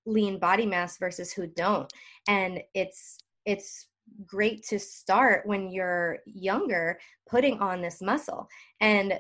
lean 0.07 0.39
body 0.39 0.65
mass 0.65 0.99
versus 0.99 1.33
who 1.33 1.47
don't 1.47 1.91
and 2.29 2.63
it's 2.75 3.19
it's 3.47 3.89
great 4.27 4.65
to 4.69 4.79
start 4.79 5.47
when 5.47 5.71
you're 5.71 6.19
younger 6.27 6.99
putting 7.29 7.59
on 7.61 7.81
this 7.81 8.01
muscle. 8.01 8.49
And 8.81 9.19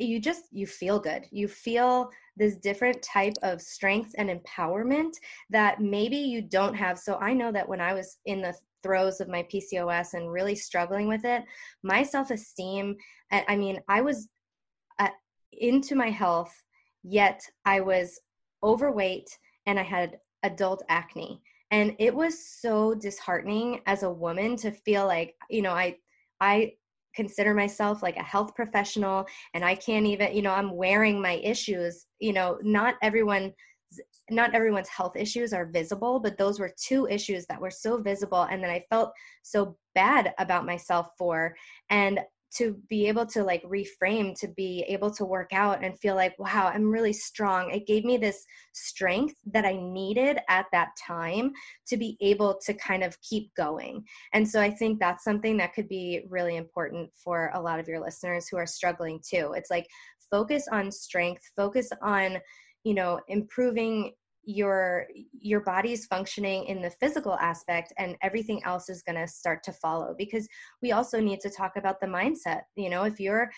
you 0.00 0.20
just 0.20 0.44
you 0.52 0.66
feel 0.66 1.00
good. 1.00 1.26
You 1.30 1.48
feel 1.48 2.10
this 2.36 2.56
different 2.56 3.02
type 3.02 3.34
of 3.42 3.60
strength 3.60 4.14
and 4.16 4.30
empowerment 4.30 5.12
that 5.50 5.80
maybe 5.80 6.16
you 6.16 6.40
don't 6.42 6.74
have. 6.74 6.98
So 6.98 7.16
i 7.16 7.32
know 7.32 7.50
that 7.52 7.68
when 7.68 7.80
i 7.80 7.92
was 7.92 8.18
in 8.26 8.40
the 8.40 8.54
throes 8.82 9.20
of 9.20 9.28
my 9.28 9.42
pcos 9.44 10.14
and 10.14 10.30
really 10.30 10.54
struggling 10.54 11.08
with 11.08 11.24
it 11.24 11.42
my 11.82 12.02
self-esteem 12.02 12.96
i 13.30 13.56
mean 13.56 13.80
i 13.88 14.00
was 14.00 14.28
uh, 14.98 15.08
into 15.52 15.94
my 15.94 16.10
health 16.10 16.54
yet 17.02 17.40
i 17.64 17.80
was 17.80 18.20
overweight 18.62 19.28
and 19.66 19.78
i 19.78 19.82
had 19.82 20.18
adult 20.42 20.82
acne 20.88 21.40
and 21.70 21.94
it 21.98 22.14
was 22.14 22.38
so 22.46 22.94
disheartening 22.94 23.80
as 23.86 24.02
a 24.02 24.10
woman 24.10 24.56
to 24.56 24.70
feel 24.70 25.06
like 25.06 25.34
you 25.50 25.62
know 25.62 25.72
i 25.72 25.96
i 26.40 26.72
consider 27.18 27.52
myself 27.52 28.00
like 28.00 28.16
a 28.16 28.22
health 28.22 28.54
professional 28.54 29.26
and 29.52 29.64
I 29.64 29.74
can't 29.74 30.06
even, 30.06 30.36
you 30.36 30.40
know, 30.40 30.52
I'm 30.52 30.76
wearing 30.76 31.20
my 31.20 31.32
issues, 31.42 32.06
you 32.20 32.32
know, 32.32 32.58
not 32.62 32.94
everyone 33.02 33.52
not 34.30 34.54
everyone's 34.54 34.88
health 34.88 35.16
issues 35.16 35.54
are 35.54 35.70
visible, 35.72 36.20
but 36.20 36.36
those 36.36 36.60
were 36.60 36.70
two 36.76 37.08
issues 37.08 37.46
that 37.46 37.60
were 37.60 37.70
so 37.70 37.96
visible 37.96 38.42
and 38.42 38.62
that 38.62 38.70
I 38.70 38.84
felt 38.90 39.12
so 39.42 39.78
bad 39.94 40.34
about 40.38 40.66
myself 40.66 41.08
for. 41.16 41.56
And 41.88 42.20
to 42.56 42.76
be 42.88 43.06
able 43.08 43.26
to 43.26 43.44
like 43.44 43.62
reframe 43.64 44.38
to 44.40 44.48
be 44.48 44.84
able 44.88 45.10
to 45.10 45.24
work 45.24 45.50
out 45.52 45.84
and 45.84 45.98
feel 45.98 46.14
like 46.14 46.34
wow 46.38 46.70
i'm 46.72 46.90
really 46.90 47.12
strong. 47.12 47.70
It 47.70 47.86
gave 47.86 48.04
me 48.04 48.16
this 48.16 48.44
strength 48.72 49.34
that 49.52 49.64
i 49.64 49.76
needed 49.76 50.38
at 50.48 50.66
that 50.72 50.90
time 51.06 51.52
to 51.88 51.96
be 51.96 52.16
able 52.20 52.58
to 52.64 52.74
kind 52.74 53.02
of 53.02 53.20
keep 53.20 53.54
going. 53.54 54.04
And 54.32 54.48
so 54.48 54.60
i 54.60 54.70
think 54.70 54.98
that's 54.98 55.24
something 55.24 55.56
that 55.58 55.74
could 55.74 55.88
be 55.88 56.24
really 56.28 56.56
important 56.56 57.10
for 57.22 57.50
a 57.54 57.60
lot 57.60 57.80
of 57.80 57.88
your 57.88 58.00
listeners 58.00 58.48
who 58.48 58.56
are 58.56 58.66
struggling 58.66 59.20
too. 59.28 59.52
It's 59.54 59.70
like 59.70 59.86
focus 60.30 60.68
on 60.70 60.90
strength 60.90 61.42
focus 61.56 61.90
on 62.02 62.38
you 62.84 62.94
know 62.94 63.20
improving 63.28 64.12
your 64.50 65.06
your 65.32 65.60
body's 65.60 66.06
functioning 66.06 66.64
in 66.64 66.80
the 66.80 66.90
physical 66.90 67.34
aspect 67.34 67.92
and 67.98 68.16
everything 68.22 68.62
else 68.64 68.88
is 68.88 69.02
going 69.02 69.18
to 69.18 69.26
start 69.26 69.62
to 69.62 69.72
follow 69.72 70.14
because 70.16 70.48
we 70.80 70.92
also 70.92 71.20
need 71.20 71.38
to 71.38 71.50
talk 71.50 71.72
about 71.76 72.00
the 72.00 72.06
mindset 72.06 72.62
you 72.74 72.88
know 72.88 73.02
if 73.02 73.20
you're 73.20 73.50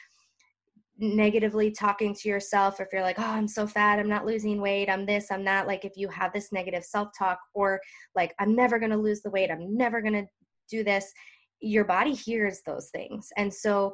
negatively 0.98 1.70
talking 1.70 2.12
to 2.12 2.28
yourself 2.28 2.80
if 2.80 2.88
you're 2.92 3.02
like 3.02 3.20
oh 3.20 3.22
i'm 3.22 3.46
so 3.46 3.66
fat 3.66 4.00
i'm 4.00 4.08
not 4.08 4.26
losing 4.26 4.60
weight 4.60 4.90
i'm 4.90 5.06
this 5.06 5.30
i'm 5.30 5.44
that 5.44 5.68
like 5.68 5.84
if 5.84 5.92
you 5.96 6.08
have 6.08 6.32
this 6.32 6.50
negative 6.50 6.84
self-talk 6.84 7.38
or 7.54 7.80
like 8.16 8.34
i'm 8.40 8.56
never 8.56 8.78
going 8.78 8.90
to 8.90 8.96
lose 8.96 9.22
the 9.22 9.30
weight 9.30 9.50
i'm 9.50 9.76
never 9.76 10.02
going 10.02 10.12
to 10.12 10.26
do 10.68 10.82
this 10.82 11.12
your 11.60 11.84
body 11.84 12.14
hears 12.14 12.60
those 12.66 12.88
things. 12.90 13.28
And 13.36 13.52
so 13.52 13.92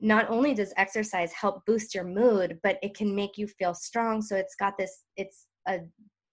not 0.00 0.30
only 0.30 0.54
does 0.54 0.72
exercise 0.76 1.32
help 1.32 1.64
boost 1.66 1.94
your 1.94 2.04
mood 2.04 2.58
but 2.62 2.78
it 2.82 2.94
can 2.94 3.14
make 3.14 3.36
you 3.36 3.46
feel 3.46 3.74
strong. 3.74 4.22
So 4.22 4.36
it's 4.36 4.54
got 4.54 4.78
this 4.78 5.04
it's 5.16 5.46
a 5.66 5.80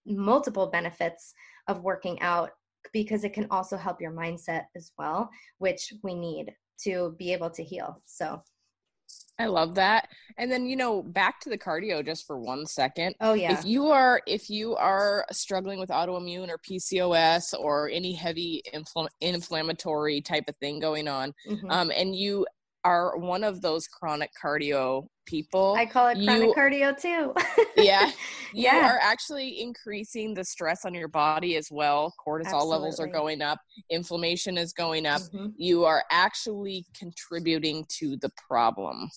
multiple 0.06 0.66
benefits 0.66 1.34
of 1.68 1.82
working 1.82 2.20
out 2.20 2.50
because 2.92 3.24
it 3.24 3.32
can 3.32 3.46
also 3.50 3.76
help 3.76 4.00
your 4.00 4.12
mindset 4.12 4.64
as 4.76 4.92
well, 4.98 5.28
which 5.58 5.92
we 6.02 6.14
need 6.14 6.54
to 6.84 7.14
be 7.18 7.32
able 7.32 7.50
to 7.50 7.62
heal. 7.62 8.00
So 8.04 8.40
I 9.38 9.46
love 9.46 9.74
that. 9.74 10.08
And 10.38 10.50
then, 10.50 10.66
you 10.66 10.76
know, 10.76 11.02
back 11.02 11.40
to 11.40 11.50
the 11.50 11.58
cardio 11.58 12.04
just 12.04 12.26
for 12.26 12.38
one 12.38 12.64
second. 12.66 13.14
Oh 13.20 13.34
yeah. 13.34 13.52
If 13.52 13.66
you 13.66 13.88
are 13.88 14.22
if 14.26 14.48
you 14.48 14.74
are 14.76 15.26
struggling 15.30 15.78
with 15.78 15.90
autoimmune 15.90 16.48
or 16.48 16.58
PCOS 16.58 17.54
or 17.58 17.90
any 17.90 18.14
heavy 18.14 18.62
infl- 18.74 19.08
inflammatory 19.20 20.22
type 20.22 20.44
of 20.48 20.56
thing 20.56 20.80
going 20.80 21.06
on, 21.06 21.34
mm-hmm. 21.48 21.70
um, 21.70 21.92
and 21.94 22.16
you 22.16 22.46
are 22.86 23.16
one 23.16 23.42
of 23.42 23.60
those 23.62 23.88
chronic 23.88 24.30
cardio 24.40 25.08
people. 25.26 25.74
I 25.76 25.86
call 25.86 26.06
it 26.06 26.24
chronic 26.24 26.48
you, 26.48 26.54
cardio 26.56 26.98
too. 26.98 27.34
yeah. 27.76 28.10
You 28.54 28.62
yeah. 28.62 28.88
are 28.88 29.00
actually 29.02 29.60
increasing 29.60 30.32
the 30.32 30.44
stress 30.44 30.86
on 30.86 30.94
your 30.94 31.08
body 31.08 31.56
as 31.56 31.68
well. 31.70 32.14
Cortisol 32.26 32.44
Absolutely. 32.44 32.68
levels 32.70 33.00
are 33.00 33.06
going 33.06 33.42
up, 33.42 33.58
inflammation 33.90 34.56
is 34.56 34.72
going 34.72 35.04
up. 35.04 35.20
Mm-hmm. 35.20 35.48
You 35.56 35.84
are 35.84 36.04
actually 36.10 36.86
contributing 36.96 37.84
to 37.98 38.16
the 38.18 38.30
problem. 38.48 39.10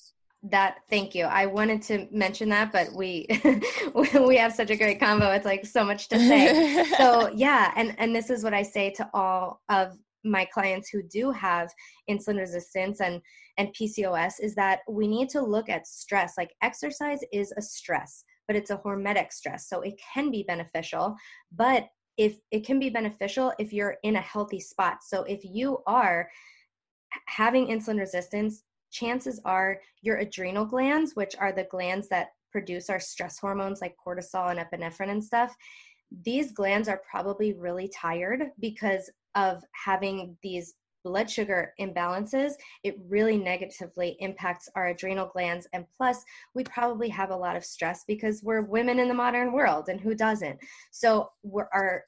That 0.43 0.80
thank 0.89 1.15
you. 1.15 1.26
I 1.26 1.45
wanted 1.45 1.82
to 1.84 2.07
mention 2.11 2.49
that, 2.49 2.74
but 2.74 2.91
we 2.93 3.28
we 4.20 4.36
have 4.36 4.51
such 4.51 4.72
a 4.72 4.76
great 4.76 4.99
combo. 4.99 5.32
It's 5.32 5.45
like 5.45 5.65
so 5.65 5.86
much 5.86 6.09
to 6.09 6.17
say. 6.17 6.84
so 6.97 7.30
yeah, 7.34 7.72
and 7.78 7.95
and 7.97 8.13
this 8.13 8.30
is 8.30 8.43
what 8.43 8.53
I 8.53 8.63
say 8.63 8.89
to 8.91 9.09
all 9.13 9.61
of 9.70 9.97
my 10.24 10.45
clients 10.45 10.89
who 10.89 11.01
do 11.03 11.32
have 11.32 11.70
insulin 12.09 12.38
resistance 12.38 13.01
and 13.01 13.22
and 13.57 13.74
PCOS 13.74 14.34
is 14.39 14.55
that 14.55 14.80
we 14.88 15.07
need 15.07 15.30
to 15.30 15.41
look 15.41 15.70
at 15.70 15.88
stress. 15.88 16.36
Like 16.38 16.53
exercise 16.61 17.20
is 17.32 17.53
a 17.57 17.61
stress 17.61 18.24
but 18.47 18.55
it's 18.55 18.72
a 18.72 18.78
hormetic 18.78 19.32
stress 19.32 19.70
so 19.70 19.82
it 19.82 19.93
can 20.13 20.32
be 20.32 20.43
beneficial. 20.47 21.15
But 21.55 21.88
if 22.17 22.38
it 22.51 22.65
can 22.65 22.80
be 22.80 22.89
beneficial 22.89 23.53
if 23.59 23.72
you're 23.72 23.97
in 24.03 24.15
a 24.15 24.22
healthy 24.22 24.59
spot. 24.59 25.03
So 25.03 25.24
if 25.24 25.41
you 25.43 25.84
are 25.86 26.30
having 27.28 27.67
insulin 27.67 27.99
resistance 27.99 28.63
chances 28.91 29.39
are 29.45 29.80
your 30.01 30.17
adrenal 30.17 30.65
glands 30.65 31.15
which 31.15 31.36
are 31.38 31.51
the 31.51 31.67
glands 31.72 32.09
that 32.09 32.30
produce 32.51 32.89
our 32.89 32.99
stress 32.99 33.38
hormones 33.38 33.82
like 33.82 33.95
cortisol 34.03 34.49
and 34.49 34.59
epinephrine 34.59 35.11
and 35.11 35.24
stuff 35.24 35.55
these 36.24 36.51
glands 36.51 36.88
are 36.89 37.01
probably 37.09 37.53
really 37.53 37.88
tired 37.89 38.51
because 38.59 39.11
of 39.36 39.63
having 39.73 40.38
these 40.43 40.75
blood 41.03 41.30
sugar 41.30 41.73
imbalances, 41.80 42.53
it 42.84 42.97
really 43.07 43.38
negatively 43.38 44.17
impacts 44.19 44.69
our 44.75 44.88
adrenal 44.88 45.27
glands. 45.27 45.67
And 45.73 45.86
plus, 45.95 46.23
we 46.53 46.63
probably 46.65 47.09
have 47.09 47.30
a 47.32 47.36
lot 47.36 47.55
of 47.55 47.63
stress 47.63 48.03
because 48.07 48.43
we're 48.43 48.61
women 48.61 48.99
in 48.99 49.07
the 49.07 49.13
modern 49.13 49.53
world, 49.53 49.89
and 49.89 49.99
who 49.99 50.13
doesn't? 50.13 50.59
So, 50.91 51.30
we're, 51.43 51.69
our 51.73 52.03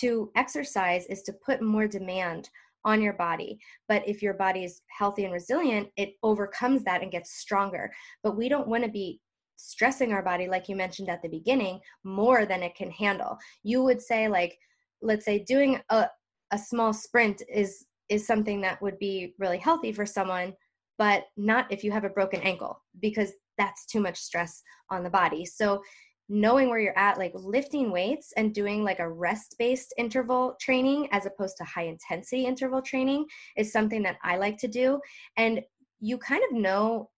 to 0.00 0.30
exercise 0.36 1.06
is 1.06 1.22
to 1.22 1.32
put 1.32 1.62
more 1.62 1.88
demand 1.88 2.48
on 2.84 3.02
your 3.02 3.14
body. 3.14 3.58
But 3.88 4.06
if 4.06 4.22
your 4.22 4.34
body 4.34 4.64
is 4.64 4.82
healthy 4.96 5.24
and 5.24 5.32
resilient, 5.32 5.88
it 5.96 6.14
overcomes 6.22 6.84
that 6.84 7.02
and 7.02 7.10
gets 7.10 7.38
stronger. 7.38 7.92
But 8.22 8.36
we 8.36 8.48
don't 8.48 8.68
want 8.68 8.84
to 8.84 8.90
be 8.90 9.20
stressing 9.56 10.12
our 10.12 10.22
body, 10.22 10.46
like 10.46 10.68
you 10.68 10.76
mentioned 10.76 11.08
at 11.08 11.20
the 11.20 11.28
beginning, 11.28 11.80
more 12.04 12.46
than 12.46 12.62
it 12.62 12.76
can 12.76 12.90
handle. 12.90 13.36
You 13.64 13.82
would 13.82 14.00
say, 14.00 14.28
like, 14.28 14.56
let's 15.02 15.24
say 15.24 15.44
doing 15.44 15.80
a, 15.90 16.06
a 16.52 16.58
small 16.58 16.92
sprint 16.92 17.42
is 17.52 17.86
is 18.08 18.26
something 18.26 18.60
that 18.62 18.80
would 18.80 18.98
be 18.98 19.34
really 19.38 19.58
healthy 19.58 19.92
for 19.92 20.06
someone 20.06 20.54
but 20.98 21.24
not 21.36 21.70
if 21.70 21.84
you 21.84 21.92
have 21.92 22.04
a 22.04 22.10
broken 22.10 22.40
ankle 22.40 22.82
because 23.00 23.32
that's 23.56 23.86
too 23.86 24.00
much 24.00 24.18
stress 24.18 24.62
on 24.90 25.02
the 25.02 25.10
body. 25.10 25.44
So 25.44 25.82
knowing 26.28 26.68
where 26.68 26.80
you're 26.80 26.98
at 26.98 27.16
like 27.16 27.32
lifting 27.34 27.90
weights 27.90 28.32
and 28.36 28.52
doing 28.54 28.84
like 28.84 28.98
a 28.98 29.10
rest 29.10 29.54
based 29.58 29.94
interval 29.96 30.56
training 30.60 31.08
as 31.12 31.24
opposed 31.24 31.56
to 31.56 31.64
high 31.64 31.86
intensity 31.86 32.44
interval 32.44 32.82
training 32.82 33.24
is 33.56 33.72
something 33.72 34.02
that 34.02 34.18
I 34.22 34.36
like 34.36 34.58
to 34.58 34.68
do. 34.68 35.00
And 35.36 35.62
you 36.00 36.18
kind 36.18 36.42
of 36.50 36.56
know 36.56 37.10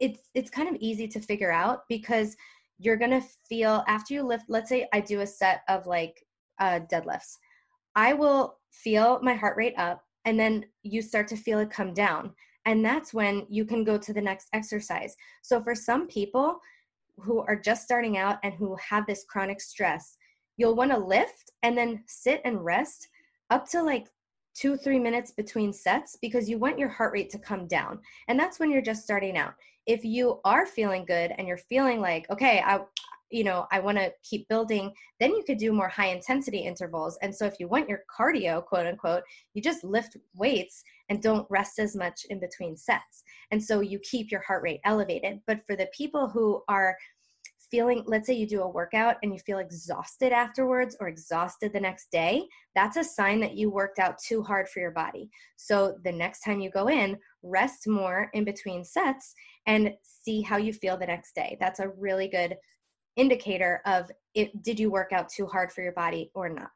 it's 0.00 0.30
it's 0.34 0.50
kind 0.50 0.68
of 0.68 0.76
easy 0.80 1.08
to 1.08 1.20
figure 1.20 1.52
out 1.52 1.80
because 1.88 2.36
you're 2.78 2.96
going 2.96 3.10
to 3.10 3.26
feel 3.48 3.84
after 3.88 4.14
you 4.14 4.22
lift 4.22 4.44
let's 4.48 4.68
say 4.68 4.88
I 4.92 5.00
do 5.00 5.20
a 5.20 5.26
set 5.26 5.62
of 5.68 5.86
like 5.86 6.14
uh 6.60 6.80
deadlifts 6.90 7.34
I 7.96 8.14
will 8.14 8.57
feel 8.70 9.20
my 9.22 9.34
heart 9.34 9.56
rate 9.56 9.74
up 9.76 10.04
and 10.24 10.38
then 10.38 10.64
you 10.82 11.02
start 11.02 11.28
to 11.28 11.36
feel 11.36 11.58
it 11.58 11.70
come 11.70 11.94
down. 11.94 12.32
And 12.66 12.84
that's 12.84 13.14
when 13.14 13.46
you 13.48 13.64
can 13.64 13.82
go 13.82 13.96
to 13.96 14.12
the 14.12 14.20
next 14.20 14.48
exercise. 14.52 15.16
So 15.42 15.62
for 15.62 15.74
some 15.74 16.06
people 16.06 16.58
who 17.18 17.40
are 17.40 17.56
just 17.56 17.82
starting 17.82 18.18
out 18.18 18.38
and 18.42 18.52
who 18.54 18.76
have 18.76 19.06
this 19.06 19.24
chronic 19.28 19.60
stress, 19.60 20.16
you'll 20.56 20.76
want 20.76 20.90
to 20.90 20.98
lift 20.98 21.50
and 21.62 21.76
then 21.76 22.04
sit 22.06 22.40
and 22.44 22.64
rest 22.64 23.08
up 23.50 23.68
to 23.70 23.82
like 23.82 24.08
two, 24.54 24.76
three 24.76 24.98
minutes 24.98 25.30
between 25.30 25.72
sets 25.72 26.18
because 26.20 26.48
you 26.48 26.58
want 26.58 26.78
your 26.78 26.88
heart 26.88 27.12
rate 27.12 27.30
to 27.30 27.38
come 27.38 27.66
down. 27.66 28.00
And 28.26 28.38
that's 28.38 28.58
when 28.58 28.70
you're 28.70 28.82
just 28.82 29.04
starting 29.04 29.36
out. 29.36 29.54
If 29.86 30.04
you 30.04 30.40
are 30.44 30.66
feeling 30.66 31.04
good 31.06 31.32
and 31.38 31.46
you're 31.46 31.56
feeling 31.56 32.00
like, 32.00 32.28
okay, 32.30 32.60
I, 32.66 32.80
you 33.30 33.44
know 33.44 33.66
i 33.70 33.78
want 33.78 33.98
to 33.98 34.10
keep 34.22 34.48
building 34.48 34.92
then 35.20 35.34
you 35.34 35.42
could 35.44 35.58
do 35.58 35.72
more 35.72 35.88
high 35.88 36.08
intensity 36.08 36.58
intervals. 36.58 37.18
And 37.22 37.34
so 37.34 37.44
if 37.44 37.58
you 37.58 37.68
want 37.68 37.88
your 37.88 38.02
cardio 38.08 38.64
quote 38.64 38.86
unquote 38.86 39.22
you 39.54 39.62
just 39.62 39.84
lift 39.84 40.16
weights 40.34 40.82
and 41.08 41.22
don't 41.22 41.46
rest 41.50 41.78
as 41.78 41.96
much 41.96 42.26
in 42.28 42.38
between 42.38 42.76
sets. 42.76 43.24
And 43.50 43.62
so 43.62 43.80
you 43.80 43.98
keep 44.00 44.30
your 44.30 44.42
heart 44.42 44.62
rate 44.62 44.80
elevated. 44.84 45.40
But 45.46 45.60
for 45.66 45.74
the 45.74 45.88
people 45.96 46.28
who 46.28 46.62
are 46.68 46.96
feeling 47.70 48.02
let's 48.06 48.26
say 48.26 48.32
you 48.32 48.46
do 48.46 48.62
a 48.62 48.68
workout 48.68 49.16
and 49.22 49.32
you 49.32 49.38
feel 49.40 49.58
exhausted 49.58 50.32
afterwards 50.32 50.96
or 51.00 51.08
exhausted 51.08 51.70
the 51.70 51.80
next 51.80 52.10
day 52.10 52.42
that's 52.74 52.96
a 52.96 53.04
sign 53.04 53.40
that 53.40 53.56
you 53.56 53.70
worked 53.70 53.98
out 53.98 54.16
too 54.18 54.42
hard 54.42 54.68
for 54.68 54.80
your 54.80 54.92
body. 54.92 55.28
So 55.56 55.98
the 56.04 56.12
next 56.12 56.40
time 56.40 56.60
you 56.60 56.70
go 56.70 56.88
in 56.88 57.18
rest 57.42 57.86
more 57.86 58.30
in 58.32 58.44
between 58.44 58.84
sets 58.84 59.34
and 59.66 59.92
see 60.02 60.40
how 60.40 60.56
you 60.56 60.72
feel 60.72 60.96
the 60.96 61.06
next 61.06 61.34
day. 61.34 61.58
That's 61.60 61.80
a 61.80 61.90
really 61.90 62.28
good 62.28 62.56
indicator 63.18 63.82
of 63.84 64.10
it 64.34 64.62
did 64.62 64.78
you 64.80 64.90
work 64.90 65.12
out 65.12 65.28
too 65.28 65.46
hard 65.46 65.70
for 65.72 65.82
your 65.82 65.92
body 65.92 66.30
or 66.34 66.48
not 66.48 66.70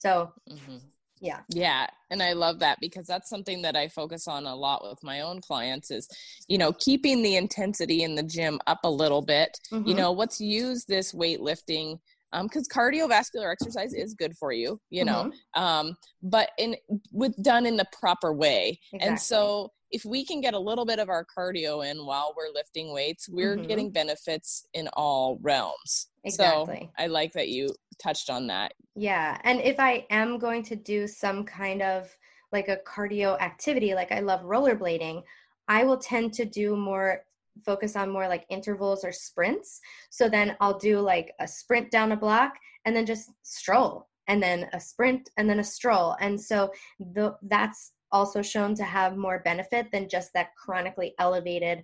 so 0.00 0.32
mm-hmm. 0.50 0.78
yeah 1.20 1.40
yeah 1.50 1.86
and 2.10 2.22
i 2.22 2.32
love 2.32 2.58
that 2.58 2.78
because 2.80 3.06
that's 3.06 3.28
something 3.28 3.62
that 3.62 3.76
i 3.76 3.86
focus 3.86 4.26
on 4.26 4.46
a 4.46 4.56
lot 4.56 4.82
with 4.88 4.98
my 5.04 5.20
own 5.20 5.40
clients 5.40 5.90
is 5.90 6.08
you 6.48 6.58
know 6.58 6.72
keeping 6.72 7.22
the 7.22 7.36
intensity 7.36 8.02
in 8.02 8.14
the 8.14 8.22
gym 8.22 8.58
up 8.66 8.80
a 8.84 8.90
little 8.90 9.22
bit 9.22 9.56
mm-hmm. 9.70 9.86
you 9.86 9.94
know 9.94 10.10
let's 10.10 10.40
use 10.40 10.84
this 10.86 11.12
weightlifting 11.12 11.98
because 12.42 12.66
um, 12.74 12.82
cardiovascular 12.82 13.52
exercise 13.52 13.92
is 13.92 14.14
good 14.14 14.34
for 14.36 14.52
you, 14.52 14.80
you 14.88 15.04
know, 15.04 15.30
mm-hmm. 15.54 15.62
um, 15.62 15.96
but 16.22 16.50
in 16.58 16.76
with 17.10 17.34
done 17.42 17.66
in 17.66 17.76
the 17.76 17.86
proper 18.00 18.32
way. 18.32 18.80
Exactly. 18.92 19.08
And 19.08 19.20
so 19.20 19.70
if 19.92 20.04
we 20.04 20.24
can 20.24 20.40
get 20.40 20.54
a 20.54 20.58
little 20.58 20.86
bit 20.86 20.98
of 20.98 21.08
our 21.10 21.24
cardio 21.24 21.88
in 21.88 22.04
while 22.06 22.34
we're 22.36 22.52
lifting 22.52 22.92
weights, 22.92 23.28
we're 23.28 23.56
mm-hmm. 23.56 23.66
getting 23.66 23.90
benefits 23.90 24.66
in 24.72 24.88
all 24.94 25.38
realms. 25.42 26.08
Exactly. 26.24 26.90
So 26.96 27.02
I 27.02 27.06
like 27.08 27.32
that 27.32 27.48
you 27.48 27.68
touched 28.02 28.30
on 28.30 28.46
that. 28.46 28.72
Yeah. 28.96 29.38
And 29.44 29.60
if 29.60 29.78
I 29.78 30.06
am 30.10 30.38
going 30.38 30.62
to 30.64 30.76
do 30.76 31.06
some 31.06 31.44
kind 31.44 31.82
of 31.82 32.14
like 32.52 32.68
a 32.68 32.78
cardio 32.86 33.38
activity, 33.40 33.94
like 33.94 34.12
I 34.12 34.20
love 34.20 34.42
rollerblading, 34.42 35.22
I 35.68 35.84
will 35.84 35.98
tend 35.98 36.32
to 36.34 36.44
do 36.44 36.76
more 36.76 37.22
focus 37.64 37.96
on 37.96 38.10
more 38.10 38.28
like 38.28 38.46
intervals 38.48 39.04
or 39.04 39.12
sprints. 39.12 39.80
So 40.10 40.28
then 40.28 40.56
I'll 40.60 40.78
do 40.78 41.00
like 41.00 41.32
a 41.38 41.46
sprint 41.46 41.90
down 41.90 42.12
a 42.12 42.16
block 42.16 42.54
and 42.86 42.96
then 42.96 43.04
just 43.04 43.30
stroll 43.42 44.08
and 44.28 44.42
then 44.42 44.68
a 44.72 44.80
sprint 44.80 45.28
and 45.36 45.48
then 45.48 45.60
a 45.60 45.64
stroll. 45.64 46.16
And 46.20 46.40
so 46.40 46.72
the, 46.98 47.36
that's 47.42 47.92
also 48.12 48.42
shown 48.42 48.74
to 48.76 48.84
have 48.84 49.16
more 49.16 49.40
benefit 49.44 49.88
than 49.92 50.08
just 50.08 50.30
that 50.34 50.54
chronically 50.56 51.14
elevated 51.18 51.82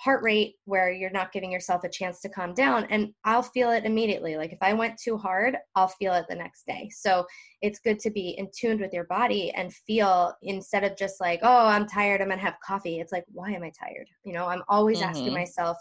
heart 0.00 0.22
rate 0.22 0.54
where 0.64 0.90
you're 0.90 1.10
not 1.10 1.30
giving 1.30 1.52
yourself 1.52 1.84
a 1.84 1.88
chance 1.88 2.20
to 2.20 2.28
calm 2.30 2.54
down. 2.54 2.86
And 2.88 3.12
I'll 3.24 3.42
feel 3.42 3.70
it 3.70 3.84
immediately. 3.84 4.36
Like 4.36 4.50
if 4.52 4.58
I 4.62 4.72
went 4.72 4.98
too 4.98 5.18
hard 5.18 5.56
I'll 5.76 5.88
feel 5.88 6.14
it 6.14 6.24
the 6.28 6.34
next 6.34 6.66
day. 6.66 6.88
So 6.90 7.26
it's 7.60 7.80
good 7.80 7.98
to 8.00 8.10
be 8.10 8.30
in 8.38 8.48
tuned 8.56 8.80
with 8.80 8.94
your 8.94 9.04
body 9.04 9.50
and 9.50 9.72
feel 9.72 10.34
instead 10.42 10.84
of 10.84 10.96
just 10.96 11.20
like 11.20 11.40
oh 11.42 11.66
I'm 11.66 11.86
tired 11.86 12.22
I'm 12.22 12.28
going 12.28 12.38
to 12.38 12.44
have 12.44 12.56
coffee. 12.66 12.98
It's 12.98 13.12
like 13.12 13.24
why 13.30 13.50
am 13.50 13.62
I 13.62 13.72
tired? 13.78 14.06
You 14.24 14.32
know 14.32 14.46
I'm 14.46 14.62
always 14.68 15.00
mm-hmm. 15.00 15.10
asking 15.10 15.34
myself 15.34 15.76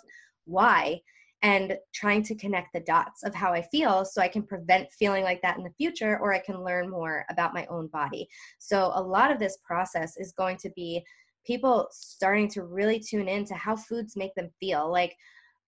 why 0.46 1.00
and 1.42 1.78
trying 1.94 2.22
to 2.24 2.36
connect 2.36 2.74
the 2.74 2.82
dots 2.82 3.24
of 3.24 3.34
how 3.34 3.54
I 3.54 3.62
feel 3.62 4.04
so 4.04 4.22
I 4.22 4.28
can 4.28 4.44
prevent 4.44 4.92
feeling 4.92 5.24
like 5.24 5.42
that 5.42 5.58
in 5.58 5.64
the 5.64 5.74
future 5.78 6.20
or 6.20 6.34
I 6.34 6.40
can 6.40 6.64
learn 6.64 6.90
more 6.90 7.26
about 7.30 7.54
my 7.54 7.66
own 7.68 7.88
body. 7.88 8.28
So, 8.58 8.92
a 8.96 9.02
lot 9.02 9.32
of 9.32 9.40
this 9.40 9.58
process 9.64 10.18
is 10.18 10.34
going 10.34 10.58
to 10.58 10.70
be 10.76 11.04
people 11.46 11.88
starting 11.92 12.48
to 12.50 12.64
really 12.64 13.00
tune 13.00 13.28
into 13.28 13.56
how 13.56 13.76
foods 13.76 14.16
make 14.16 14.36
them 14.36 14.50
feel 14.60 14.92
like 14.92 15.16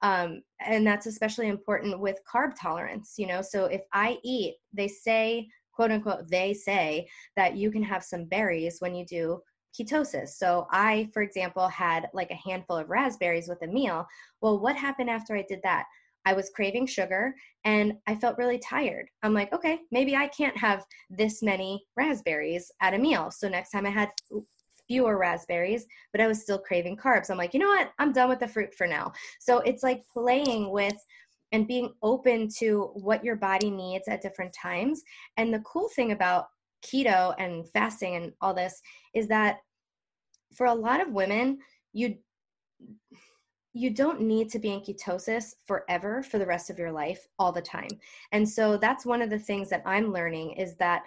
um, 0.04 0.42
and 0.60 0.86
that's 0.86 1.06
especially 1.06 1.48
important 1.48 2.00
with 2.00 2.20
carb 2.32 2.54
tolerance 2.60 3.16
you 3.18 3.28
know 3.28 3.42
so 3.42 3.66
if 3.66 3.82
i 3.94 4.18
eat 4.24 4.56
they 4.74 4.88
say 4.88 5.48
quote 5.72 5.92
unquote 5.92 6.28
they 6.30 6.54
say 6.54 7.08
that 7.36 7.56
you 7.56 7.72
can 7.72 7.84
have 7.84 8.04
some 8.04 8.26
berries 8.26 8.78
when 8.80 8.94
you 8.94 9.06
do 9.06 9.42
ketosis 9.78 10.30
so 10.30 10.68
i 10.72 11.10
for 11.14 11.22
example 11.22 11.68
had 11.68 12.10
like 12.14 12.32
a 12.32 12.50
handful 12.50 12.78
of 12.78 12.90
raspberries 12.90 13.48
with 13.48 13.62
a 13.64 13.68
meal 13.68 14.06
well 14.42 14.60
what 14.60 14.76
happened 14.76 15.10
after 15.10 15.36
i 15.36 15.46
did 15.48 15.60
that 15.64 15.86
I 16.26 16.34
was 16.34 16.52
craving 16.54 16.86
sugar 16.86 17.34
and 17.66 17.94
I 18.08 18.16
felt 18.16 18.38
really 18.38 18.60
tired. 18.60 19.10
I'm 19.24 19.34
like, 19.34 19.52
okay, 19.54 19.80
maybe 19.92 20.16
I 20.16 20.28
can't 20.28 20.58
have 20.58 20.86
this 21.10 21.42
many 21.42 21.84
raspberries 21.96 22.72
at 22.82 22.94
a 22.94 23.00
meal. 23.00 23.32
So 23.32 23.50
next 23.50 23.72
time 23.72 23.86
I 23.86 23.90
had 23.90 24.12
fewer 24.88 25.18
raspberries, 25.18 25.86
but 26.12 26.22
I 26.22 26.28
was 26.28 26.42
still 26.42 26.60
craving 26.60 26.98
carbs. 26.98 27.30
I'm 27.30 27.38
like, 27.38 27.54
you 27.54 27.60
know 27.60 27.68
what? 27.68 27.92
I'm 27.98 28.12
done 28.12 28.30
with 28.30 28.40
the 28.40 28.48
fruit 28.48 28.74
for 28.76 28.86
now. 28.86 29.14
So 29.40 29.60
it's 29.60 29.84
like 29.84 30.04
playing 30.12 30.70
with 30.70 30.98
and 31.54 31.68
being 31.68 31.94
open 32.02 32.48
to 32.60 32.92
what 32.94 33.24
your 33.24 33.36
body 33.36 33.70
needs 33.70 34.08
at 34.08 34.22
different 34.22 34.54
times. 34.54 35.02
And 35.38 35.54
the 35.54 35.60
cool 35.60 35.90
thing 35.96 36.12
about 36.12 36.48
keto 36.82 37.34
and 37.38 37.68
fasting 37.70 38.16
and 38.16 38.34
all 38.42 38.54
this 38.54 38.82
is 39.14 39.28
that 39.28 39.58
for 40.56 40.66
a 40.68 40.74
lot 40.74 41.02
of 41.02 41.14
women, 41.14 41.60
you 41.94 42.18
you 43.74 43.90
don't 43.90 44.20
need 44.20 44.50
to 44.50 44.60
be 44.60 44.74
in 44.74 44.82
ketosis 44.82 45.54
forever 45.66 46.22
for 46.22 46.38
the 46.38 46.46
rest 46.46 46.70
of 46.70 46.78
your 46.78 46.92
life 46.92 47.26
all 47.40 47.54
the 47.54 47.62
time. 47.62 47.88
And 48.34 48.48
so 48.48 48.76
that's 48.76 49.06
one 49.06 49.22
of 49.22 49.30
the 49.30 49.40
things 49.40 49.70
that 49.70 49.84
I'm 49.86 50.12
learning 50.12 50.52
is 50.52 50.76
that 50.76 51.04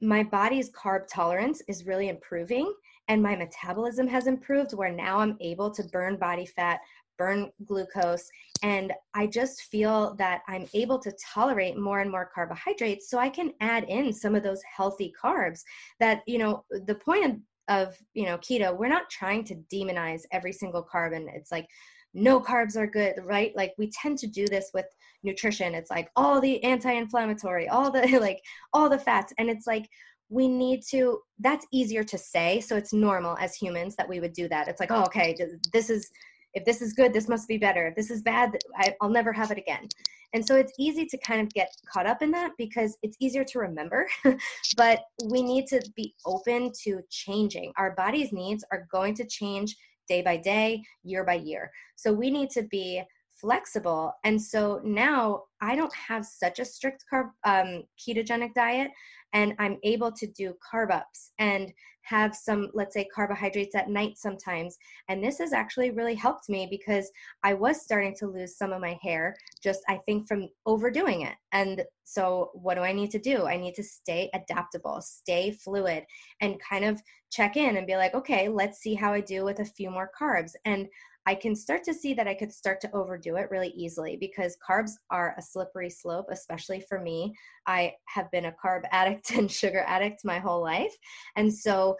my 0.00 0.22
body's 0.22 0.70
carb 0.70 1.06
tolerance 1.08 1.62
is 1.68 1.84
really 1.86 2.08
improving 2.08 2.72
and 3.08 3.22
my 3.22 3.36
metabolism 3.36 4.06
has 4.08 4.26
improved 4.26 4.72
where 4.72 4.90
now 4.90 5.18
I'm 5.18 5.36
able 5.40 5.70
to 5.72 5.84
burn 5.84 6.16
body 6.16 6.46
fat, 6.46 6.80
burn 7.22 7.50
glucose, 7.64 8.28
and 8.64 8.92
I 9.14 9.28
just 9.28 9.62
feel 9.62 10.16
that 10.16 10.42
I'm 10.48 10.66
able 10.74 10.98
to 10.98 11.12
tolerate 11.34 11.78
more 11.78 12.00
and 12.00 12.10
more 12.10 12.30
carbohydrates 12.34 13.08
so 13.08 13.18
I 13.18 13.28
can 13.28 13.52
add 13.60 13.84
in 13.84 14.12
some 14.12 14.34
of 14.34 14.42
those 14.42 14.60
healthy 14.76 15.12
carbs 15.22 15.60
that, 16.00 16.22
you 16.26 16.38
know, 16.38 16.64
the 16.86 16.96
point 16.96 17.40
of, 17.68 17.96
you 18.14 18.26
know, 18.26 18.38
keto, 18.38 18.76
we're 18.76 18.88
not 18.88 19.08
trying 19.08 19.44
to 19.44 19.54
demonize 19.72 20.22
every 20.32 20.52
single 20.52 20.84
carb 20.92 21.14
and 21.14 21.28
it's 21.32 21.52
like 21.52 21.66
no 22.14 22.40
carbs 22.40 22.76
are 22.76 22.86
good, 22.86 23.14
right? 23.24 23.52
Like 23.56 23.72
we 23.78 23.90
tend 23.90 24.18
to 24.18 24.26
do 24.26 24.46
this 24.46 24.70
with 24.74 24.86
nutrition. 25.22 25.74
It's 25.74 25.90
like 25.90 26.10
all 26.16 26.40
the 26.40 26.62
anti-inflammatory, 26.62 27.68
all 27.68 27.90
the 27.90 28.18
like 28.20 28.40
all 28.72 28.88
the 28.88 28.98
fats 28.98 29.32
and 29.38 29.48
it's 29.48 29.66
like 29.66 29.88
we 30.28 30.48
need 30.48 30.82
to 30.90 31.18
that's 31.40 31.66
easier 31.72 32.02
to 32.02 32.16
say 32.16 32.58
so 32.58 32.74
it's 32.74 32.94
normal 32.94 33.36
as 33.38 33.54
humans 33.54 33.94
that 33.96 34.08
we 34.08 34.18
would 34.18 34.32
do 34.32 34.48
that 34.48 34.66
it's 34.66 34.80
like 34.80 34.90
oh 34.90 35.02
okay 35.04 35.36
this 35.74 35.90
is 35.90 36.10
if 36.54 36.64
this 36.64 36.82
is 36.82 36.92
good 36.92 37.12
this 37.12 37.28
must 37.28 37.48
be 37.48 37.58
better. 37.58 37.86
If 37.86 37.96
this 37.96 38.10
is 38.10 38.22
bad 38.22 38.56
I, 38.76 38.94
will 39.00 39.10
never 39.10 39.32
have 39.32 39.50
it 39.50 39.58
again. 39.58 39.88
And 40.34 40.46
so 40.46 40.56
it's 40.56 40.72
easy 40.78 41.04
to 41.06 41.18
kind 41.18 41.42
of 41.42 41.52
get 41.52 41.68
caught 41.92 42.06
up 42.06 42.22
in 42.22 42.30
that 42.30 42.52
because 42.56 42.96
it's 43.02 43.16
easier 43.20 43.44
to 43.44 43.58
remember 43.58 44.06
but 44.76 45.00
we 45.26 45.42
need 45.42 45.66
to 45.68 45.82
be 45.96 46.14
open 46.24 46.72
to 46.84 47.00
changing. 47.10 47.72
Our 47.76 47.94
body's 47.94 48.32
needs 48.32 48.64
are 48.72 48.86
going 48.90 49.14
to 49.16 49.26
change 49.26 49.76
day 50.08 50.22
by 50.22 50.36
day 50.36 50.82
year 51.04 51.24
by 51.24 51.34
year. 51.34 51.70
So 51.96 52.12
we 52.12 52.30
need 52.30 52.50
to 52.50 52.62
be 52.64 53.02
flexible. 53.42 54.14
And 54.24 54.40
so 54.40 54.80
now 54.84 55.42
I 55.60 55.74
don't 55.74 55.94
have 55.94 56.24
such 56.24 56.60
a 56.60 56.64
strict 56.64 57.04
carb 57.12 57.30
um, 57.44 57.82
ketogenic 57.98 58.54
diet, 58.54 58.90
and 59.34 59.54
I'm 59.58 59.78
able 59.82 60.12
to 60.12 60.26
do 60.28 60.54
carb 60.72 60.92
ups 60.92 61.32
and 61.38 61.72
have 62.02 62.34
some, 62.34 62.68
let's 62.74 62.94
say, 62.94 63.06
carbohydrates 63.14 63.74
at 63.74 63.88
night 63.88 64.14
sometimes. 64.16 64.76
And 65.08 65.22
this 65.22 65.38
has 65.38 65.52
actually 65.52 65.90
really 65.90 66.14
helped 66.14 66.48
me 66.48 66.66
because 66.68 67.10
I 67.42 67.54
was 67.54 67.82
starting 67.82 68.14
to 68.18 68.26
lose 68.26 68.56
some 68.56 68.72
of 68.72 68.80
my 68.80 68.98
hair, 69.02 69.36
just 69.62 69.80
I 69.88 69.98
think 70.06 70.26
from 70.26 70.48
overdoing 70.66 71.22
it. 71.22 71.34
And 71.52 71.84
so, 72.04 72.50
what 72.54 72.74
do 72.74 72.80
I 72.82 72.92
need 72.92 73.10
to 73.12 73.18
do? 73.18 73.46
I 73.46 73.56
need 73.56 73.74
to 73.74 73.84
stay 73.84 74.30
adaptable, 74.34 75.00
stay 75.00 75.52
fluid, 75.52 76.04
and 76.40 76.60
kind 76.60 76.84
of 76.84 77.00
check 77.30 77.56
in 77.56 77.76
and 77.76 77.86
be 77.86 77.96
like, 77.96 78.14
okay, 78.14 78.48
let's 78.48 78.80
see 78.80 78.94
how 78.94 79.12
I 79.12 79.20
do 79.20 79.44
with 79.44 79.60
a 79.60 79.64
few 79.64 79.90
more 79.90 80.10
carbs. 80.20 80.52
And 80.64 80.88
I 81.26 81.34
can 81.34 81.54
start 81.54 81.84
to 81.84 81.94
see 81.94 82.14
that 82.14 82.26
I 82.26 82.34
could 82.34 82.52
start 82.52 82.80
to 82.80 82.90
overdo 82.92 83.36
it 83.36 83.50
really 83.50 83.72
easily 83.76 84.16
because 84.16 84.56
carbs 84.68 84.92
are 85.10 85.34
a 85.38 85.42
slippery 85.42 85.90
slope, 85.90 86.26
especially 86.30 86.80
for 86.88 87.00
me. 87.00 87.34
I 87.66 87.94
have 88.06 88.30
been 88.30 88.46
a 88.46 88.54
carb 88.64 88.82
addict 88.90 89.30
and 89.32 89.50
sugar 89.50 89.84
addict 89.86 90.24
my 90.24 90.38
whole 90.38 90.62
life. 90.62 90.94
And 91.36 91.52
so 91.52 91.96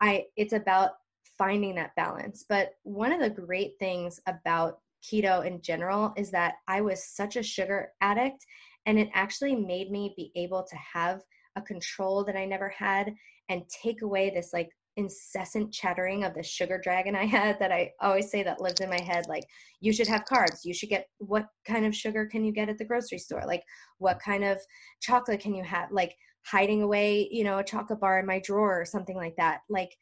I 0.00 0.24
it's 0.36 0.52
about 0.52 0.90
finding 1.38 1.74
that 1.76 1.94
balance. 1.96 2.44
But 2.48 2.72
one 2.82 3.12
of 3.12 3.20
the 3.20 3.30
great 3.30 3.72
things 3.78 4.20
about 4.26 4.78
keto 5.02 5.46
in 5.46 5.62
general 5.62 6.12
is 6.16 6.30
that 6.30 6.56
I 6.68 6.80
was 6.80 7.02
such 7.04 7.36
a 7.36 7.42
sugar 7.42 7.92
addict 8.00 8.44
and 8.86 8.98
it 8.98 9.08
actually 9.14 9.56
made 9.56 9.90
me 9.90 10.12
be 10.16 10.32
able 10.36 10.62
to 10.62 10.76
have 10.76 11.22
a 11.56 11.62
control 11.62 12.24
that 12.24 12.36
I 12.36 12.44
never 12.44 12.68
had 12.68 13.14
and 13.48 13.62
take 13.68 14.02
away 14.02 14.30
this 14.30 14.50
like 14.52 14.70
incessant 14.96 15.72
chattering 15.72 16.24
of 16.24 16.34
the 16.34 16.42
sugar 16.42 16.80
dragon 16.82 17.14
I 17.14 17.24
had 17.24 17.58
that 17.58 17.72
I 17.72 17.92
always 18.00 18.30
say 18.30 18.42
that 18.42 18.60
lived 18.60 18.80
in 18.80 18.90
my 18.90 19.00
head 19.00 19.26
like 19.28 19.44
you 19.80 19.92
should 19.92 20.08
have 20.08 20.24
carbs. 20.24 20.64
You 20.64 20.74
should 20.74 20.88
get 20.88 21.06
what 21.18 21.46
kind 21.66 21.86
of 21.86 21.94
sugar 21.94 22.26
can 22.26 22.44
you 22.44 22.52
get 22.52 22.68
at 22.68 22.78
the 22.78 22.84
grocery 22.84 23.18
store? 23.18 23.42
Like 23.46 23.62
what 23.98 24.18
kind 24.20 24.44
of 24.44 24.58
chocolate 25.00 25.40
can 25.40 25.54
you 25.54 25.64
have? 25.64 25.90
Like 25.90 26.14
hiding 26.46 26.82
away 26.82 27.28
you 27.30 27.44
know 27.44 27.58
a 27.58 27.64
chocolate 27.64 28.00
bar 28.00 28.18
in 28.18 28.26
my 28.26 28.40
drawer 28.40 28.80
or 28.80 28.84
something 28.84 29.16
like 29.16 29.36
that. 29.36 29.60
Like 29.68 29.96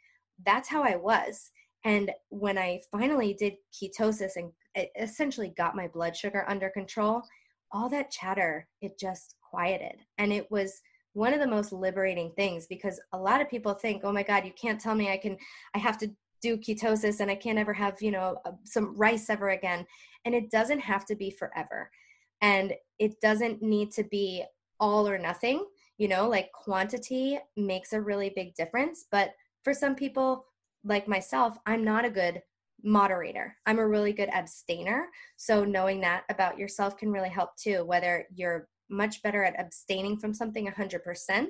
that's 0.45 0.69
how 0.69 0.83
I 0.83 0.97
was. 0.97 1.51
And 1.85 2.11
when 2.31 2.59
I 2.59 2.81
finally 2.91 3.35
did 3.35 3.55
ketosis 3.73 4.33
and 4.37 4.53
essentially 5.01 5.55
got 5.57 5.77
my 5.77 5.89
blood 5.89 6.17
sugar 6.17 6.45
under 6.49 6.71
control 6.71 7.23
all 7.73 7.89
that 7.89 8.11
chatter 8.11 8.67
it 8.81 8.99
just 8.99 9.35
quieted. 9.51 9.97
And 10.19 10.33
it 10.33 10.51
was 10.51 10.81
one 11.13 11.33
of 11.33 11.41
the 11.41 11.47
most 11.47 11.73
liberating 11.73 12.33
things 12.37 12.67
because 12.67 13.01
a 13.13 13.19
lot 13.19 13.41
of 13.41 13.49
people 13.49 13.75
think 13.75 14.03
oh 14.05 14.13
my 14.13 14.23
god 14.23 14.45
you 14.45 14.53
can't 14.61 14.81
tell 14.81 14.95
me 14.95 15.11
i 15.11 15.17
can 15.17 15.37
i 15.75 15.79
have 15.79 15.99
to 15.99 16.11
do 16.41 16.57
ketosis 16.57 17.21
and 17.21 17.31
i 17.31 17.35
can't 17.35 17.59
ever 17.59 17.73
have 17.73 18.01
you 18.01 18.11
know 18.11 18.37
uh, 18.45 18.53
some 18.65 18.97
rice 18.97 19.29
ever 19.29 19.51
again 19.51 19.85
and 20.25 20.35
it 20.35 20.51
doesn't 20.51 20.81
have 20.81 21.07
to 21.07 21.17
be 21.17 21.31
forever. 21.31 21.91
And 22.43 22.75
it 22.99 23.21
doesn't 23.21 23.63
need 23.63 23.91
to 23.93 24.05
be 24.05 24.45
all 24.79 25.09
or 25.09 25.19
nothing 25.19 25.67
you 25.97 26.07
know 26.07 26.29
like 26.29 26.53
quantity 26.53 27.37
makes 27.57 27.93
a 27.93 28.01
really 28.01 28.31
big 28.37 28.55
difference 28.55 29.07
but 29.11 29.31
for 29.65 29.75
some 29.75 29.97
people 29.97 30.45
like 30.85 31.09
myself 31.09 31.59
i'm 31.67 31.83
not 31.83 32.05
a 32.05 32.11
good 32.11 32.41
moderator. 32.85 33.57
I'm 33.67 33.81
a 33.81 33.89
really 33.89 34.13
good 34.13 34.29
abstainer 34.29 35.09
so 35.37 35.65
knowing 35.65 36.01
that 36.03 36.23
about 36.29 36.59
yourself 36.59 36.97
can 36.97 37.11
really 37.11 37.29
help 37.29 37.57
too 37.57 37.85
whether 37.85 38.25
you're 38.33 38.69
much 38.91 39.23
better 39.23 39.45
at 39.45 39.59
abstaining 39.61 40.19
from 40.19 40.35
something 40.35 40.67
100% 40.67 41.47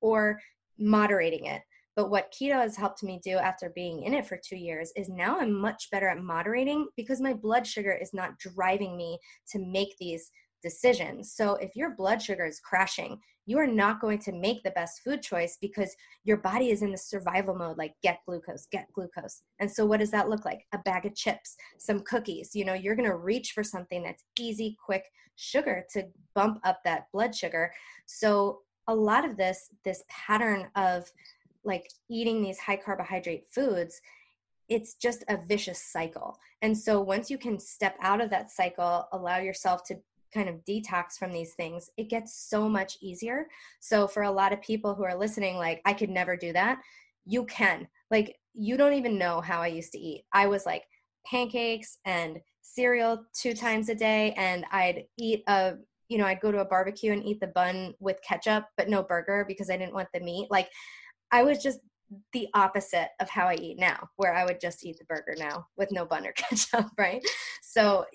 or 0.00 0.40
moderating 0.78 1.46
it. 1.46 1.62
But 1.96 2.10
what 2.10 2.32
keto 2.32 2.54
has 2.54 2.76
helped 2.76 3.02
me 3.02 3.20
do 3.22 3.36
after 3.36 3.70
being 3.74 4.04
in 4.04 4.14
it 4.14 4.26
for 4.26 4.38
two 4.42 4.56
years 4.56 4.92
is 4.96 5.08
now 5.08 5.38
I'm 5.38 5.52
much 5.52 5.90
better 5.90 6.08
at 6.08 6.22
moderating 6.22 6.86
because 6.96 7.20
my 7.20 7.34
blood 7.34 7.66
sugar 7.66 7.92
is 7.92 8.14
not 8.14 8.38
driving 8.38 8.96
me 8.96 9.18
to 9.50 9.58
make 9.58 9.96
these 9.98 10.30
decisions. 10.62 11.32
So 11.34 11.54
if 11.54 11.74
your 11.74 11.90
blood 11.96 12.22
sugar 12.22 12.46
is 12.46 12.60
crashing, 12.60 13.18
you 13.50 13.58
are 13.58 13.66
not 13.66 14.00
going 14.00 14.20
to 14.20 14.30
make 14.30 14.62
the 14.62 14.70
best 14.70 15.02
food 15.02 15.20
choice 15.22 15.58
because 15.60 15.96
your 16.22 16.36
body 16.36 16.70
is 16.70 16.82
in 16.82 16.92
the 16.92 16.96
survival 16.96 17.52
mode 17.52 17.76
like 17.76 17.94
get 18.00 18.20
glucose, 18.24 18.68
get 18.70 18.86
glucose. 18.92 19.42
And 19.58 19.68
so 19.68 19.84
what 19.84 19.98
does 19.98 20.12
that 20.12 20.28
look 20.28 20.44
like? 20.44 20.64
A 20.72 20.78
bag 20.78 21.04
of 21.04 21.16
chips, 21.16 21.56
some 21.76 21.98
cookies. 22.02 22.54
You 22.54 22.64
know, 22.64 22.74
you're 22.74 22.94
going 22.94 23.10
to 23.10 23.16
reach 23.16 23.50
for 23.50 23.64
something 23.64 24.04
that's 24.04 24.22
easy, 24.38 24.76
quick 24.86 25.02
sugar 25.34 25.84
to 25.94 26.04
bump 26.32 26.60
up 26.62 26.78
that 26.84 27.06
blood 27.12 27.34
sugar. 27.34 27.72
So 28.06 28.60
a 28.86 28.94
lot 28.94 29.24
of 29.24 29.36
this 29.36 29.70
this 29.84 30.04
pattern 30.08 30.68
of 30.76 31.10
like 31.64 31.90
eating 32.08 32.42
these 32.42 32.60
high 32.60 32.76
carbohydrate 32.76 33.46
foods 33.50 34.00
it's 34.70 34.94
just 34.94 35.24
a 35.28 35.36
vicious 35.48 35.82
cycle. 35.82 36.38
And 36.62 36.78
so 36.78 37.00
once 37.00 37.28
you 37.28 37.36
can 37.36 37.58
step 37.58 37.96
out 38.00 38.20
of 38.20 38.30
that 38.30 38.52
cycle, 38.52 39.08
allow 39.12 39.38
yourself 39.38 39.82
to 39.88 39.96
kind 40.32 40.48
of 40.48 40.64
detox 40.64 41.18
from 41.18 41.32
these 41.32 41.54
things, 41.54 41.90
it 41.96 42.08
gets 42.08 42.48
so 42.48 42.68
much 42.68 42.96
easier. 43.00 43.46
So 43.80 44.06
for 44.06 44.22
a 44.22 44.30
lot 44.30 44.52
of 44.52 44.60
people 44.62 44.94
who 44.94 45.04
are 45.04 45.16
listening, 45.16 45.56
like, 45.56 45.80
I 45.84 45.92
could 45.92 46.10
never 46.10 46.36
do 46.36 46.52
that, 46.52 46.78
you 47.24 47.44
can. 47.44 47.88
Like, 48.10 48.36
you 48.54 48.76
don't 48.76 48.94
even 48.94 49.18
know 49.18 49.40
how 49.40 49.60
I 49.60 49.68
used 49.68 49.92
to 49.92 49.98
eat. 49.98 50.24
I 50.32 50.46
was 50.46 50.66
like 50.66 50.84
pancakes 51.26 51.98
and 52.04 52.40
cereal 52.62 53.24
two 53.34 53.54
times 53.54 53.88
a 53.88 53.94
day, 53.94 54.32
and 54.36 54.64
I'd 54.72 55.04
eat 55.18 55.42
a 55.46 55.74
you 56.08 56.18
know, 56.18 56.26
I'd 56.26 56.40
go 56.40 56.50
to 56.50 56.58
a 56.58 56.64
barbecue 56.64 57.12
and 57.12 57.24
eat 57.24 57.38
the 57.38 57.46
bun 57.46 57.94
with 58.00 58.16
ketchup, 58.26 58.64
but 58.76 58.88
no 58.88 59.00
burger 59.00 59.44
because 59.46 59.70
I 59.70 59.76
didn't 59.76 59.94
want 59.94 60.08
the 60.12 60.18
meat. 60.18 60.48
Like, 60.50 60.68
I 61.30 61.44
was 61.44 61.62
just 61.62 61.78
the 62.32 62.48
opposite 62.54 63.10
of 63.20 63.30
how 63.30 63.46
I 63.46 63.54
eat 63.54 63.78
now, 63.78 64.08
where 64.16 64.34
I 64.34 64.44
would 64.44 64.60
just 64.60 64.84
eat 64.84 64.98
the 64.98 65.04
burger 65.04 65.34
now 65.38 65.66
with 65.76 65.92
no 65.92 66.04
bun 66.04 66.26
or 66.26 66.32
ketchup, 66.36 66.86
right? 66.98 67.22
So 67.62 68.06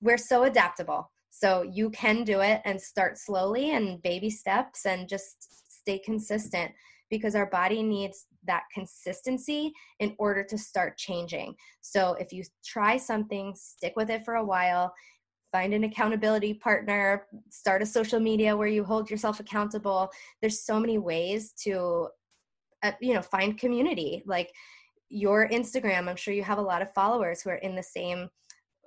we're 0.00 0.18
so 0.18 0.42
adaptable. 0.42 1.10
So 1.34 1.62
you 1.62 1.88
can 1.90 2.24
do 2.24 2.40
it 2.40 2.60
and 2.66 2.80
start 2.80 3.16
slowly 3.16 3.70
and 3.70 4.02
baby 4.02 4.28
steps 4.28 4.84
and 4.84 5.08
just 5.08 5.80
stay 5.80 5.98
consistent 5.98 6.70
because 7.10 7.34
our 7.34 7.46
body 7.46 7.82
needs 7.82 8.26
that 8.46 8.64
consistency 8.72 9.72
in 9.98 10.14
order 10.18 10.44
to 10.44 10.58
start 10.58 10.98
changing. 10.98 11.54
So 11.80 12.14
if 12.20 12.32
you 12.32 12.44
try 12.64 12.98
something, 12.98 13.54
stick 13.56 13.94
with 13.96 14.10
it 14.10 14.24
for 14.26 14.34
a 14.34 14.44
while, 14.44 14.94
find 15.50 15.72
an 15.72 15.84
accountability 15.84 16.54
partner, 16.54 17.26
start 17.48 17.82
a 17.82 17.86
social 17.86 18.20
media 18.20 18.54
where 18.54 18.68
you 18.68 18.84
hold 18.84 19.10
yourself 19.10 19.40
accountable. 19.40 20.10
There's 20.42 20.60
so 20.60 20.78
many 20.78 20.98
ways 20.98 21.52
to 21.64 22.08
uh, 22.82 22.92
you 23.00 23.14
know 23.14 23.22
find 23.22 23.58
community 23.58 24.22
like 24.26 24.52
your 25.08 25.48
instagram 25.50 26.08
i'm 26.08 26.16
sure 26.16 26.34
you 26.34 26.42
have 26.42 26.58
a 26.58 26.62
lot 26.62 26.82
of 26.82 26.92
followers 26.94 27.40
who 27.40 27.50
are 27.50 27.56
in 27.56 27.76
the 27.76 27.82
same 27.82 28.28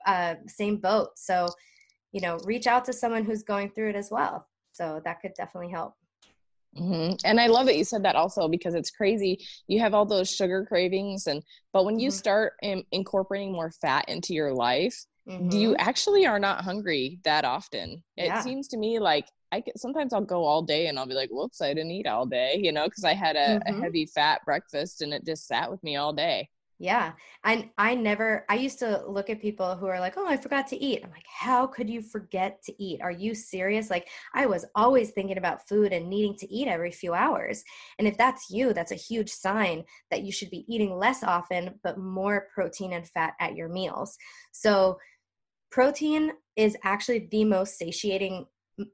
uh, 0.06 0.36
same 0.48 0.78
boat 0.78 1.10
so 1.16 1.48
you 2.16 2.22
know 2.22 2.38
reach 2.46 2.66
out 2.66 2.86
to 2.86 2.94
someone 2.94 3.26
who's 3.26 3.44
going 3.44 3.70
through 3.70 3.90
it 3.90 3.96
as 3.96 4.10
well 4.10 4.48
so 4.72 5.02
that 5.04 5.22
could 5.22 5.34
definitely 5.36 5.70
help 5.70 5.94
Mm-hmm. 6.78 7.16
And 7.24 7.40
I 7.40 7.48
love 7.48 7.68
that 7.68 7.78
you 7.78 7.86
said 7.86 8.04
that 8.04 8.18
also 8.18 8.50
because 8.50 8.76
it's 8.76 8.92
crazy. 8.92 9.40
You 9.68 9.80
have 9.80 9.94
all 9.94 10.06
those 10.06 10.30
sugar 10.30 10.66
cravings, 10.66 11.28
and 11.28 11.42
but 11.72 11.86
when 11.86 12.00
you 12.00 12.10
mm-hmm. 12.10 12.18
start 12.18 12.54
in, 12.62 12.84
incorporating 12.92 13.54
more 13.54 13.72
fat 13.72 14.10
into 14.10 14.34
your 14.34 14.54
life, 14.54 15.06
mm-hmm. 15.26 15.52
you 15.52 15.76
actually 15.78 16.26
are 16.26 16.38
not 16.38 16.66
hungry 16.66 17.20
that 17.24 17.46
often. 17.46 18.04
It 18.18 18.26
yeah. 18.26 18.42
seems 18.42 18.68
to 18.70 18.78
me 18.78 19.00
like 19.00 19.26
I 19.52 19.62
get, 19.62 19.80
sometimes 19.80 20.12
I'll 20.12 20.22
go 20.22 20.44
all 20.44 20.64
day 20.64 20.88
and 20.88 21.00
I'll 21.00 21.08
be 21.08 21.14
like, 21.14 21.30
whoops, 21.32 21.62
I 21.62 21.74
didn't 21.74 21.92
eat 21.92 22.08
all 22.08 22.26
day, 22.26 22.60
you 22.62 22.74
know, 22.74 22.86
because 22.86 23.06
I 23.06 23.14
had 23.14 23.38
a, 23.38 23.60
mm-hmm. 23.60 23.80
a, 23.80 23.82
heavy 23.82 24.06
fat 24.06 24.42
breakfast 24.44 25.02
and 25.02 25.14
it 25.14 25.26
just 25.26 25.48
sat 25.48 25.72
with 25.72 25.82
me 25.82 25.96
all 25.96 26.12
day. 26.12 26.50
Yeah. 26.78 27.14
And 27.46 27.70
I 27.78 27.96
never, 27.96 28.46
I 28.50 28.56
used 28.56 28.80
to 28.80 29.02
look 29.08 29.30
at 29.30 29.42
people 29.42 29.76
who 29.76 29.86
are 29.86 30.00
like, 30.00 30.16
oh, 30.18 30.28
I 30.28 30.36
forgot 30.36 30.68
to 30.68 30.84
eat. 30.84 31.02
I'm 31.04 31.12
like, 31.12 31.26
how 31.28 31.68
could 31.68 31.90
you 31.90 32.02
forget 32.02 32.62
to 32.64 32.84
eat? 32.84 33.02
Are 33.02 33.12
you 33.12 33.34
serious? 33.34 33.90
Like, 33.90 34.10
I 34.34 34.46
was 34.46 34.66
always 34.76 35.12
thinking 35.12 35.38
about 35.38 35.68
food 35.70 35.94
and 35.94 36.10
needing 36.10 36.36
to 36.38 36.54
eat 36.54 36.68
every 36.68 36.92
few 36.92 37.14
hours. 37.14 37.64
And 37.98 38.08
if 38.08 38.18
that's 38.18 38.50
you, 38.50 38.74
that's 38.74 38.92
a 38.92 38.96
huge 38.96 39.30
sign 39.30 39.86
that 40.12 40.24
you 40.24 40.34
should 40.34 40.50
be 40.50 40.66
eating 40.68 40.98
less 40.98 41.24
often, 41.24 41.80
but 41.82 41.98
more 41.98 42.48
protein 42.54 42.92
and 42.92 43.08
fat 43.08 43.36
at 43.40 43.56
your 43.56 43.70
meals. 43.70 44.18
So, 44.52 44.98
protein 45.72 46.32
is 46.56 46.76
actually 46.84 47.28
the 47.32 47.46
most 47.46 47.78
satiating 47.78 48.46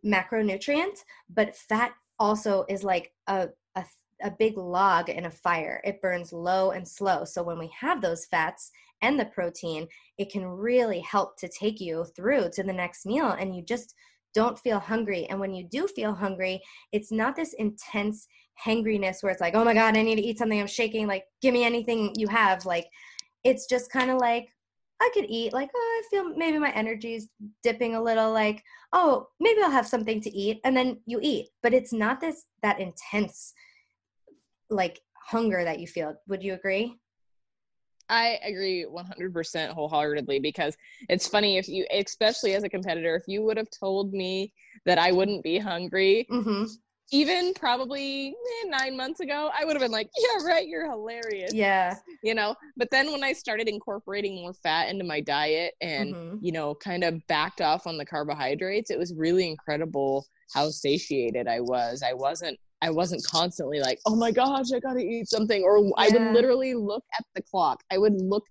macronutrient, 0.06 0.98
but 1.30 1.56
fat 1.56 1.94
also 2.20 2.66
is 2.70 2.84
like 2.84 3.12
a, 3.28 3.50
a, 4.24 4.32
big 4.32 4.58
log 4.58 5.10
in 5.10 5.26
a 5.26 5.32
fire. 5.32 5.82
It 5.84 6.02
burns 6.02 6.34
low 6.34 6.72
and 6.72 6.88
slow. 6.88 7.26
So 7.26 7.44
when 7.44 7.60
we 7.60 7.72
have 7.80 8.02
those 8.02 8.26
fats 8.26 8.72
and 9.02 9.20
the 9.20 9.26
protein, 9.26 9.88
it 10.18 10.32
can 10.32 10.46
really 10.46 11.00
help 11.00 11.38
to 11.38 11.50
take 11.50 11.80
you 11.80 12.06
through 12.16 12.50
to 12.54 12.64
the 12.64 12.74
next 12.74 13.06
meal 13.06 13.32
and 13.32 13.56
you 13.56 13.64
just 13.64 13.96
don't 14.34 14.60
feel 14.60 14.80
hungry. 14.80 15.28
And 15.30 15.40
when 15.40 15.54
you 15.54 15.68
do 15.70 15.88
feel 15.88 16.14
hungry, 16.14 16.62
it's 16.92 17.12
not 17.12 17.36
this 17.36 17.54
intense 17.54 18.28
hangriness 18.64 19.22
where 19.22 19.32
it's 19.32 19.42
like, 19.42 19.56
oh 19.56 19.66
my 19.66 19.74
God, 19.74 19.98
I 19.98 20.02
need 20.02 20.16
to 20.16 20.22
eat 20.22 20.38
something. 20.38 20.60
I'm 20.60 20.68
shaking. 20.68 21.08
Like, 21.08 21.26
give 21.42 21.54
me 21.54 21.64
anything 21.64 22.14
you 22.16 22.28
have. 22.28 22.66
Like, 22.66 22.88
it's 23.44 23.68
just 23.68 23.92
kind 23.92 24.12
of 24.12 24.18
like, 24.18 24.48
I 25.02 25.10
could 25.16 25.26
eat, 25.28 25.52
like, 25.52 25.72
oh, 25.76 26.02
I 26.04 26.08
feel 26.10 26.36
maybe 26.36 26.60
my 26.60 26.72
energy's 26.74 27.28
dipping 27.64 27.96
a 27.96 28.02
little, 28.02 28.32
like, 28.32 28.64
oh, 28.94 29.28
maybe 29.40 29.60
I'll 29.64 29.72
have 29.72 29.88
something 29.88 30.22
to 30.22 30.30
eat. 30.30 30.60
And 30.64 30.78
then 30.78 31.00
you 31.08 31.20
eat. 31.24 31.48
But 31.64 31.74
it's 31.74 31.92
not 31.92 32.22
this, 32.22 32.46
that 32.62 32.80
intense, 32.80 33.54
like, 34.72 35.00
hunger 35.28 35.64
that 35.64 35.80
you 35.80 35.88
feel. 35.88 36.16
Would 36.28 36.44
you 36.44 36.54
agree? 36.54 36.98
I 38.10 38.40
agree 38.44 38.86
100% 38.86 39.70
wholeheartedly 39.70 40.40
because 40.40 40.76
it's 41.08 41.28
funny 41.28 41.58
if 41.58 41.70
you, 41.70 41.86
especially 41.94 42.56
as 42.56 42.64
a 42.64 42.70
competitor, 42.70 43.16
if 43.16 43.24
you 43.28 43.42
would 43.44 43.58
have 43.58 43.70
told 43.70 44.12
me 44.12 44.52
that 44.86 44.98
I 44.98 45.12
wouldn't 45.12 45.44
be 45.44 45.60
hungry, 45.60 46.28
mm-hmm 46.30 46.66
even 47.12 47.54
probably 47.54 48.30
eh, 48.30 48.70
nine 48.70 48.96
months 48.96 49.20
ago, 49.20 49.52
I 49.58 49.66
would 49.66 49.74
have 49.74 49.82
been 49.82 49.92
like, 49.92 50.10
yeah, 50.18 50.46
right, 50.46 50.66
you're 50.66 50.90
hilarious. 50.90 51.54
Yeah. 51.54 51.96
You 52.24 52.34
know, 52.34 52.56
but 52.78 52.90
then 52.90 53.12
when 53.12 53.24
I 53.24 53.34
started 53.34 53.68
incorporating 53.68 54.36
more 54.36 54.54
fat 54.54 54.90
into 54.90 55.04
my 55.04 55.20
diet 55.20 55.74
and, 55.82 56.16
mm-hmm. 56.16 56.38
you 56.42 56.54
know, 56.54 56.74
kind 56.76 57.04
of 57.04 57.16
backed 57.28 57.60
off 57.60 57.86
on 57.86 57.98
the 57.98 58.06
carbohydrates, 58.06 58.92
it 58.92 58.98
was 58.98 59.14
really 59.14 59.50
incredible 59.50 60.26
how 60.54 60.70
satiated 60.70 61.48
I 61.48 61.60
was. 61.60 62.02
I 62.02 62.14
wasn't 62.14 62.58
I 62.82 62.90
wasn't 62.90 63.24
constantly 63.26 63.80
like, 63.80 64.00
oh 64.06 64.16
my 64.16 64.32
gosh, 64.32 64.72
I 64.74 64.80
gotta 64.80 65.00
eat 65.00 65.30
something. 65.30 65.64
Or 65.64 65.80
yeah. 65.80 65.92
I 65.98 66.10
would 66.10 66.34
literally 66.34 66.74
look 66.74 67.04
at 67.18 67.26
the 67.36 67.42
clock. 67.42 67.84
I 67.92 67.98
would 67.98 68.20
look 68.22 68.44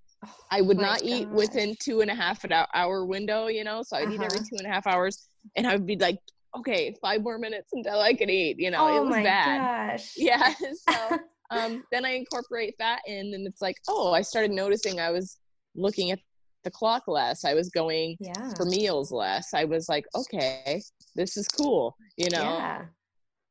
I 0.51 0.61
would 0.61 0.76
oh 0.78 0.83
not 0.83 1.01
gosh. 1.01 1.09
eat 1.09 1.28
within 1.31 1.74
two 1.81 2.03
and 2.03 2.11
a 2.11 2.14
half 2.14 2.45
an 2.45 2.53
hour 2.74 3.07
window, 3.07 3.47
you 3.47 3.64
know, 3.64 3.83
so 3.83 3.97
I'd 3.97 4.05
uh-huh. 4.05 4.12
eat 4.12 4.20
every 4.22 4.39
uh-huh. 4.39 4.47
two 4.51 4.57
and 4.59 4.66
a 4.66 4.70
half 4.70 4.87
hours 4.87 5.28
and 5.57 5.66
I 5.66 5.74
would 5.74 5.87
be 5.87 5.97
like 5.97 6.18
okay, 6.57 6.95
five 7.01 7.22
more 7.22 7.39
minutes 7.39 7.70
until 7.72 8.01
I 8.01 8.14
can 8.14 8.28
eat. 8.31 8.59
You 8.59 8.70
know, 8.70 8.89
oh 8.89 8.97
it 8.97 9.01
was 9.01 9.11
my 9.11 9.22
bad. 9.22 9.91
Gosh. 9.93 10.12
Yeah. 10.16 10.55
So 10.89 11.18
um, 11.51 11.83
then 11.91 12.05
I 12.05 12.11
incorporate 12.11 12.76
fat 12.78 13.01
in, 13.07 13.35
and 13.35 13.45
it's 13.47 13.61
like, 13.61 13.76
oh, 13.89 14.12
I 14.12 14.22
started 14.22 14.53
noticing 14.53 15.01
I 15.01 15.11
was 15.11 15.39
looking 15.74 16.12
at 16.12 16.20
the 16.62 16.70
clock 16.70 17.09
less. 17.09 17.45
I 17.45 17.55
was 17.55 17.70
going 17.70 18.16
yeah. 18.20 18.53
for 18.57 18.66
meals 18.66 19.11
less. 19.11 19.53
I 19.53 19.64
was 19.64 19.89
like, 19.89 20.05
okay, 20.14 20.81
this 21.16 21.37
is 21.37 21.49
cool. 21.49 21.97
You 22.16 22.31
know, 22.31 22.43
yeah. 22.43 22.83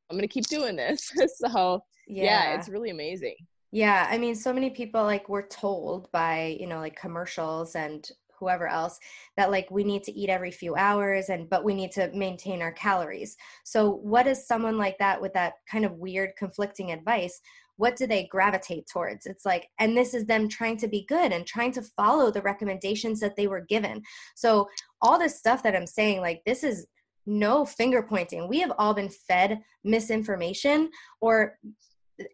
I'm 0.09 0.17
gonna 0.17 0.27
keep 0.27 0.47
doing 0.47 0.75
this. 0.75 1.11
so 1.35 1.83
yeah. 2.07 2.23
yeah, 2.23 2.55
it's 2.55 2.69
really 2.69 2.89
amazing. 2.89 3.35
Yeah, 3.71 4.07
I 4.09 4.17
mean, 4.17 4.33
so 4.33 4.51
many 4.51 4.71
people 4.71 5.03
like 5.03 5.29
were 5.29 5.47
told 5.47 6.11
by 6.11 6.57
you 6.59 6.67
know 6.67 6.79
like 6.79 6.99
commercials 6.99 7.75
and 7.75 8.09
whoever 8.39 8.67
else 8.67 8.99
that 9.37 9.51
like 9.51 9.69
we 9.69 9.83
need 9.83 10.03
to 10.03 10.17
eat 10.17 10.29
every 10.29 10.51
few 10.51 10.75
hours 10.75 11.29
and 11.29 11.49
but 11.49 11.63
we 11.63 11.73
need 11.73 11.91
to 11.91 12.09
maintain 12.13 12.61
our 12.61 12.71
calories 12.71 13.35
so 13.65 13.91
what 13.91 14.27
is 14.27 14.47
someone 14.47 14.77
like 14.77 14.97
that 14.97 15.21
with 15.21 15.33
that 15.33 15.55
kind 15.69 15.85
of 15.85 15.91
weird 15.93 16.31
conflicting 16.37 16.91
advice 16.91 17.41
what 17.75 17.95
do 17.95 18.07
they 18.07 18.27
gravitate 18.31 18.87
towards 18.87 19.25
it's 19.25 19.45
like 19.45 19.67
and 19.79 19.95
this 19.95 20.13
is 20.13 20.25
them 20.25 20.47
trying 20.47 20.77
to 20.77 20.87
be 20.87 21.05
good 21.07 21.31
and 21.31 21.45
trying 21.45 21.71
to 21.71 21.81
follow 21.81 22.31
the 22.31 22.41
recommendations 22.41 23.19
that 23.19 23.35
they 23.35 23.47
were 23.47 23.65
given 23.67 24.01
so 24.35 24.67
all 25.01 25.19
this 25.19 25.37
stuff 25.37 25.61
that 25.61 25.75
i'm 25.75 25.87
saying 25.87 26.21
like 26.21 26.41
this 26.45 26.63
is 26.63 26.87
no 27.25 27.65
finger 27.65 28.01
pointing. 28.01 28.47
We 28.47 28.59
have 28.59 28.73
all 28.77 28.93
been 28.93 29.09
fed 29.09 29.61
misinformation 29.83 30.89
or 31.21 31.57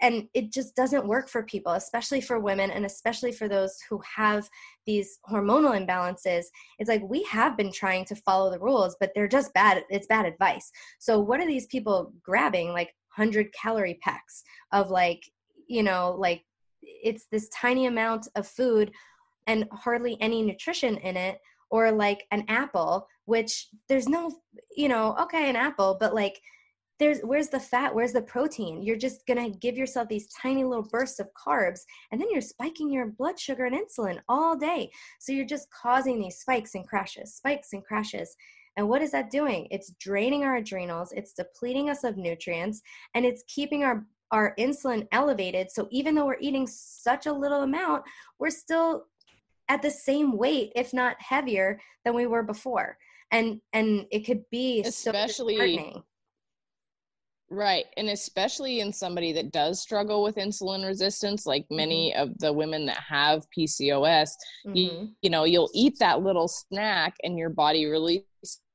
and 0.01 0.27
it 0.33 0.51
just 0.51 0.75
doesn't 0.75 1.05
work 1.05 1.29
for 1.29 1.43
people 1.43 1.73
especially 1.73 2.19
for 2.19 2.39
women 2.39 2.71
and 2.71 2.88
especially 2.88 3.31
for 3.31 3.47
those 3.47 3.77
who 3.88 4.01
have 4.15 4.49
these 4.88 5.19
hormonal 5.29 5.79
imbalances. 5.79 6.45
It's 6.79 6.89
like 6.89 7.03
we 7.03 7.21
have 7.23 7.55
been 7.55 7.71
trying 7.71 8.05
to 8.05 8.15
follow 8.15 8.49
the 8.49 8.59
rules 8.59 8.95
but 8.99 9.11
they're 9.13 9.27
just 9.27 9.53
bad 9.53 9.83
it's 9.89 10.07
bad 10.07 10.25
advice. 10.25 10.71
So 10.99 11.19
what 11.19 11.39
are 11.39 11.47
these 11.47 11.67
people 11.67 12.13
grabbing? 12.23 12.69
Like 12.69 12.95
100 13.15 13.53
calorie 13.53 13.99
packs 14.01 14.43
of 14.71 14.89
like 14.89 15.21
you 15.67 15.83
know 15.83 16.15
like 16.17 16.43
it's 16.81 17.27
this 17.31 17.49
tiny 17.49 17.86
amount 17.86 18.27
of 18.36 18.47
food 18.47 18.91
and 19.47 19.67
hardly 19.71 20.17
any 20.21 20.41
nutrition 20.41 20.97
in 20.97 21.17
it 21.17 21.39
or 21.70 21.91
like 21.91 22.26
an 22.32 22.43
apple 22.47 23.07
which 23.26 23.68
there's 23.89 24.07
no 24.07 24.32
you 24.76 24.88
know 24.88 25.16
okay 25.20 25.49
an 25.49 25.55
apple 25.55 25.97
but 25.99 26.13
like 26.13 26.39
there's 26.99 27.20
where's 27.22 27.49
the 27.49 27.59
fat? 27.59 27.93
Where's 27.93 28.13
the 28.13 28.22
protein? 28.22 28.82
You're 28.82 28.95
just 28.95 29.26
going 29.28 29.51
to 29.51 29.57
give 29.59 29.78
yourself 29.78 30.07
these 30.07 30.30
tiny 30.30 30.63
little 30.63 30.88
bursts 30.89 31.20
of 31.20 31.28
carbs 31.34 31.82
and 32.11 32.22
then 32.22 32.30
you're 32.32 32.41
spiking 32.41 32.89
your 32.89 33.07
blood 33.07 33.39
sugar 33.39 33.66
and 33.66 33.76
insulin 33.76 34.20
all 34.30 34.55
day. 34.55 34.91
So 35.20 35.34
you're 35.34 35.45
just 35.45 35.68
causing 35.72 36.20
these 36.20 36.38
spikes 36.38 36.76
and 36.76 36.88
crashes 36.88 37.36
spikes 37.36 37.74
and 37.74 37.84
crashes. 37.84 38.36
And 38.78 38.89
what 38.89 39.01
is 39.01 39.11
that 39.11 39.32
doing? 39.32 39.68
It's 39.72 39.93
draining 39.99 40.43
our 40.43 40.57
adrenals 40.57 41.11
it's 41.11 41.34
depleting 41.34 41.89
us 41.89 42.03
of 42.03 42.18
nutrients 42.18 42.82
and 43.13 43.26
it's 43.26 43.43
keeping 43.47 43.84
our 43.84 44.05
our 44.32 44.55
insulin 44.57 45.07
elevated. 45.11 45.70
So 45.72 45.88
even 45.91 46.16
though 46.16 46.26
we're 46.26 46.39
eating 46.39 46.66
such 46.68 47.26
a 47.26 47.34
little 47.34 47.63
amount 47.63 48.03
we're 48.39 48.49
still 48.49 49.05
at 49.70 49.82
the 49.82 49.91
same 49.91 50.38
weight 50.38 50.72
if 50.76 50.93
not 50.93 51.16
heavier 51.20 51.80
than 52.03 52.13
we 52.13 52.26
were 52.26 52.43
before 52.43 52.97
and 53.32 53.59
and 53.74 54.05
it 54.11 54.26
could 54.26 54.43
be 54.51 54.82
especially 54.86 55.78
so 55.78 56.03
Right. 57.49 57.86
And 57.95 58.09
especially 58.09 58.80
in 58.80 58.91
somebody 58.91 59.32
that 59.34 59.51
does 59.51 59.80
struggle 59.80 60.24
with 60.24 60.36
insulin 60.36 60.86
resistance, 60.86 61.45
like 61.45 61.66
many 61.70 62.11
mm-hmm. 62.11 62.24
of 62.24 62.38
the 62.39 62.51
women 62.51 62.86
that 62.88 62.97
have 62.97 63.45
PCOS, 63.55 64.30
mm-hmm. 64.66 64.76
you, 64.76 65.09
you 65.22 65.30
know, 65.30 65.43
you'll 65.43 65.70
eat 65.74 65.99
that 65.99 66.24
little 66.24 66.47
snack 66.47 67.13
and 67.24 67.38
your 67.38 67.49
body 67.49 67.86
releases 67.86 68.26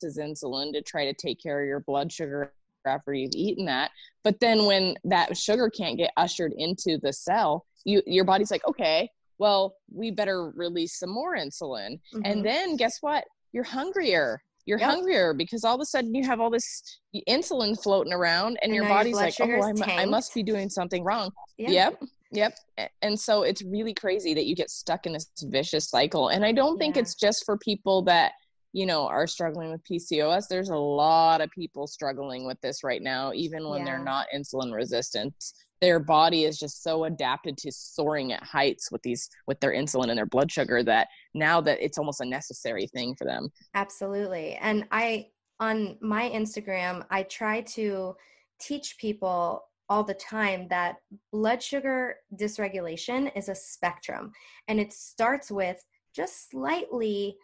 insulin 0.04 0.72
to 0.72 0.82
try 0.82 1.04
to 1.04 1.14
take 1.14 1.42
care 1.42 1.60
of 1.60 1.66
your 1.66 1.80
blood 1.80 2.12
sugar 2.12 2.52
after 2.86 3.12
you've 3.12 3.34
eaten 3.34 3.66
that. 3.66 3.90
But 4.22 4.38
then 4.38 4.66
when 4.66 4.94
that 5.04 5.36
sugar 5.36 5.68
can't 5.68 5.98
get 5.98 6.12
ushered 6.16 6.52
into 6.56 6.96
the 7.02 7.12
cell, 7.12 7.66
you 7.84 8.02
your 8.06 8.24
body's 8.24 8.50
like, 8.50 8.66
okay, 8.66 9.10
well, 9.40 9.74
we 9.90 10.10
better 10.10 10.50
release 10.50 10.98
some 10.98 11.10
more 11.10 11.34
insulin. 11.34 11.98
Mm-hmm. 12.14 12.20
And 12.24 12.44
then 12.44 12.76
guess 12.76 12.98
what? 13.00 13.24
You're 13.52 13.64
hungrier. 13.64 14.40
You're 14.66 14.78
yep. 14.78 14.90
hungrier 14.90 15.32
because 15.32 15.64
all 15.64 15.74
of 15.74 15.80
a 15.80 15.86
sudden 15.86 16.14
you 16.14 16.24
have 16.26 16.40
all 16.40 16.50
this 16.50 17.00
insulin 17.26 17.82
floating 17.82 18.12
around 18.12 18.58
and, 18.62 18.64
and 18.64 18.74
your 18.74 18.86
body's 18.86 19.14
your 19.14 19.22
like, 19.22 19.34
oh, 19.40 19.62
I'm, 19.62 19.98
I 19.98 20.04
must 20.04 20.34
be 20.34 20.42
doing 20.42 20.68
something 20.68 21.02
wrong. 21.02 21.32
Yeah. 21.56 21.70
Yep. 21.70 22.02
Yep. 22.32 22.54
And 23.00 23.18
so 23.18 23.42
it's 23.42 23.62
really 23.62 23.94
crazy 23.94 24.34
that 24.34 24.44
you 24.44 24.54
get 24.54 24.70
stuck 24.70 25.06
in 25.06 25.14
this 25.14 25.26
vicious 25.42 25.88
cycle. 25.88 26.28
And 26.28 26.44
I 26.44 26.52
don't 26.52 26.78
think 26.78 26.94
yeah. 26.94 27.02
it's 27.02 27.14
just 27.14 27.44
for 27.44 27.56
people 27.56 28.02
that 28.02 28.32
you 28.72 28.86
know 28.86 29.06
are 29.06 29.26
struggling 29.26 29.70
with 29.70 29.82
PCOS 29.84 30.44
there's 30.48 30.68
a 30.70 30.76
lot 30.76 31.40
of 31.40 31.50
people 31.50 31.86
struggling 31.86 32.46
with 32.46 32.60
this 32.60 32.84
right 32.84 33.02
now 33.02 33.32
even 33.34 33.68
when 33.68 33.80
yeah. 33.80 33.84
they're 33.84 34.04
not 34.04 34.26
insulin 34.34 34.72
resistant. 34.72 35.34
Their 35.80 35.98
body 35.98 36.44
is 36.44 36.58
just 36.58 36.82
so 36.82 37.04
adapted 37.04 37.56
to 37.56 37.72
soaring 37.72 38.32
at 38.32 38.42
heights 38.42 38.92
with 38.92 39.00
these 39.02 39.30
with 39.46 39.58
their 39.60 39.72
insulin 39.72 40.10
and 40.10 40.18
their 40.18 40.26
blood 40.26 40.52
sugar 40.52 40.82
that 40.84 41.08
now 41.32 41.60
that 41.62 41.82
it's 41.82 41.96
almost 41.96 42.20
a 42.20 42.26
necessary 42.26 42.86
thing 42.86 43.14
for 43.14 43.24
them. 43.24 43.48
Absolutely. 43.74 44.54
And 44.56 44.86
i 44.90 45.26
on 45.58 45.96
my 46.00 46.28
instagram 46.30 47.04
i 47.10 47.22
try 47.24 47.60
to 47.60 48.14
teach 48.58 48.96
people 48.98 49.62
all 49.90 50.04
the 50.04 50.14
time 50.14 50.68
that 50.68 50.96
blood 51.32 51.62
sugar 51.62 52.16
dysregulation 52.36 53.30
is 53.36 53.48
a 53.48 53.54
spectrum 53.54 54.32
and 54.68 54.80
it 54.80 54.92
starts 54.92 55.50
with 55.50 55.84
just 56.14 56.50
slightly 56.50 57.36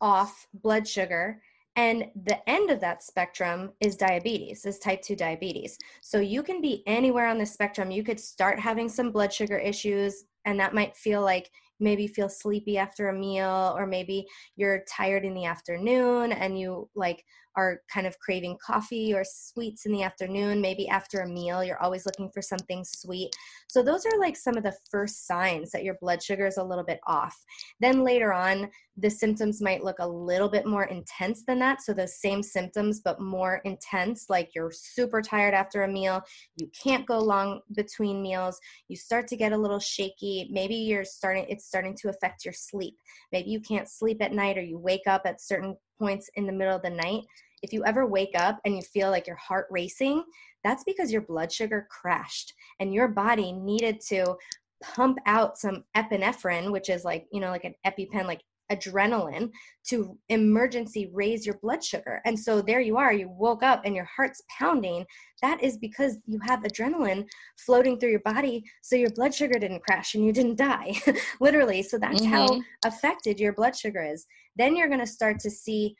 off 0.00 0.46
blood 0.52 0.86
sugar 0.86 1.40
and 1.78 2.06
the 2.24 2.50
end 2.50 2.70
of 2.70 2.80
that 2.80 3.04
spectrum 3.04 3.70
is 3.80 3.96
diabetes 3.96 4.66
is 4.66 4.80
type 4.80 5.00
2 5.00 5.14
diabetes. 5.14 5.78
So 6.00 6.18
you 6.18 6.42
can 6.42 6.60
be 6.60 6.82
anywhere 6.88 7.28
on 7.28 7.38
the 7.38 7.46
spectrum. 7.46 7.92
You 7.92 8.02
could 8.02 8.18
start 8.18 8.58
having 8.58 8.88
some 8.88 9.12
blood 9.12 9.32
sugar 9.32 9.58
issues 9.58 10.24
and 10.44 10.58
that 10.58 10.74
might 10.74 10.96
feel 10.96 11.22
like 11.22 11.48
maybe 11.78 12.08
feel 12.08 12.28
sleepy 12.28 12.78
after 12.78 13.10
a 13.10 13.14
meal 13.16 13.74
or 13.76 13.86
maybe 13.86 14.26
you're 14.56 14.82
tired 14.88 15.24
in 15.24 15.34
the 15.34 15.44
afternoon 15.44 16.32
and 16.32 16.58
you 16.58 16.88
like 16.96 17.24
are 17.58 17.80
kind 17.92 18.06
of 18.06 18.16
craving 18.20 18.56
coffee 18.64 19.12
or 19.12 19.24
sweets 19.24 19.84
in 19.84 19.90
the 19.90 20.04
afternoon, 20.04 20.60
maybe 20.60 20.88
after 20.88 21.22
a 21.22 21.28
meal, 21.28 21.64
you're 21.64 21.82
always 21.82 22.06
looking 22.06 22.30
for 22.30 22.40
something 22.40 22.84
sweet. 22.84 23.34
So, 23.66 23.82
those 23.82 24.06
are 24.06 24.18
like 24.20 24.36
some 24.36 24.56
of 24.56 24.62
the 24.62 24.76
first 24.88 25.26
signs 25.26 25.72
that 25.72 25.82
your 25.82 25.98
blood 26.00 26.22
sugar 26.22 26.46
is 26.46 26.56
a 26.56 26.62
little 26.62 26.84
bit 26.84 27.00
off. 27.08 27.36
Then 27.80 28.04
later 28.04 28.32
on, 28.32 28.70
the 28.96 29.10
symptoms 29.10 29.60
might 29.60 29.82
look 29.82 29.96
a 29.98 30.06
little 30.06 30.48
bit 30.48 30.66
more 30.66 30.84
intense 30.84 31.42
than 31.48 31.58
that. 31.58 31.82
So, 31.82 31.92
the 31.92 32.06
same 32.06 32.44
symptoms, 32.44 33.00
but 33.04 33.20
more 33.20 33.60
intense, 33.64 34.26
like 34.28 34.50
you're 34.54 34.70
super 34.70 35.20
tired 35.20 35.52
after 35.52 35.82
a 35.82 35.88
meal, 35.88 36.22
you 36.56 36.70
can't 36.80 37.06
go 37.06 37.18
long 37.18 37.60
between 37.74 38.22
meals, 38.22 38.60
you 38.86 38.94
start 38.94 39.26
to 39.28 39.36
get 39.36 39.52
a 39.52 39.58
little 39.58 39.80
shaky. 39.80 40.48
Maybe 40.52 40.76
you're 40.76 41.04
starting, 41.04 41.44
it's 41.48 41.66
starting 41.66 41.96
to 42.02 42.08
affect 42.10 42.44
your 42.44 42.54
sleep. 42.54 42.94
Maybe 43.32 43.50
you 43.50 43.60
can't 43.60 43.88
sleep 43.88 44.22
at 44.22 44.32
night 44.32 44.56
or 44.56 44.62
you 44.62 44.78
wake 44.78 45.08
up 45.08 45.22
at 45.24 45.40
certain 45.40 45.76
points 45.98 46.30
in 46.36 46.46
the 46.46 46.52
middle 46.52 46.76
of 46.76 46.82
the 46.82 46.90
night 46.90 47.24
if 47.62 47.72
you 47.72 47.84
ever 47.84 48.06
wake 48.06 48.34
up 48.36 48.60
and 48.64 48.74
you 48.74 48.82
feel 48.82 49.10
like 49.10 49.26
your 49.26 49.36
heart 49.36 49.66
racing, 49.70 50.24
that's 50.64 50.84
because 50.84 51.12
your 51.12 51.22
blood 51.22 51.52
sugar 51.52 51.86
crashed 51.90 52.52
and 52.80 52.92
your 52.92 53.08
body 53.08 53.52
needed 53.52 54.00
to 54.08 54.36
pump 54.82 55.18
out 55.26 55.58
some 55.58 55.84
epinephrine, 55.96 56.70
which 56.70 56.88
is 56.88 57.04
like, 57.04 57.26
you 57.32 57.40
know, 57.40 57.50
like 57.50 57.64
an 57.64 57.74
EpiPen, 57.86 58.26
like 58.26 58.42
adrenaline 58.70 59.50
to 59.88 60.18
emergency 60.28 61.10
raise 61.12 61.46
your 61.46 61.58
blood 61.62 61.82
sugar. 61.82 62.20
And 62.26 62.38
so 62.38 62.60
there 62.60 62.80
you 62.80 62.96
are, 62.96 63.12
you 63.12 63.28
woke 63.28 63.62
up 63.62 63.82
and 63.84 63.94
your 63.94 64.04
heart's 64.04 64.42
pounding. 64.58 65.06
That 65.42 65.62
is 65.62 65.78
because 65.78 66.18
you 66.26 66.38
have 66.46 66.62
adrenaline 66.62 67.24
floating 67.56 67.98
through 67.98 68.10
your 68.10 68.20
body 68.20 68.64
so 68.82 68.96
your 68.96 69.10
blood 69.10 69.34
sugar 69.34 69.58
didn't 69.58 69.82
crash 69.82 70.14
and 70.14 70.24
you 70.24 70.32
didn't 70.32 70.58
die. 70.58 71.00
Literally. 71.40 71.82
So 71.82 71.98
that's 71.98 72.20
mm-hmm. 72.20 72.32
how 72.32 72.60
affected 72.84 73.40
your 73.40 73.54
blood 73.54 73.76
sugar 73.76 74.02
is. 74.02 74.26
Then 74.56 74.76
you're 74.76 74.88
going 74.88 75.00
to 75.00 75.06
start 75.06 75.38
to 75.40 75.50
see 75.50 75.94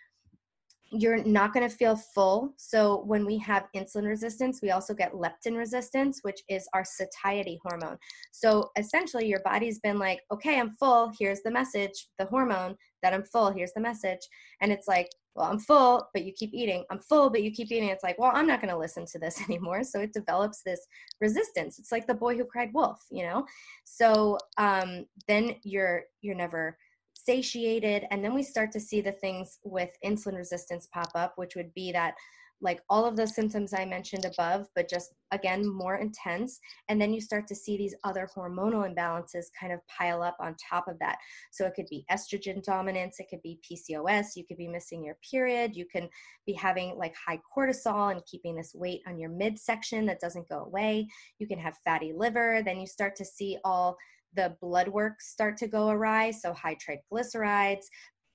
you're 0.90 1.22
not 1.24 1.52
going 1.52 1.68
to 1.68 1.74
feel 1.74 1.96
full. 1.96 2.54
So 2.56 3.02
when 3.04 3.26
we 3.26 3.38
have 3.38 3.68
insulin 3.76 4.06
resistance, 4.06 4.60
we 4.62 4.70
also 4.70 4.94
get 4.94 5.12
leptin 5.12 5.56
resistance, 5.56 6.20
which 6.22 6.40
is 6.48 6.66
our 6.72 6.84
satiety 6.84 7.60
hormone. 7.62 7.98
So 8.32 8.70
essentially, 8.76 9.26
your 9.26 9.40
body's 9.44 9.78
been 9.80 9.98
like, 9.98 10.20
okay, 10.32 10.58
I'm 10.58 10.76
full. 10.76 11.12
Here's 11.18 11.42
the 11.42 11.50
message, 11.50 12.08
the 12.18 12.24
hormone 12.26 12.76
that 13.02 13.12
I'm 13.12 13.24
full. 13.24 13.50
Here's 13.50 13.72
the 13.72 13.80
message. 13.80 14.20
And 14.62 14.72
it's 14.72 14.88
like, 14.88 15.08
well, 15.34 15.50
I'm 15.50 15.58
full, 15.58 16.08
but 16.12 16.24
you 16.24 16.32
keep 16.32 16.52
eating. 16.52 16.84
I'm 16.90 16.98
full, 16.98 17.30
but 17.30 17.42
you 17.42 17.52
keep 17.52 17.70
eating. 17.70 17.90
It's 17.90 18.02
like, 18.02 18.18
well, 18.18 18.32
I'm 18.34 18.46
not 18.46 18.60
going 18.60 18.72
to 18.72 18.78
listen 18.78 19.06
to 19.06 19.18
this 19.18 19.40
anymore. 19.48 19.84
So 19.84 20.00
it 20.00 20.12
develops 20.12 20.62
this 20.62 20.84
resistance. 21.20 21.78
It's 21.78 21.92
like 21.92 22.06
the 22.06 22.14
boy 22.14 22.36
who 22.36 22.44
cried 22.44 22.70
wolf, 22.74 23.04
you 23.10 23.24
know? 23.24 23.44
So 23.84 24.38
um, 24.56 25.06
then 25.28 25.56
you're, 25.62 26.04
you're 26.22 26.34
never, 26.34 26.76
satiated 27.24 28.06
and 28.10 28.24
then 28.24 28.34
we 28.34 28.42
start 28.42 28.70
to 28.72 28.80
see 28.80 29.00
the 29.00 29.12
things 29.12 29.58
with 29.64 29.90
insulin 30.04 30.36
resistance 30.36 30.88
pop 30.92 31.10
up 31.14 31.32
which 31.36 31.56
would 31.56 31.72
be 31.74 31.92
that 31.92 32.14
like 32.60 32.80
all 32.90 33.04
of 33.04 33.16
the 33.16 33.26
symptoms 33.26 33.72
I 33.72 33.84
mentioned 33.84 34.24
above, 34.24 34.66
but 34.74 34.88
just 34.88 35.14
again 35.30 35.66
more 35.66 35.96
intense. 35.96 36.58
And 36.88 37.00
then 37.00 37.12
you 37.12 37.20
start 37.20 37.46
to 37.48 37.54
see 37.54 37.76
these 37.76 37.94
other 38.04 38.28
hormonal 38.34 38.92
imbalances 38.92 39.46
kind 39.58 39.72
of 39.72 39.80
pile 39.86 40.22
up 40.22 40.36
on 40.40 40.56
top 40.56 40.88
of 40.88 40.98
that. 40.98 41.18
So 41.52 41.66
it 41.66 41.74
could 41.74 41.86
be 41.88 42.04
estrogen 42.10 42.62
dominance, 42.62 43.20
it 43.20 43.28
could 43.30 43.42
be 43.42 43.60
PCOS, 43.70 44.36
you 44.36 44.44
could 44.46 44.56
be 44.56 44.68
missing 44.68 45.04
your 45.04 45.16
period, 45.30 45.76
you 45.76 45.86
can 45.86 46.08
be 46.46 46.52
having 46.52 46.96
like 46.96 47.14
high 47.14 47.40
cortisol 47.56 48.10
and 48.10 48.24
keeping 48.26 48.56
this 48.56 48.72
weight 48.74 49.02
on 49.06 49.18
your 49.18 49.30
midsection 49.30 50.06
that 50.06 50.20
doesn't 50.20 50.48
go 50.48 50.64
away. 50.64 51.06
You 51.38 51.46
can 51.46 51.58
have 51.58 51.78
fatty 51.84 52.12
liver, 52.16 52.62
then 52.64 52.80
you 52.80 52.86
start 52.86 53.14
to 53.16 53.24
see 53.24 53.58
all 53.64 53.96
the 54.38 54.56
blood 54.60 54.86
work 54.86 55.20
start 55.20 55.56
to 55.56 55.66
go 55.66 55.88
awry. 55.88 56.30
So 56.30 56.52
high 56.52 56.76
triglycerides, 56.76 57.86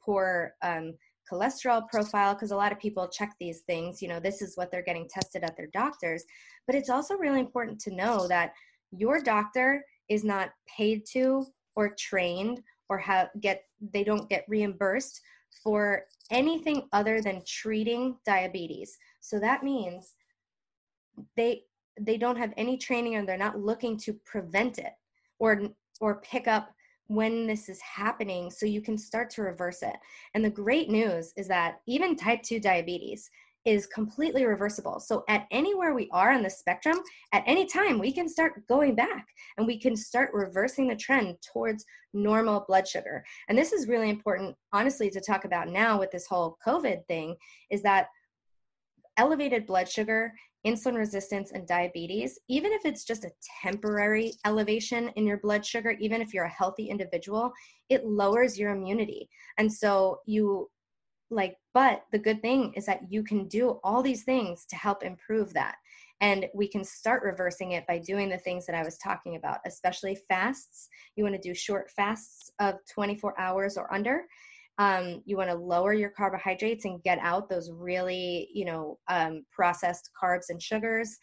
poor 0.04 0.54
um, 0.62 0.96
cholesterol 1.32 1.88
profile, 1.88 2.34
because 2.34 2.52
a 2.52 2.58
lot 2.58 2.74
of 2.74 2.80
people 2.80 3.08
check 3.08 3.34
these 3.40 3.62
things. 3.62 4.02
You 4.02 4.10
know, 4.10 4.20
this 4.20 4.42
is 4.42 4.58
what 4.58 4.70
they're 4.70 4.84
getting 4.84 5.08
tested 5.08 5.44
at 5.46 5.56
their 5.56 5.70
doctors. 5.74 6.26
But 6.68 6.76
it's 6.76 6.90
also 6.90 7.16
really 7.16 7.40
important 7.40 7.80
to 7.82 7.96
know 7.96 8.28
that 8.28 8.52
your 8.92 9.22
doctor 9.22 9.86
is 10.10 10.26
not 10.26 10.50
paid 10.68 11.06
to 11.14 11.46
or 11.78 11.96
trained 11.98 12.62
or 12.90 12.98
have 12.98 13.30
get 13.40 13.64
they 13.94 14.04
don't 14.04 14.30
get 14.30 14.44
reimbursed 14.50 15.22
for 15.64 16.04
anything 16.32 16.84
other 16.92 17.22
than 17.22 17.42
treating 17.48 18.18
diabetes. 18.26 18.98
So 19.22 19.40
that 19.40 19.64
means 19.64 20.16
they 21.38 21.64
they 21.98 22.18
don't 22.18 22.38
have 22.38 22.54
any 22.58 22.78
training 22.78 23.16
and 23.16 23.28
they're 23.28 23.38
not 23.38 23.60
looking 23.60 23.98
to 24.00 24.14
prevent 24.26 24.80
it 24.80 24.94
or 25.40 25.62
or 26.02 26.22
pick 26.22 26.48
up 26.48 26.74
when 27.08 27.46
this 27.46 27.70
is 27.70 27.82
happening 27.82 28.50
so 28.50 28.66
you 28.66 28.82
can 28.82 28.98
start 28.98 29.30
to 29.32 29.42
reverse 29.42 29.82
it. 29.82 29.96
And 30.34 30.44
the 30.44 30.50
great 30.50 30.90
news 30.90 31.34
is 31.38 31.48
that 31.50 31.82
even 31.86 32.16
type 32.16 32.42
2 32.44 32.60
diabetes 32.60 33.30
is 33.66 33.88
completely 33.88 34.46
reversible. 34.46 35.00
So 35.00 35.24
at 35.30 35.48
anywhere 35.52 35.94
we 35.94 36.10
are 36.12 36.32
on 36.32 36.44
the 36.44 36.50
spectrum, 36.50 36.98
at 37.32 37.44
any 37.46 37.66
time 37.66 37.98
we 37.98 38.12
can 38.12 38.28
start 38.28 38.68
going 38.68 38.96
back 38.96 39.26
and 39.58 39.66
we 39.66 39.80
can 39.80 39.96
start 39.96 40.32
reversing 40.34 40.88
the 40.88 40.96
trend 40.96 41.38
towards 41.54 41.86
normal 42.14 42.66
blood 42.68 42.88
sugar. 42.88 43.24
And 43.48 43.58
this 43.58 43.72
is 43.72 43.88
really 43.88 44.10
important 44.10 44.56
honestly 44.74 45.10
to 45.12 45.22
talk 45.22 45.46
about 45.46 45.70
now 45.70 45.98
with 45.98 46.12
this 46.12 46.28
whole 46.28 46.58
COVID 46.66 47.06
thing 47.08 47.36
is 47.72 47.82
that 47.84 48.08
elevated 49.18 49.66
blood 49.66 49.88
sugar 49.88 50.34
insulin 50.66 50.96
resistance 50.96 51.52
and 51.52 51.68
diabetes, 51.68 52.40
even 52.48 52.72
if 52.72 52.86
it's 52.86 53.04
just 53.04 53.26
a 53.26 53.32
temporary 53.62 54.34
elevation 54.46 55.10
in 55.16 55.26
your 55.26 55.38
blood 55.38 55.66
sugar, 55.66 55.92
even 56.00 56.22
if 56.22 56.34
you're 56.34 56.46
a 56.46 56.50
healthy 56.50 56.90
individual, 56.90 57.52
it 57.90 58.06
lowers 58.06 58.58
your 58.58 58.72
immunity. 58.72 59.30
And 59.58 59.72
so 59.72 60.20
you 60.26 60.70
like, 61.30 61.56
but 61.74 62.04
the 62.12 62.20
good 62.20 62.42
thing 62.42 62.74
is 62.76 62.86
that 62.86 63.02
you 63.10 63.24
can 63.24 63.48
do 63.48 63.80
all 63.84 64.02
these 64.02 64.24
things 64.24 64.66
to 64.70 64.76
help 64.76 65.04
improve 65.04 65.54
that. 65.54 65.76
And 66.22 66.46
we 66.54 66.68
can 66.68 66.84
start 66.84 67.24
reversing 67.24 67.72
it 67.74 67.86
by 67.88 67.98
doing 67.98 68.30
the 68.30 68.38
things 68.38 68.66
that 68.66 68.76
I 68.76 68.84
was 68.84 68.98
talking 68.98 69.36
about, 69.36 69.58
especially 69.66 70.18
fasts. 70.30 70.88
You 71.16 71.24
want 71.24 71.36
to 71.36 71.42
do 71.42 71.54
short 71.54 71.90
fasts 71.92 72.50
of 72.60 72.76
24 72.94 73.38
hours 73.40 73.78
or 73.78 73.92
under 73.94 74.22
um, 74.80 75.22
you 75.26 75.38
want 75.38 75.50
to 75.50 75.56
lower 75.56 75.94
your 75.94 76.10
carbohydrates 76.10 76.86
and 76.86 77.04
get 77.04 77.20
out 77.20 77.50
those 77.50 77.72
really 77.72 78.50
you 78.54 78.66
know 78.66 78.98
um, 79.10 79.44
processed 79.52 80.10
carbs 80.22 80.50
and 80.50 80.62
sugars 80.62 81.18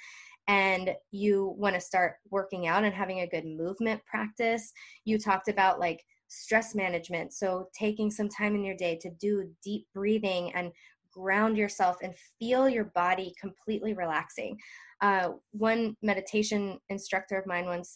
and 0.49 0.91
you 1.13 1.55
want 1.57 1.75
to 1.75 1.81
start 1.81 2.15
working 2.31 2.67
out 2.67 2.83
and 2.83 2.93
having 2.93 3.21
a 3.21 3.27
good 3.29 3.45
movement 3.45 4.01
practice. 4.05 4.73
You 5.05 5.17
talked 5.17 5.49
about 5.49 5.79
like 5.79 6.03
stress 6.27 6.75
management 6.75 7.33
so 7.33 7.69
taking 7.77 8.11
some 8.11 8.29
time 8.29 8.55
in 8.55 8.65
your 8.65 8.77
day 8.77 8.99
to 9.01 9.11
do 9.21 9.49
deep 9.63 9.87
breathing 9.95 10.53
and 10.55 10.73
ground 11.13 11.57
yourself 11.57 11.97
and 12.03 12.15
feel 12.39 12.69
your 12.69 12.87
body 12.97 13.33
completely 13.41 13.95
relaxing. 13.95 14.57
Uh, 15.01 15.31
one 15.53 15.97
meditation 16.03 16.79
instructor 16.89 17.39
of 17.39 17.47
mine 17.47 17.67
once 17.67 17.95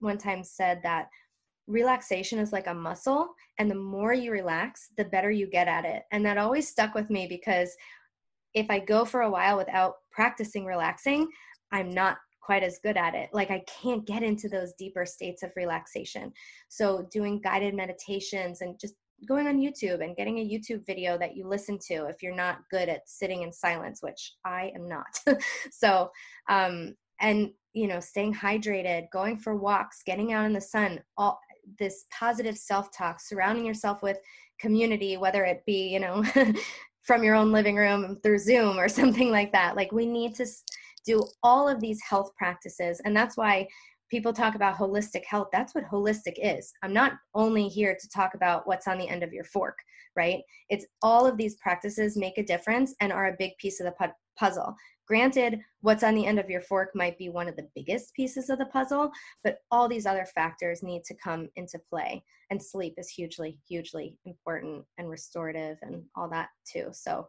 one 0.00 0.18
time 0.18 0.42
said 0.42 0.80
that 0.82 1.06
relaxation 1.66 2.38
is 2.38 2.52
like 2.52 2.66
a 2.66 2.74
muscle 2.74 3.34
and 3.58 3.70
the 3.70 3.74
more 3.74 4.12
you 4.12 4.30
relax 4.30 4.90
the 4.96 5.04
better 5.04 5.30
you 5.30 5.48
get 5.48 5.68
at 5.68 5.84
it. 5.84 6.04
And 6.12 6.24
that 6.24 6.38
always 6.38 6.68
stuck 6.68 6.94
with 6.94 7.10
me 7.10 7.26
because 7.26 7.74
if 8.54 8.70
i 8.70 8.78
go 8.78 9.04
for 9.04 9.22
a 9.22 9.30
while 9.30 9.56
without 9.56 9.94
practicing 10.10 10.64
relaxing 10.64 11.28
i'm 11.72 11.90
not 11.90 12.16
quite 12.40 12.62
as 12.62 12.78
good 12.78 12.96
at 12.96 13.14
it. 13.14 13.28
Like 13.32 13.50
i 13.50 13.62
can't 13.66 14.06
get 14.06 14.22
into 14.22 14.48
those 14.48 14.72
deeper 14.78 15.04
states 15.04 15.42
of 15.42 15.50
relaxation. 15.56 16.32
So 16.68 17.08
doing 17.12 17.40
guided 17.40 17.74
meditations 17.74 18.60
and 18.60 18.78
just 18.80 18.94
going 19.26 19.46
on 19.46 19.58
youtube 19.58 20.04
and 20.04 20.14
getting 20.14 20.38
a 20.38 20.46
youtube 20.46 20.84
video 20.84 21.16
that 21.16 21.34
you 21.34 21.48
listen 21.48 21.78
to 21.88 22.04
if 22.04 22.22
you're 22.22 22.34
not 22.34 22.58
good 22.70 22.90
at 22.90 23.08
sitting 23.08 23.40
in 23.44 23.50
silence 23.50 24.02
which 24.02 24.34
i 24.44 24.70
am 24.74 24.88
not. 24.88 25.18
So 25.70 26.10
um 26.48 26.94
and 27.20 27.50
you 27.72 27.88
know 27.88 28.00
staying 28.00 28.34
hydrated 28.34 29.06
going 29.12 29.38
for 29.38 29.56
walks 29.56 30.02
getting 30.04 30.32
out 30.32 30.46
in 30.46 30.52
the 30.52 30.60
sun 30.60 31.00
all 31.16 31.40
this 31.78 32.04
positive 32.12 32.56
self-talk 32.56 33.20
surrounding 33.20 33.64
yourself 33.64 34.02
with 34.02 34.18
community 34.60 35.16
whether 35.16 35.44
it 35.44 35.62
be 35.66 35.88
you 35.88 36.00
know 36.00 36.24
from 37.06 37.22
your 37.22 37.34
own 37.36 37.52
living 37.52 37.76
room 37.76 38.18
through 38.22 38.38
zoom 38.38 38.78
or 38.78 38.88
something 39.00 39.30
like 39.30 39.52
that. 39.52 39.76
Like 39.76 39.92
we 39.92 40.06
need 40.06 40.34
to 40.36 40.46
do 41.06 41.22
all 41.42 41.68
of 41.68 41.80
these 41.80 42.00
health 42.02 42.32
practices 42.36 43.00
and 43.04 43.16
that's 43.16 43.36
why 43.36 43.68
people 44.10 44.32
talk 44.32 44.54
about 44.54 44.76
holistic 44.76 45.24
health. 45.24 45.48
That's 45.52 45.74
what 45.74 45.84
holistic 45.84 46.34
is. 46.38 46.72
I'm 46.82 46.92
not 46.92 47.12
only 47.34 47.68
here 47.68 47.96
to 47.98 48.08
talk 48.08 48.34
about 48.34 48.66
what's 48.66 48.86
on 48.86 48.98
the 48.98 49.08
end 49.08 49.22
of 49.22 49.32
your 49.32 49.44
fork 49.44 49.78
right? 50.16 50.40
It's 50.70 50.86
all 51.02 51.26
of 51.26 51.36
these 51.36 51.56
practices 51.56 52.16
make 52.16 52.38
a 52.38 52.42
difference 52.42 52.94
and 53.00 53.12
are 53.12 53.26
a 53.26 53.36
big 53.38 53.52
piece 53.58 53.80
of 53.80 53.86
the 53.86 54.12
puzzle 54.38 54.74
Granted, 55.06 55.60
what's 55.82 56.02
on 56.02 56.14
the 56.14 56.26
end 56.26 56.40
of 56.40 56.50
your 56.50 56.60
fork 56.60 56.90
might 56.94 57.16
be 57.16 57.28
one 57.28 57.48
of 57.48 57.56
the 57.56 57.68
biggest 57.74 58.12
pieces 58.14 58.50
of 58.50 58.58
the 58.58 58.66
puzzle, 58.66 59.10
but 59.44 59.58
all 59.70 59.88
these 59.88 60.06
other 60.06 60.26
factors 60.26 60.82
need 60.82 61.04
to 61.04 61.14
come 61.14 61.48
into 61.54 61.78
play. 61.88 62.24
And 62.50 62.62
sleep 62.62 62.94
is 62.98 63.08
hugely, 63.08 63.58
hugely 63.68 64.18
important 64.24 64.84
and 64.98 65.08
restorative 65.08 65.78
and 65.82 66.02
all 66.16 66.28
that 66.30 66.48
too. 66.70 66.88
So, 66.92 67.28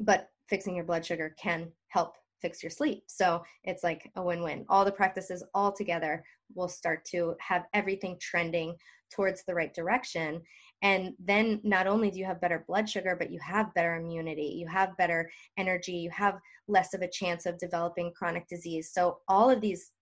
but 0.00 0.30
fixing 0.48 0.74
your 0.74 0.84
blood 0.84 1.06
sugar 1.06 1.34
can 1.40 1.70
help 1.88 2.16
fix 2.40 2.62
your 2.62 2.70
sleep. 2.70 3.04
So 3.06 3.42
it's 3.64 3.84
like 3.84 4.10
a 4.16 4.22
win 4.22 4.42
win. 4.42 4.64
All 4.68 4.84
the 4.84 4.92
practices 4.92 5.44
all 5.54 5.72
together 5.72 6.24
will 6.54 6.68
start 6.68 7.04
to 7.06 7.34
have 7.40 7.66
everything 7.74 8.18
trending 8.20 8.74
towards 9.12 9.44
the 9.44 9.54
right 9.54 9.74
direction. 9.74 10.40
And 10.82 11.14
then 11.18 11.60
not 11.62 11.86
only 11.86 12.10
do 12.10 12.18
you 12.18 12.24
have 12.24 12.40
better 12.40 12.64
blood 12.66 12.88
sugar, 12.88 13.14
but 13.16 13.30
you 13.30 13.38
have 13.40 13.74
better 13.74 13.96
immunity, 13.96 14.56
you 14.58 14.66
have 14.68 14.96
better 14.96 15.30
energy, 15.58 15.92
you 15.92 16.10
have 16.10 16.38
less 16.68 16.94
of 16.94 17.02
a 17.02 17.08
chance 17.08 17.44
of 17.46 17.58
developing 17.58 18.12
chronic 18.12 18.48
disease. 18.48 18.90
So 18.92 19.18
all 19.28 19.50
of 19.50 19.60
these 19.60 19.92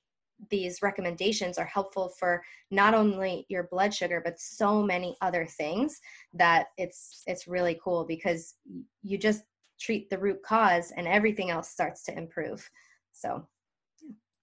these 0.51 0.83
recommendations 0.83 1.59
are 1.59 1.65
helpful 1.65 2.13
for 2.19 2.43
not 2.71 2.95
only 2.95 3.45
your 3.49 3.65
blood 3.73 3.93
sugar 3.93 4.23
but 4.25 4.39
so 4.39 4.83
many 4.83 5.17
other 5.21 5.45
things 5.45 5.99
that 6.33 6.67
it's 6.77 7.23
it's 7.27 7.49
really 7.49 7.79
cool 7.83 8.05
because 8.05 8.55
you 9.03 9.19
just 9.19 9.43
treat 9.81 10.09
the 10.11 10.19
root 10.19 10.41
cause 10.45 10.93
and 10.97 11.07
everything 11.09 11.51
else 11.51 11.71
starts 11.71 12.05
to 12.05 12.17
improve. 12.17 12.69
So 13.13 13.47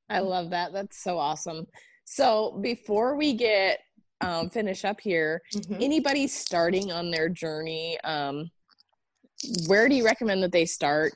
i 0.10 0.20
love 0.20 0.50
that. 0.52 0.74
That's 0.74 1.02
so 1.02 1.18
awesome. 1.18 1.66
So 2.04 2.60
before 2.62 3.16
we 3.16 3.34
get 3.34 3.80
um, 4.22 4.50
finish 4.50 4.86
up 4.86 5.00
here. 5.02 5.42
Mm-hmm. 5.54 5.76
anybody 5.82 6.28
starting 6.28 6.92
on 6.92 7.12
their 7.12 7.30
journey 7.30 7.98
um, 8.04 8.50
where 9.68 9.88
do 9.90 9.96
you 9.96 10.06
recommend 10.06 10.44
that 10.44 10.52
they 10.52 10.66
start? 10.66 11.14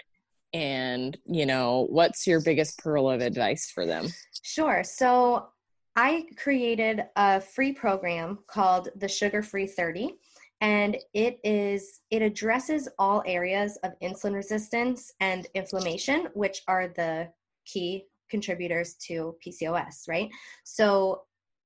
And 0.53 1.17
you 1.25 1.45
know 1.45 1.87
what's 1.89 2.25
your 2.25 2.41
biggest 2.41 2.79
pearl 2.79 3.09
of 3.09 3.21
advice 3.21 3.71
for 3.71 3.85
them? 3.85 4.07
Sure. 4.41 4.83
So 4.83 5.49
i 5.95 6.23
created 6.37 7.03
a 7.15 7.41
free 7.41 7.73
program 7.73 8.39
called 8.47 8.89
the 8.97 9.07
sugar 9.07 9.41
free 9.41 9.65
30 9.65 10.15
and 10.61 10.95
it 11.13 11.39
is 11.43 12.01
it 12.11 12.21
addresses 12.21 12.87
all 12.99 13.23
areas 13.25 13.77
of 13.83 13.93
insulin 14.01 14.33
resistance 14.33 15.11
and 15.19 15.47
inflammation 15.55 16.27
which 16.35 16.61
are 16.67 16.87
the 16.89 17.27
key 17.65 18.05
contributors 18.29 18.93
to 18.95 19.35
PCOS 19.45 20.07
right? 20.07 20.29
So 20.63 21.23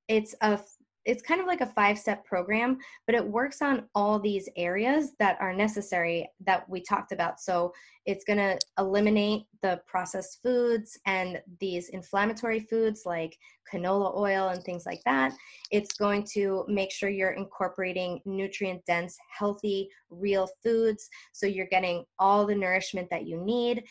it's 0.08 0.36
a 0.42 0.60
it's 1.06 1.22
kind 1.22 1.41
of 1.41 1.47
like 1.47 1.62
a 1.62 1.66
five 1.66 1.97
step 1.97 2.26
program 2.26 2.78
but 3.06 3.16
it 3.16 3.26
works 3.26 3.62
on 3.62 3.84
all 3.95 4.20
these 4.20 4.47
areas 4.56 5.12
that 5.20 5.38
are 5.41 5.54
necessary 5.54 6.30
that 6.45 6.68
we 6.70 6.82
talked 6.82 7.12
about. 7.12 7.39
So 7.39 7.74
it's 8.06 8.26
going 8.26 8.38
to 8.38 8.58
eliminate 8.80 9.43
the 9.62 9.82
processed 9.88 10.39
foods 10.43 10.97
and 11.06 11.41
these 11.60 11.89
inflammatory 11.89 12.60
foods 12.60 13.04
like 13.06 13.38
canola 13.72 14.16
oil 14.16 14.49
and 14.49 14.64
things 14.64 14.86
like 14.86 15.01
that. 15.06 15.34
It's 15.72 15.93
going 15.93 16.26
to 16.34 16.66
make 16.68 16.91
sure 16.91 17.10
you're 17.10 17.32
incorporating 17.32 18.22
nutrient 18.26 18.86
dense 18.86 19.18
healthy 19.38 19.89
real 20.10 20.49
foods 20.62 21.10
so 21.32 21.45
you're 21.45 21.68
getting 21.68 22.04
all 22.20 22.45
the 22.45 22.56
nourishment 22.56 23.10
that 23.10 23.26
you 23.26 23.38
need. 23.38 23.84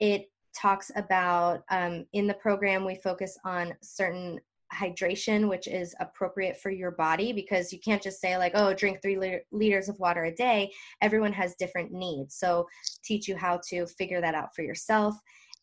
It 0.00 0.30
talks 0.54 0.90
about 0.96 1.62
um, 1.70 2.06
in 2.12 2.26
the 2.26 2.34
program 2.34 2.84
we 2.84 2.96
focus 2.96 3.38
on 3.44 3.74
certain 3.82 4.40
hydration 4.72 5.48
which 5.48 5.66
is 5.66 5.94
appropriate 6.00 6.56
for 6.56 6.70
your 6.70 6.92
body 6.92 7.32
because 7.32 7.72
you 7.72 7.80
can't 7.80 8.02
just 8.02 8.20
say 8.20 8.36
like 8.36 8.52
oh 8.54 8.72
drink 8.72 9.00
three 9.02 9.18
liter- 9.18 9.42
liters 9.52 9.88
of 9.88 9.98
water 9.98 10.24
a 10.24 10.34
day. 10.34 10.70
Everyone 11.02 11.32
has 11.32 11.54
different 11.58 11.92
needs. 11.92 12.36
So 12.36 12.66
teach 13.04 13.28
you 13.28 13.36
how 13.36 13.60
to 13.68 13.86
figure 13.86 14.20
that 14.20 14.34
out 14.34 14.54
for 14.54 14.62
yourself. 14.62 15.14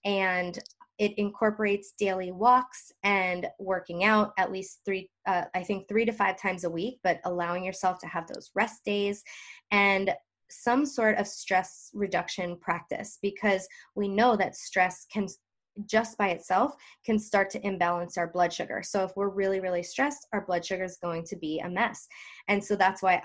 And 0.06 0.58
it 0.98 1.14
incorporates 1.18 1.94
daily 2.00 2.32
walks 2.32 2.92
and 3.04 3.48
working 3.60 4.04
out 4.04 4.32
at 4.38 4.52
least 4.52 4.82
three 4.86 5.10
uh, 5.28 5.44
i 5.54 5.64
think 5.64 5.88
three 5.88 6.06
to 6.06 6.12
five 6.12 6.40
times 6.42 6.64
a 6.64 6.70
week 6.70 7.00
but 7.04 7.20
allowing 7.26 7.64
yourself 7.64 8.00
to 8.00 8.08
have 8.08 8.28
those 8.28 8.50
rest 8.56 8.84
days 8.84 9.24
and 9.72 10.12
some 10.50 10.86
sort 10.86 11.18
of 11.18 11.28
stress 11.28 11.92
reduction 11.94 12.58
practice 12.58 13.20
because 13.22 13.68
we 13.96 14.08
know 14.08 14.36
that 14.36 14.56
stress 14.56 15.06
can 15.12 15.28
just 15.86 16.18
by 16.18 16.30
itself 16.30 16.74
can 17.06 17.20
start 17.20 17.50
to 17.52 17.66
imbalance 17.66 18.18
our 18.18 18.28
blood 18.28 18.52
sugar. 18.52 18.82
So 18.84 19.04
if 19.04 19.12
we're 19.16 19.30
really, 19.30 19.60
really 19.60 19.84
stressed, 19.84 20.28
our 20.34 20.46
blood 20.46 20.66
sugar 20.66 20.84
is 20.84 20.98
going 20.98 21.24
to 21.26 21.36
be 21.36 21.60
a 21.60 21.70
mess. 21.70 22.08
And 22.48 22.64
so 22.64 22.76
that's 22.76 23.02
why 23.02 23.22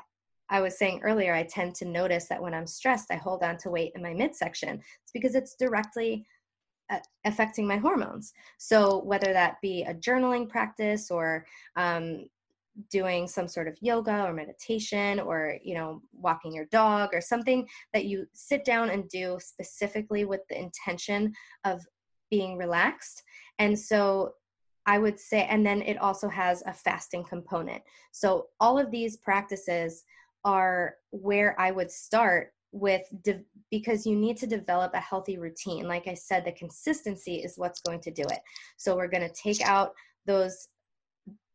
I 0.51 0.61
was 0.61 0.79
saying 0.79 1.01
earlier, 1.03 1.35
I 1.35 1.45
tend 1.45 1.75
to 1.77 1.87
notice 1.87 2.27
that 2.29 2.43
when 2.43 2.55
I'm 2.55 2.67
stressed, 2.67 3.11
I 3.11 3.17
hold 3.17 3.43
on 3.43 3.57
to 3.59 3.71
weight 3.71 3.93
in 3.95 4.03
my 4.03 4.13
midsection. 4.13 4.81
It's 5.03 5.13
because 5.13 5.35
it's 5.35 5.57
directly 5.59 6.27
uh, 6.91 6.99
affecting 7.25 7.67
my 7.67 7.79
hormones. 7.79 8.33
So 8.59 9.03
whether 9.05 9.33
that 9.33 9.57
be 9.63 9.85
a 9.85 9.95
journaling 9.95 10.49
practice 10.49 11.11
or 11.11 11.47
um, 11.77 12.27
doing 12.91 13.27
some 13.27 13.49
sort 13.49 13.69
of 13.69 13.77
yoga 13.81 14.25
or 14.25 14.33
meditation 14.33 15.21
or 15.21 15.59
you 15.63 15.75
know 15.75 16.01
walking 16.13 16.53
your 16.55 16.65
dog 16.67 17.11
or 17.13 17.21
something 17.21 17.67
that 17.93 18.07
you 18.07 18.27
sit 18.33 18.65
down 18.65 18.91
and 18.91 19.09
do 19.09 19.39
specifically 19.41 20.25
with 20.25 20.41
the 20.49 20.59
intention 20.59 21.33
of 21.65 21.85
being 22.33 22.57
relaxed. 22.57 23.23
And 23.59 23.79
so 23.79 24.33
I 24.87 24.99
would 24.99 25.21
say, 25.21 25.45
and 25.45 25.65
then 25.65 25.83
it 25.83 25.99
also 25.99 26.29
has 26.29 26.63
a 26.67 26.73
fasting 26.73 27.25
component. 27.25 27.83
So 28.11 28.47
all 28.59 28.79
of 28.79 28.91
these 28.91 29.19
practices 29.19 30.03
are 30.45 30.95
where 31.11 31.55
I 31.61 31.71
would 31.71 31.91
start 31.91 32.55
with 32.73 33.03
de- 33.23 33.45
because 33.71 34.07
you 34.07 34.17
need 34.17 34.39
to 34.39 34.47
develop 34.47 34.93
a 34.95 35.01
healthy 35.01 35.37
routine. 35.37 35.87
Like 35.87 36.09
I 36.09 36.15
said, 36.15 36.45
the 36.45 36.53
consistency 36.53 37.37
is 37.37 37.59
what's 37.59 37.83
going 37.83 38.01
to 38.01 38.11
do 38.11 38.23
it. 38.23 38.41
So 38.79 38.97
we're 38.97 39.09
going 39.09 39.29
to 39.29 39.35
take 39.35 39.61
out 39.61 39.93
those 40.27 40.69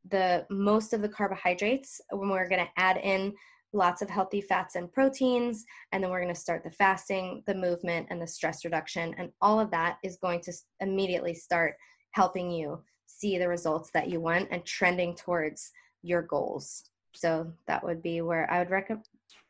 the 0.10 0.46
most 0.50 0.94
of 0.94 1.02
the 1.02 1.10
carbohydrates 1.10 2.00
when 2.12 2.30
we're 2.30 2.48
going 2.48 2.66
to 2.66 2.82
add 2.82 2.98
in 2.98 3.34
lots 3.74 4.02
of 4.02 4.10
healthy 4.10 4.42
fats 4.42 4.76
and 4.76 4.92
proteins. 4.92 5.66
And 5.92 6.04
then 6.04 6.12
we're 6.12 6.22
going 6.22 6.34
to 6.34 6.40
start 6.40 6.64
the 6.64 6.72
fasting, 6.72 7.44
the 7.48 7.56
movement, 7.56 8.08
and 8.10 8.22
the 8.22 8.28
stress 8.28 8.64
reduction. 8.66 9.14
And 9.18 9.32
all 9.42 9.60
of 9.60 9.72
that 9.72 9.98
is 10.04 10.18
going 10.18 10.42
to 10.42 10.54
immediately 10.80 11.34
start 11.34 11.76
helping 12.12 12.52
you 12.52 12.82
see 13.06 13.38
the 13.38 13.48
results 13.48 13.90
that 13.94 14.10
you 14.10 14.20
want 14.20 14.48
and 14.52 14.66
trending 14.66 15.16
towards 15.16 15.72
your 16.02 16.22
goals. 16.22 16.84
So 17.14 17.52
that 17.68 17.84
would 17.84 18.02
be 18.02 18.22
where 18.22 18.50
I 18.52 18.60
would 18.60 18.70
rec- 18.70 19.04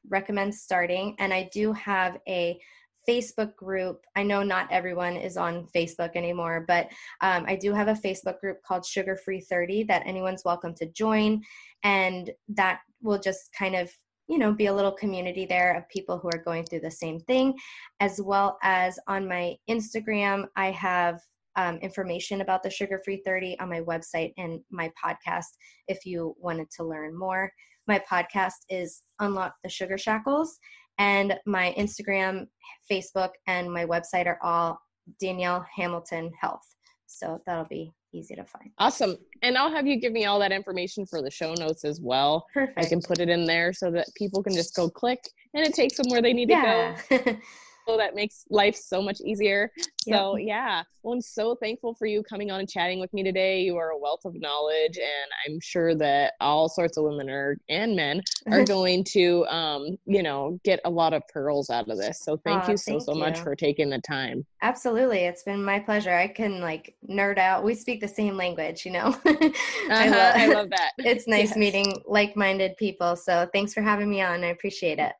recommend 0.09 0.53
starting. 0.55 1.15
And 1.19 1.33
I 1.33 1.49
do 1.53 1.73
have 1.73 2.17
a 2.27 2.59
Facebook 3.07 3.55
group. 3.55 4.05
I 4.15 4.23
know 4.23 4.43
not 4.43 4.67
everyone 4.71 5.15
is 5.15 5.37
on 5.37 5.67
Facebook 5.75 6.15
anymore, 6.15 6.65
but 6.67 6.87
um, 7.21 7.45
I 7.47 7.55
do 7.55 7.73
have 7.73 7.87
a 7.87 7.93
Facebook 7.93 8.39
group 8.39 8.61
called 8.63 8.85
Sugar 8.85 9.15
Free 9.15 9.39
30 9.39 9.83
that 9.83 10.03
anyone's 10.05 10.43
welcome 10.43 10.73
to 10.75 10.87
join. 10.87 11.41
And 11.83 12.31
that 12.49 12.81
will 13.01 13.19
just 13.19 13.53
kind 13.57 13.75
of 13.75 13.91
you 14.27 14.37
know, 14.37 14.53
be 14.53 14.65
a 14.67 14.73
little 14.73 14.91
community 14.91 15.45
there 15.45 15.75
of 15.75 15.87
people 15.89 16.17
who 16.17 16.27
are 16.27 16.43
going 16.43 16.65
through 16.65 16.81
the 16.81 16.91
same 16.91 17.19
thing. 17.21 17.53
As 17.99 18.21
well 18.21 18.57
as 18.63 18.99
on 19.07 19.27
my 19.27 19.55
Instagram, 19.69 20.45
I 20.55 20.71
have 20.71 21.21
um, 21.55 21.77
information 21.77 22.41
about 22.41 22.61
the 22.61 22.69
Sugar 22.69 23.01
Free 23.03 23.21
30 23.25 23.59
on 23.59 23.69
my 23.69 23.81
website 23.81 24.33
and 24.37 24.59
my 24.69 24.91
podcast 25.03 25.47
if 25.87 26.05
you 26.05 26.35
wanted 26.39 26.69
to 26.77 26.83
learn 26.83 27.17
more. 27.17 27.51
My 27.87 27.99
podcast 28.09 28.65
is 28.69 29.01
Unlock 29.19 29.55
the 29.63 29.69
Sugar 29.69 29.97
Shackles, 29.97 30.59
and 30.99 31.35
my 31.45 31.73
Instagram, 31.77 32.47
Facebook, 32.91 33.31
and 33.47 33.71
my 33.71 33.85
website 33.85 34.27
are 34.27 34.39
all 34.43 34.79
Danielle 35.21 35.65
Hamilton 35.75 36.31
Health. 36.39 36.75
So 37.05 37.39
that'll 37.45 37.65
be 37.65 37.91
easy 38.17 38.35
to 38.35 38.43
find. 38.43 38.71
Awesome. 38.79 39.17
And 39.41 39.57
I'll 39.57 39.71
have 39.71 39.87
you 39.87 39.99
give 39.99 40.11
me 40.11 40.25
all 40.25 40.39
that 40.39 40.51
information 40.51 41.05
for 41.05 41.21
the 41.21 41.31
show 41.31 41.53
notes 41.53 41.85
as 41.85 42.01
well. 42.01 42.45
Perfect. 42.53 42.79
I 42.79 42.85
can 42.85 43.01
put 43.01 43.19
it 43.19 43.29
in 43.29 43.45
there 43.45 43.73
so 43.73 43.91
that 43.91 44.07
people 44.15 44.43
can 44.43 44.53
just 44.53 44.75
go 44.75 44.89
click 44.89 45.19
and 45.53 45.65
it 45.65 45.73
takes 45.73 45.97
them 45.97 46.09
where 46.09 46.21
they 46.21 46.33
need 46.33 46.49
yeah. 46.49 46.97
to 47.09 47.17
go. 47.17 47.37
that 47.95 48.15
makes 48.15 48.43
life 48.49 48.75
so 48.75 49.01
much 49.01 49.21
easier. 49.21 49.71
So 49.99 50.35
yeah, 50.35 50.83
well, 51.03 51.13
I'm 51.13 51.21
so 51.21 51.55
thankful 51.55 51.93
for 51.93 52.05
you 52.05 52.21
coming 52.23 52.51
on 52.51 52.59
and 52.59 52.69
chatting 52.69 52.99
with 52.99 53.13
me 53.13 53.23
today. 53.23 53.61
You 53.61 53.77
are 53.77 53.91
a 53.91 53.97
wealth 53.97 54.25
of 54.25 54.35
knowledge, 54.35 54.97
and 54.97 55.31
I'm 55.47 55.59
sure 55.61 55.95
that 55.95 56.33
all 56.41 56.67
sorts 56.67 56.97
of 56.97 57.05
women 57.05 57.29
are 57.29 57.57
and 57.69 57.95
men 57.95 58.21
are 58.47 58.63
going 58.65 59.05
to, 59.05 59.45
um, 59.45 59.97
you 60.05 60.21
know, 60.21 60.59
get 60.65 60.81
a 60.83 60.89
lot 60.89 61.13
of 61.13 61.21
pearls 61.29 61.69
out 61.69 61.87
of 61.87 61.97
this. 61.97 62.19
So 62.21 62.35
thank 62.37 62.67
oh, 62.67 62.71
you 62.71 62.77
so 62.77 62.91
thank 62.91 63.03
so 63.03 63.13
you. 63.13 63.19
much 63.19 63.39
for 63.39 63.55
taking 63.55 63.89
the 63.89 63.99
time. 63.99 64.45
Absolutely, 64.61 65.19
it's 65.19 65.43
been 65.43 65.63
my 65.63 65.79
pleasure. 65.79 66.13
I 66.13 66.27
can 66.27 66.59
like 66.59 66.95
nerd 67.09 67.37
out. 67.37 67.63
We 67.63 67.73
speak 67.73 68.01
the 68.01 68.07
same 68.07 68.35
language, 68.35 68.85
you 68.85 68.91
know. 68.91 69.07
uh-huh. 69.25 69.49
I, 69.89 70.09
love, 70.09 70.35
I, 70.35 70.47
love, 70.47 70.69
that. 70.71 70.91
It's 70.97 71.27
nice 71.27 71.49
yes. 71.49 71.57
meeting 71.57 71.93
like-minded 72.05 72.75
people. 72.77 73.15
So 73.15 73.47
thanks 73.53 73.73
for 73.73 73.81
having 73.81 74.09
me 74.09 74.21
on. 74.21 74.43
I 74.43 74.47
appreciate 74.47 74.99
it. 74.99 75.13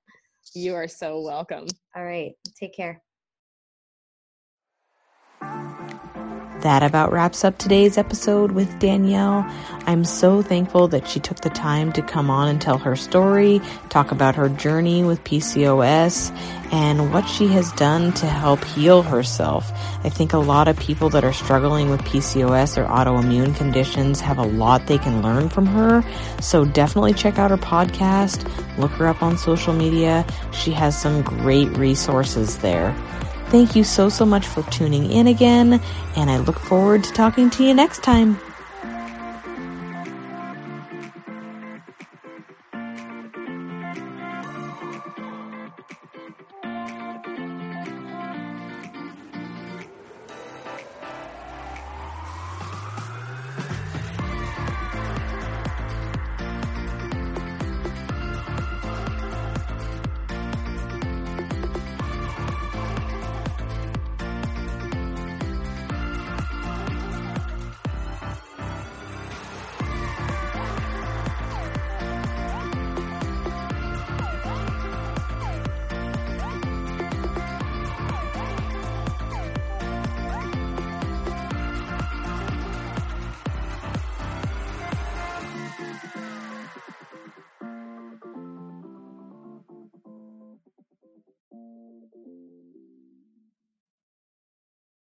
You 0.53 0.75
are 0.75 0.87
so 0.87 1.21
welcome. 1.21 1.67
All 1.95 2.03
right. 2.03 2.33
Take 2.59 2.75
care. 2.75 3.01
That 6.61 6.81
about 6.81 7.11
wraps 7.11 7.43
up 7.43 7.59
today's 7.59 7.99
episode 7.99 8.51
with 8.51 8.79
Danielle. 8.79 9.45
I'm 9.85 10.03
so 10.03 10.41
thankful 10.41 10.87
that 10.87 11.07
she 11.07 11.19
took 11.19 11.41
the 11.41 11.51
time 11.51 11.93
to 11.93 12.01
come 12.01 12.31
on 12.31 12.47
and 12.47 12.59
tell 12.59 12.79
her 12.79 12.95
story, 12.95 13.61
talk 13.89 14.11
about 14.11 14.35
her 14.35 14.49
journey 14.49 15.03
with 15.03 15.23
PCOS, 15.23 16.31
and 16.71 17.13
what 17.13 17.27
she 17.27 17.47
has 17.49 17.71
done 17.73 18.11
to 18.13 18.25
help 18.25 18.63
heal 18.63 19.03
herself. 19.03 19.71
I 20.03 20.09
think 20.09 20.33
a 20.33 20.39
lot 20.39 20.67
of 20.67 20.77
people 20.79 21.09
that 21.09 21.23
are 21.23 21.31
struggling 21.31 21.91
with 21.91 22.01
PCOS 22.01 22.77
or 22.77 22.87
autoimmune 22.87 23.55
conditions 23.55 24.19
have 24.21 24.39
a 24.39 24.45
lot 24.45 24.87
they 24.87 24.97
can 24.97 25.21
learn 25.21 25.49
from 25.49 25.67
her. 25.67 26.03
So 26.41 26.65
definitely 26.65 27.13
check 27.13 27.37
out 27.37 27.51
her 27.51 27.57
podcast, 27.57 28.43
look 28.79 28.91
her 28.93 29.07
up 29.07 29.21
on 29.21 29.37
social 29.37 29.73
media. 29.73 30.25
She 30.53 30.71
has 30.71 30.99
some 30.99 31.21
great 31.21 31.69
resources 31.77 32.57
there. 32.57 32.95
Thank 33.49 33.75
you 33.75 33.83
so, 33.83 34.09
so 34.09 34.25
much 34.25 34.45
for 34.45 34.61
tuning 34.63 35.09
in 35.09 35.27
again, 35.27 35.81
and 36.15 36.29
I 36.29 36.37
look 36.37 36.59
forward 36.59 37.03
to 37.05 37.13
talking 37.13 37.49
to 37.51 37.63
you 37.63 37.73
next 37.73 38.03
time. 38.03 38.37